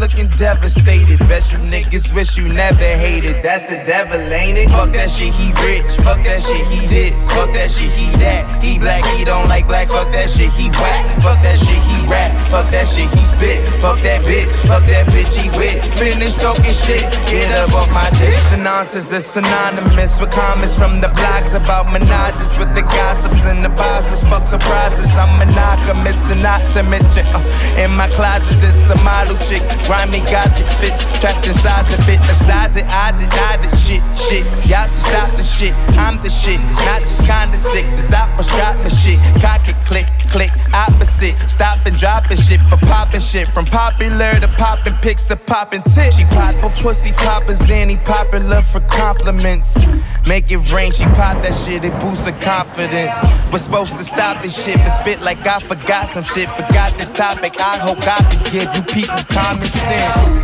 looking 0.00 0.28
devastated. 0.40 1.20
Bet 1.28 1.44
you 1.52 1.58
niggas 1.68 2.12
wish 2.14 2.36
you 2.38 2.48
never 2.48 2.90
hated. 2.96 3.36
That's 3.44 3.68
the 3.68 3.84
devil, 3.84 4.18
ain't 4.18 4.56
it? 4.56 4.70
Fuck 4.70 4.90
that 4.96 5.10
shit, 5.10 5.34
he 5.36 5.52
rich. 5.60 5.92
Fuck 6.00 6.24
that 6.24 6.40
shit, 6.40 6.64
he 6.72 6.88
this. 6.88 7.12
Fuck 7.28 7.52
that 7.52 7.68
shit, 7.68 7.92
he 7.92 8.08
that. 8.16 8.48
He 8.64 8.78
black, 8.78 9.04
he 9.14 9.24
don't 9.24 9.46
like 9.48 9.68
blacks. 9.68 9.92
Fuck 9.92 10.10
that 10.12 10.30
shit, 10.32 10.50
he 10.56 10.72
whack. 10.72 11.04
Fuck 11.20 11.36
that 11.44 11.60
shit, 11.60 11.82
he 11.92 12.00
rap. 12.08 12.32
Fuck 12.48 12.72
that 12.72 12.88
shit, 12.88 13.12
he 13.12 13.22
spit. 13.22 13.60
Fuck 13.84 14.00
that 14.00 14.24
bitch. 14.24 14.48
Fuck 14.64 14.88
that 14.88 15.06
bitch, 15.12 15.36
he 15.36 15.52
with. 15.54 15.84
Finish 16.00 16.40
talking 16.40 16.72
shit. 16.72 17.04
Get 17.28 17.52
up 17.60 17.76
off 17.76 17.92
my 17.92 18.08
dick. 18.16 18.34
The 18.50 18.58
nonsense 18.58 19.12
is 19.12 19.26
synonymous 19.28 20.18
with 20.18 20.32
comments 20.32 20.74
from 20.74 21.04
the 21.04 21.12
blogs 21.12 21.52
about 21.52 21.92
menages 21.92 22.56
with 22.56 22.72
the 22.74 22.82
gossips 22.82 23.44
and 23.44 23.60
the 23.62 23.70
bosses. 23.76 24.24
Fuck 24.24 24.48
surprises. 24.48 25.12
I'm 25.12 25.28
monogamous 25.36 26.30
and 26.32 26.42
not 26.42 26.64
to 26.72 26.82
mention. 26.82 27.28
Uh, 27.36 27.84
in 27.84 27.92
my 27.92 28.08
closet, 28.16 28.56
it's 28.64 28.88
a 28.88 28.96
model 29.04 29.36
chick. 29.44 29.60
Grimy 29.90 30.20
gothic 30.30 30.70
fits. 30.78 31.02
Trapped 31.18 31.48
inside 31.48 31.84
the 31.90 32.00
fit. 32.06 32.20
Besides 32.30 32.76
it, 32.76 32.86
I 32.86 33.10
deny 33.10 33.58
the 33.58 33.74
shit. 33.74 33.98
Shit. 34.14 34.46
Y'all 34.70 34.86
should 34.86 35.02
stop 35.02 35.36
the 35.36 35.42
shit. 35.42 35.74
I'm 35.98 36.22
the 36.22 36.30
shit. 36.30 36.60
Not 36.86 37.02
just 37.02 37.26
kinda 37.26 37.58
sick. 37.58 37.84
The 37.96 38.06
doctors 38.06 38.50
got 38.50 38.78
me 38.84 38.90
shit. 38.90 39.18
Cock 39.42 39.66
it, 39.66 39.74
click, 39.90 40.06
click. 40.30 40.52
Opposite. 40.72 41.34
Stop 41.50 41.84
and 41.86 41.98
dropping 41.98 42.36
shit 42.36 42.60
for 42.70 42.76
popping 42.86 43.20
shit. 43.20 43.48
From 43.48 43.66
popular 43.66 44.32
to 44.38 44.46
popping 44.54 44.94
pics 45.02 45.24
to 45.24 45.34
popping 45.34 45.82
tits. 45.82 46.18
She 46.18 46.24
pop 46.24 46.54
a 46.62 46.70
pussy 46.80 47.10
poppers, 47.10 47.58
then 47.58 47.88
he 47.88 47.96
popular 47.96 48.62
for 48.62 48.78
compliments. 48.86 49.76
Make 50.24 50.52
it 50.52 50.62
rain, 50.72 50.92
she 50.92 51.04
pop 51.18 51.42
that 51.42 51.54
shit, 51.64 51.82
it 51.82 51.98
boosts 51.98 52.26
her 52.26 52.36
confidence. 52.44 53.18
We're 53.50 53.58
supposed 53.58 53.96
to 53.96 54.04
stop 54.04 54.40
this 54.42 54.54
shit, 54.54 54.76
but 54.76 54.90
spit 55.00 55.20
like 55.20 55.44
I 55.44 55.58
forgot 55.58 56.08
some 56.08 56.22
shit. 56.22 56.48
Forgot 56.50 56.94
the 56.98 57.06
topic, 57.12 57.58
I 57.58 57.78
hope 57.78 57.98
I 58.06 58.22
can 58.30 58.42
give 58.52 58.68
you 58.76 58.82
people 58.82 59.18
common 59.34 59.66
sense. 59.88 60.36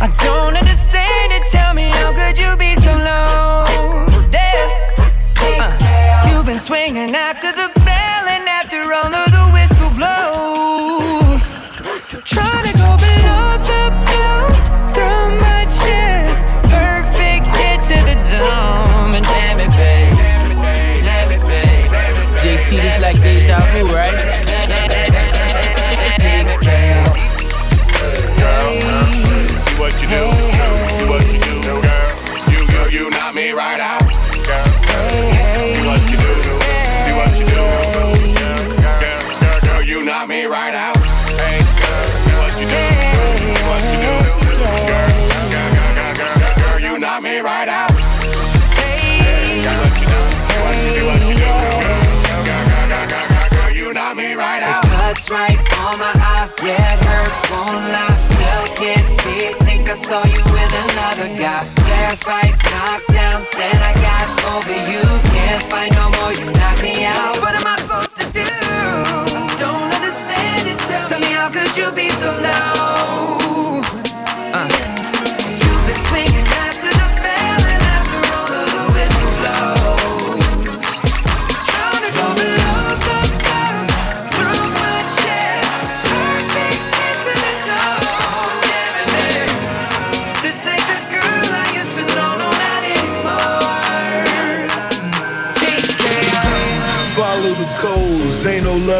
I 0.00 0.08
don't 0.22 0.56
understand 0.56 1.32
it. 1.32 1.44
Tell 1.50 1.74
me 1.74 1.88
how 1.98 2.12
could 2.12 2.36
you 2.38 2.56
be 2.56 2.76
so 2.76 2.92
low? 2.92 4.06
There. 4.30 4.68
Uh, 5.60 6.30
you've 6.30 6.46
been 6.46 6.58
swinging 6.58 7.14
after 7.14 7.50
the 7.52 7.68
bell 7.80 8.24
and 8.36 8.48
after 8.48 8.80
all 8.92 9.12
of 9.12 9.26
the 9.32 9.33
I 59.94 59.96
saw 59.96 60.24
you 60.26 60.42
with 60.50 60.74
another 60.74 61.28
guy. 61.38 61.62
Fight, 62.16 62.50
knocked 62.64 63.06
down, 63.12 63.46
then 63.54 63.76
I 63.76 63.94
got 63.94 64.26
over 64.56 64.74
you. 64.90 65.02
Can't 65.30 65.62
fight 65.70 65.92
no 65.92 66.10
more, 66.18 66.32
you 66.32 66.46
knock 66.58 66.82
me 66.82 67.04
out. 67.04 67.38
What 67.40 67.54
am 67.54 67.64
I 67.64 67.76
supposed 67.78 68.16
to 68.18 68.26
do? 68.32 68.42
Don't 69.56 69.94
understand 69.94 70.66
it, 70.66 70.78
tell, 70.80 71.08
tell 71.08 71.20
me 71.20 71.26
how 71.26 71.48
could 71.48 71.76
you 71.76 71.92
be 71.92 72.10
so 72.10 72.32
low? 72.32 72.73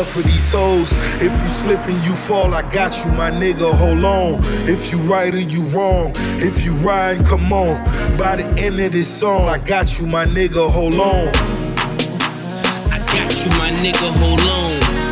love 0.05 0.13
for 0.13 0.23
these 0.23 0.43
souls. 0.43 0.97
If 1.17 1.33
you 1.33 1.49
slip 1.49 1.81
and 1.87 2.05
you 2.05 2.15
fall, 2.15 2.53
I 2.55 2.63
got 2.73 3.05
you, 3.05 3.13
my 3.13 3.31
nigga, 3.31 3.73
hold 3.73 4.05
on. 4.05 4.41
If 4.69 4.93
you 4.93 4.99
right 5.01 5.33
or 5.33 5.41
you 5.41 5.63
wrong, 5.75 6.13
if 6.41 6.65
you 6.65 6.73
ride, 6.87 7.25
come 7.25 7.53
on. 7.53 7.77
By 8.19 8.37
the 8.37 8.47
end 8.61 8.81
of 8.81 8.93
this 8.93 9.09
song, 9.09 9.49
I 9.49 9.59
got 9.59 9.99
you, 9.99 10.07
my 10.07 10.27
nigga, 10.27 10.71
hold 10.71 10.95
on. 10.95 11.29
I 12.93 12.99
got 13.13 13.33
you, 13.45 13.51
my 13.61 13.71
nigga, 13.83 14.09
hold 14.21 14.41
on. 14.41 15.05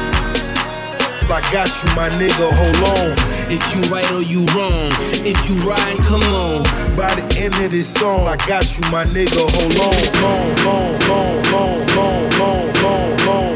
I 1.32 1.40
got 1.51 1.70
you, 1.81 1.89
my 1.97 2.10
nigga, 2.20 2.48
hold 2.52 2.82
on. 3.01 3.16
If 3.48 3.62
you 3.73 3.81
right 3.90 4.10
or 4.12 4.20
you 4.20 4.44
wrong, 4.52 4.93
if 5.24 5.39
you 5.48 5.56
ride, 5.69 5.97
come 6.05 6.23
on. 6.35 6.62
By 6.97 7.14
the 7.14 7.40
end 7.40 7.55
of 7.64 7.70
this 7.70 7.89
song, 7.89 8.28
I 8.28 8.36
got 8.47 8.69
you, 8.77 8.85
my 8.93 9.05
nigga, 9.16 9.40
hold 9.40 9.77
on. 9.81 9.97
Long, 10.20 10.52
long, 10.66 10.93
long, 11.09 11.43
long, 11.51 11.81
long, 11.97 12.28
long, 12.39 12.73
long, 12.82 13.27
long. 13.27 13.52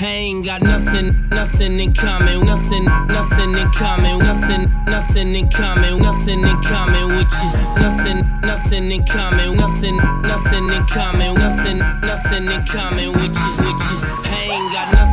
I 0.00 0.06
ain't 0.06 0.44
got 0.44 0.62
nothing, 0.62 1.28
nothing 1.28 1.78
in 1.78 1.94
common, 1.94 2.44
nothing, 2.44 2.84
nothing 2.84 3.56
in 3.56 3.70
common, 3.70 4.18
nothing, 4.18 4.66
nothing 4.86 5.36
in 5.36 5.48
common, 5.50 6.02
nothing 6.02 6.40
in 6.42 6.62
common, 6.62 7.16
which 7.16 7.34
is 7.46 7.76
nothing, 7.76 8.26
nothing 8.40 8.90
in 8.90 9.04
common, 9.06 9.56
nothing, 9.56 9.96
nothing 10.22 10.68
in 10.70 10.84
common, 10.86 11.34
nothing, 11.34 11.78
nothing 11.78 12.46
in 12.50 12.66
common, 12.66 13.12
which 13.12 13.30
is, 13.30 13.58
which 13.60 13.92
is, 13.94 14.02
ain't 14.26 14.72
got 14.72 14.92
nothing 14.92 15.11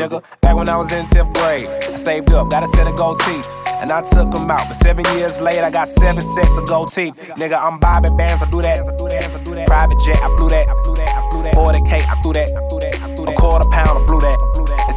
nigga. 0.00 0.22
Back 0.40 0.56
when 0.56 0.68
I 0.68 0.76
was 0.76 0.92
in 0.92 1.04
10th 1.06 1.34
grade, 1.34 1.68
I 1.68 1.94
saved 1.94 2.32
up, 2.32 2.50
got 2.50 2.62
a 2.62 2.66
set 2.68 2.86
of 2.86 2.96
gold 2.96 3.20
teeth. 3.20 3.46
And 3.80 3.90
I 3.92 4.02
took 4.02 4.30
them 4.30 4.50
out, 4.50 4.68
but 4.68 4.74
seven 4.74 5.04
years 5.16 5.40
later, 5.40 5.64
I 5.64 5.70
got 5.70 5.88
seven 5.88 6.22
sets 6.34 6.56
of 6.58 6.68
gold 6.68 6.92
teeth. 6.92 7.32
Nigga, 7.36 7.58
I'm 7.60 7.78
Bobby 7.78 8.10
Bands, 8.16 8.42
I 8.42 8.50
do 8.50 8.60
that. 8.62 8.78
I 8.80 8.96
do 8.96 9.54
that. 9.54 9.66
Private 9.66 9.98
jet, 10.04 10.18
I 10.22 10.36
flew 10.36 10.48
that. 10.50 10.66
40k, 11.54 11.92
I 12.06 12.22
threw 12.22 12.32
that. 12.34 12.50
A 13.26 13.32
quarter 13.34 13.68
pound, 13.70 13.88
I 13.88 14.06
blew 14.06 14.20
that. 14.20 14.49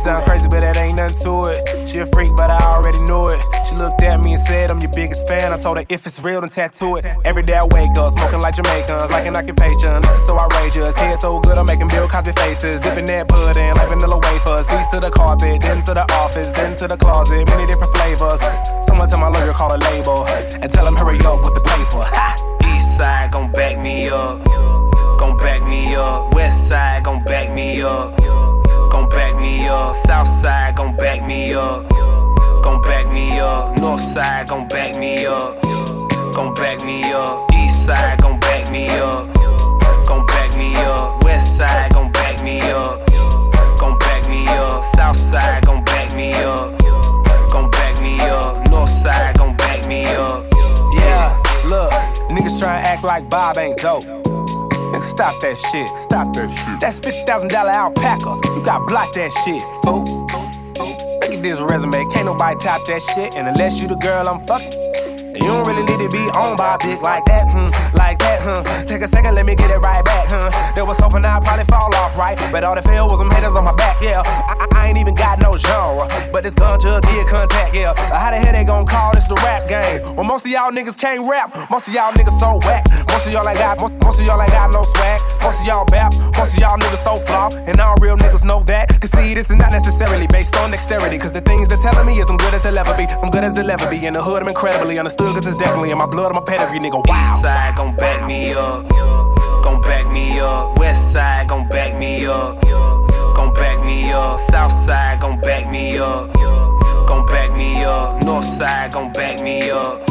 Sound 0.03 0.25
crazy, 0.25 0.49
but 0.49 0.59
that 0.59 0.75
ain't 0.75 0.97
nothing 0.97 1.15
to 1.23 1.47
it. 1.47 1.87
She 1.87 1.99
a 1.99 2.05
freak, 2.05 2.35
but 2.35 2.51
I 2.51 2.59
already 2.67 2.99
knew 3.07 3.31
it. 3.31 3.39
She 3.63 3.79
looked 3.79 4.03
at 4.03 4.19
me 4.19 4.33
and 4.33 4.41
said, 4.41 4.69
I'm 4.69 4.81
your 4.81 4.91
biggest 4.91 5.25
fan. 5.29 5.53
I 5.53 5.57
told 5.57 5.77
her, 5.77 5.85
if 5.87 6.05
it's 6.05 6.21
real, 6.21 6.41
then 6.41 6.49
tattoo 6.49 6.97
it. 6.97 7.05
Every 7.23 7.41
day 7.41 7.55
I 7.55 7.63
wake 7.63 7.95
up, 7.95 8.11
smoking 8.11 8.41
like 8.41 8.53
Jamaicans, 8.53 9.11
like 9.11 9.25
an 9.25 9.37
occupation. 9.37 10.01
This 10.03 10.11
is 10.19 10.27
so 10.27 10.37
outrageous. 10.37 10.93
Head 10.97 11.19
so 11.19 11.39
good, 11.39 11.57
I'm 11.57 11.65
making 11.65 11.87
Bill 11.87 12.09
Cosby 12.09 12.33
faces. 12.33 12.81
Dipping 12.81 13.05
that 13.05 13.29
pudding 13.29 13.75
like 13.75 13.87
vanilla 13.87 14.19
wafers. 14.19 14.67
Feet 14.67 14.87
to 14.91 14.99
the 14.99 15.09
carpet, 15.09 15.61
then 15.61 15.79
to 15.87 15.93
the 15.93 16.03
office, 16.19 16.51
then 16.51 16.75
to 16.83 16.87
the 16.89 16.97
closet. 16.97 17.47
Many 17.47 17.65
different 17.65 17.95
flavors. 17.95 18.41
Someone 18.83 19.07
tell 19.07 19.19
my 19.19 19.29
lawyer, 19.29 19.53
call 19.53 19.73
a 19.73 19.79
label. 19.79 20.27
And 20.59 20.69
tell 20.69 20.85
him, 20.85 20.95
hurry 20.95 21.19
up 21.23 21.39
with 21.47 21.55
the 21.55 21.63
paper. 21.63 22.03
Ha! 22.03 22.35
East 22.59 22.97
side 22.99 23.31
gon' 23.31 23.53
back 23.53 23.79
me 23.79 24.09
up. 24.09 24.43
Gon' 25.17 25.37
back 25.37 25.63
me 25.63 25.95
up. 25.95 26.33
West 26.33 26.67
side 26.67 27.05
gon' 27.05 27.23
back 27.23 27.49
me 27.55 27.81
up. 27.81 28.22
Gon' 28.93 29.09
back 29.09 29.35
me 29.41 29.67
up. 29.67 29.95
South 30.05 30.27
side 30.39 30.75
gon' 30.75 30.95
back 30.95 31.25
me 31.25 31.55
up. 31.55 31.89
Gon' 32.63 32.79
back 32.83 33.11
me 33.11 33.39
up. 33.39 33.75
North 33.79 34.01
side 34.13 34.47
gon' 34.47 34.67
back 34.67 34.95
me 34.99 35.25
up. 35.25 35.59
Gon' 36.35 36.53
back 36.53 36.85
me 36.85 37.01
up. 37.11 37.51
East 37.51 37.85
side 37.87 38.21
gon' 38.21 38.39
back 38.39 38.69
me 38.71 38.87
up. 38.89 39.33
Gon' 40.05 40.23
back 40.27 40.55
me 40.55 40.75
up. 40.75 41.23
West 41.23 41.57
side 41.57 41.91
gon' 41.91 42.11
back 42.11 42.43
me 42.43 42.61
up. 42.61 43.01
Gon' 43.79 43.97
back 43.97 44.29
me 44.29 44.45
up. 44.47 44.85
South 44.95 45.17
side 45.17 45.65
gon' 45.65 45.83
back 45.83 46.13
me 46.15 46.31
up. 46.43 46.77
Gon' 47.51 47.71
back 47.71 47.99
me 47.99 48.19
up. 48.21 48.69
North 48.69 48.91
side 49.01 49.35
gon' 49.39 49.57
back 49.57 49.87
me 49.87 50.05
up. 50.05 50.45
Yeah, 50.99 51.35
look, 51.65 51.91
niggas 52.29 52.59
try 52.59 52.79
to 52.79 52.89
act 52.89 53.03
like 53.03 53.27
Bob 53.27 53.57
ain't 53.57 53.77
dope. 53.77 54.22
Stop 55.03 55.41
that 55.41 55.57
shit. 55.57 55.87
Stop 56.05 56.33
that 56.35 56.49
shit. 56.49 56.79
That's 56.79 56.99
fifty 56.99 57.23
thousand 57.25 57.49
dollar 57.49 57.71
alpaca. 57.71 58.39
You 58.55 58.63
got 58.63 58.87
block 58.87 59.13
that 59.13 59.31
shit, 59.45 59.61
fool. 59.83 60.27
Look 61.21 61.31
at 61.31 61.41
this 61.43 61.59
resume. 61.59 62.05
Can't 62.13 62.25
nobody 62.25 62.57
top 62.59 62.85
that 62.87 63.01
shit. 63.01 63.35
And 63.35 63.47
unless 63.47 63.81
you 63.81 63.87
the 63.87 63.95
girl 63.95 64.27
I'm 64.27 64.45
fucking. 64.47 64.92
You 65.33 65.49
don't 65.49 65.65
really 65.65 65.83
need 65.83 65.97
to 65.97 66.09
be 66.09 66.23
owned 66.33 66.57
by 66.57 66.75
a 66.75 66.77
dick 66.77 67.01
like 67.01 67.25
that, 67.25 67.49
hmm, 67.51 67.67
like 67.97 68.19
that, 68.19 68.41
huh? 68.41 68.61
Take 68.85 69.01
a 69.01 69.07
second, 69.07 69.33
let 69.35 69.45
me 69.45 69.55
get 69.55 69.71
it 69.71 69.79
right 69.79 70.03
back, 70.05 70.27
huh? 70.29 70.51
There 70.75 70.85
was 70.85 70.97
hoping 70.97 71.25
I'd 71.25 71.43
probably 71.43 71.65
fall 71.65 71.93
off, 71.95 72.17
right? 72.17 72.37
But 72.51 72.63
all 72.63 72.75
that 72.75 72.83
fell 72.83 73.07
was 73.09 73.17
some 73.17 73.31
haters 73.31 73.55
on 73.55 73.65
my 73.65 73.75
back, 73.75 73.97
yeah. 74.01 74.21
I, 74.25 74.53
I, 74.61 74.67
I 74.77 74.87
ain't 74.89 74.97
even 74.97 75.15
got 75.15 75.39
no 75.39 75.57
genre, 75.57 76.07
but 76.31 76.43
this 76.43 76.53
gun 76.53 76.79
just 76.79 77.03
get 77.05 77.27
contact, 77.27 77.75
yeah. 77.75 77.93
How 78.13 78.29
the 78.29 78.37
hell 78.37 78.53
they 78.53 78.63
gon' 78.63 78.85
call 78.85 79.13
this 79.13 79.25
the 79.25 79.35
rap 79.41 79.67
game? 79.67 80.01
Well, 80.15 80.25
most 80.25 80.45
of 80.45 80.51
y'all 80.51 80.71
niggas 80.71 80.97
can't 80.97 81.27
rap, 81.27 81.49
most 81.69 81.87
of 81.87 81.93
y'all 81.93 82.13
niggas 82.13 82.37
so 82.39 82.59
whack. 82.67 82.85
Most 83.09 83.27
of 83.27 83.33
y'all 83.33 83.47
ain't 83.47 83.57
got, 83.57 83.79
most, 83.79 83.93
most 84.03 84.19
of 84.19 84.25
y'all 84.25 84.41
ain't 84.41 84.51
got 84.51 84.71
no 84.73 84.83
swag. 84.83 85.21
Most 85.41 85.61
of 85.61 85.67
y'all 85.67 85.85
bap, 85.85 86.13
most 86.35 86.53
of 86.53 86.59
y'all 86.59 86.77
niggas 86.77 87.03
so 87.03 87.15
flop, 87.25 87.53
and 87.67 87.79
all 87.79 87.95
real 88.01 88.17
niggas 88.17 88.43
know 88.43 88.63
that. 88.63 88.89
Cause 88.99 89.11
see, 89.11 89.33
this 89.33 89.49
is 89.49 89.55
not 89.55 89.71
necessarily 89.71 90.27
based 90.27 90.55
on 90.57 90.71
dexterity, 90.71 91.17
cause 91.17 91.31
the 91.31 91.41
things 91.41 91.67
they're 91.67 91.77
telling 91.77 92.05
me 92.05 92.19
is 92.19 92.29
I'm 92.29 92.37
good 92.37 92.53
as 92.53 92.63
they'll 92.63 92.77
ever 92.77 92.97
be. 92.97 93.05
I'm 93.21 93.29
good 93.29 93.43
as 93.43 93.53
they'll 93.53 93.69
ever 93.69 93.89
be. 93.89 94.05
In 94.05 94.13
the 94.13 94.21
hood, 94.21 94.41
I'm 94.41 94.49
incredibly 94.49 94.97
understood, 94.97 95.22
cause 95.31 95.45
it's 95.45 95.55
definitely 95.55 95.91
in 95.91 95.97
my 95.97 96.05
blood, 96.05 96.31
I'm 96.31 96.37
a 96.37 96.45
pedigree, 96.45 96.79
nigga. 96.79 97.07
Wow. 97.07 97.39
Side 97.41 97.75
gon' 97.75 97.95
back 97.95 98.27
me 98.27 98.53
up. 98.53 98.87
Gon' 99.63 99.81
back 99.81 100.11
me 100.11 100.39
up. 100.39 100.77
West 100.77 101.11
side 101.13 101.47
gon' 101.47 101.67
back 101.69 101.97
me 101.97 102.25
up. 102.25 102.61
Gon' 103.35 103.53
back 103.53 103.83
me 103.85 104.11
up. 104.11 104.39
South 104.51 104.73
side 104.85 105.21
gon' 105.21 105.39
back 105.39 105.69
me 105.69 105.97
up. 105.97 106.33
Gon' 107.07 107.25
back 107.27 107.55
me 107.55 107.83
up. 107.83 108.21
North 108.23 108.45
side 108.57 108.91
gon' 108.91 109.13
back 109.13 109.41
me 109.41 109.69
up. 109.69 110.05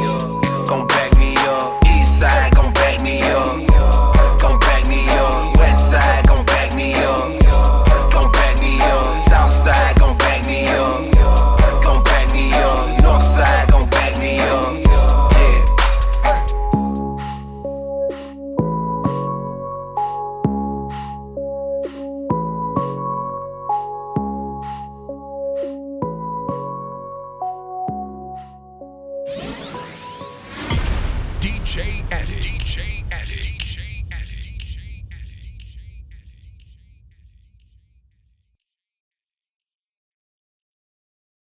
Gon' 0.67 0.87
back 0.87 1.19
me 1.19 1.35
up. 1.37 1.85
East 1.87 2.19
side 2.19 2.55
gon' 2.55 2.72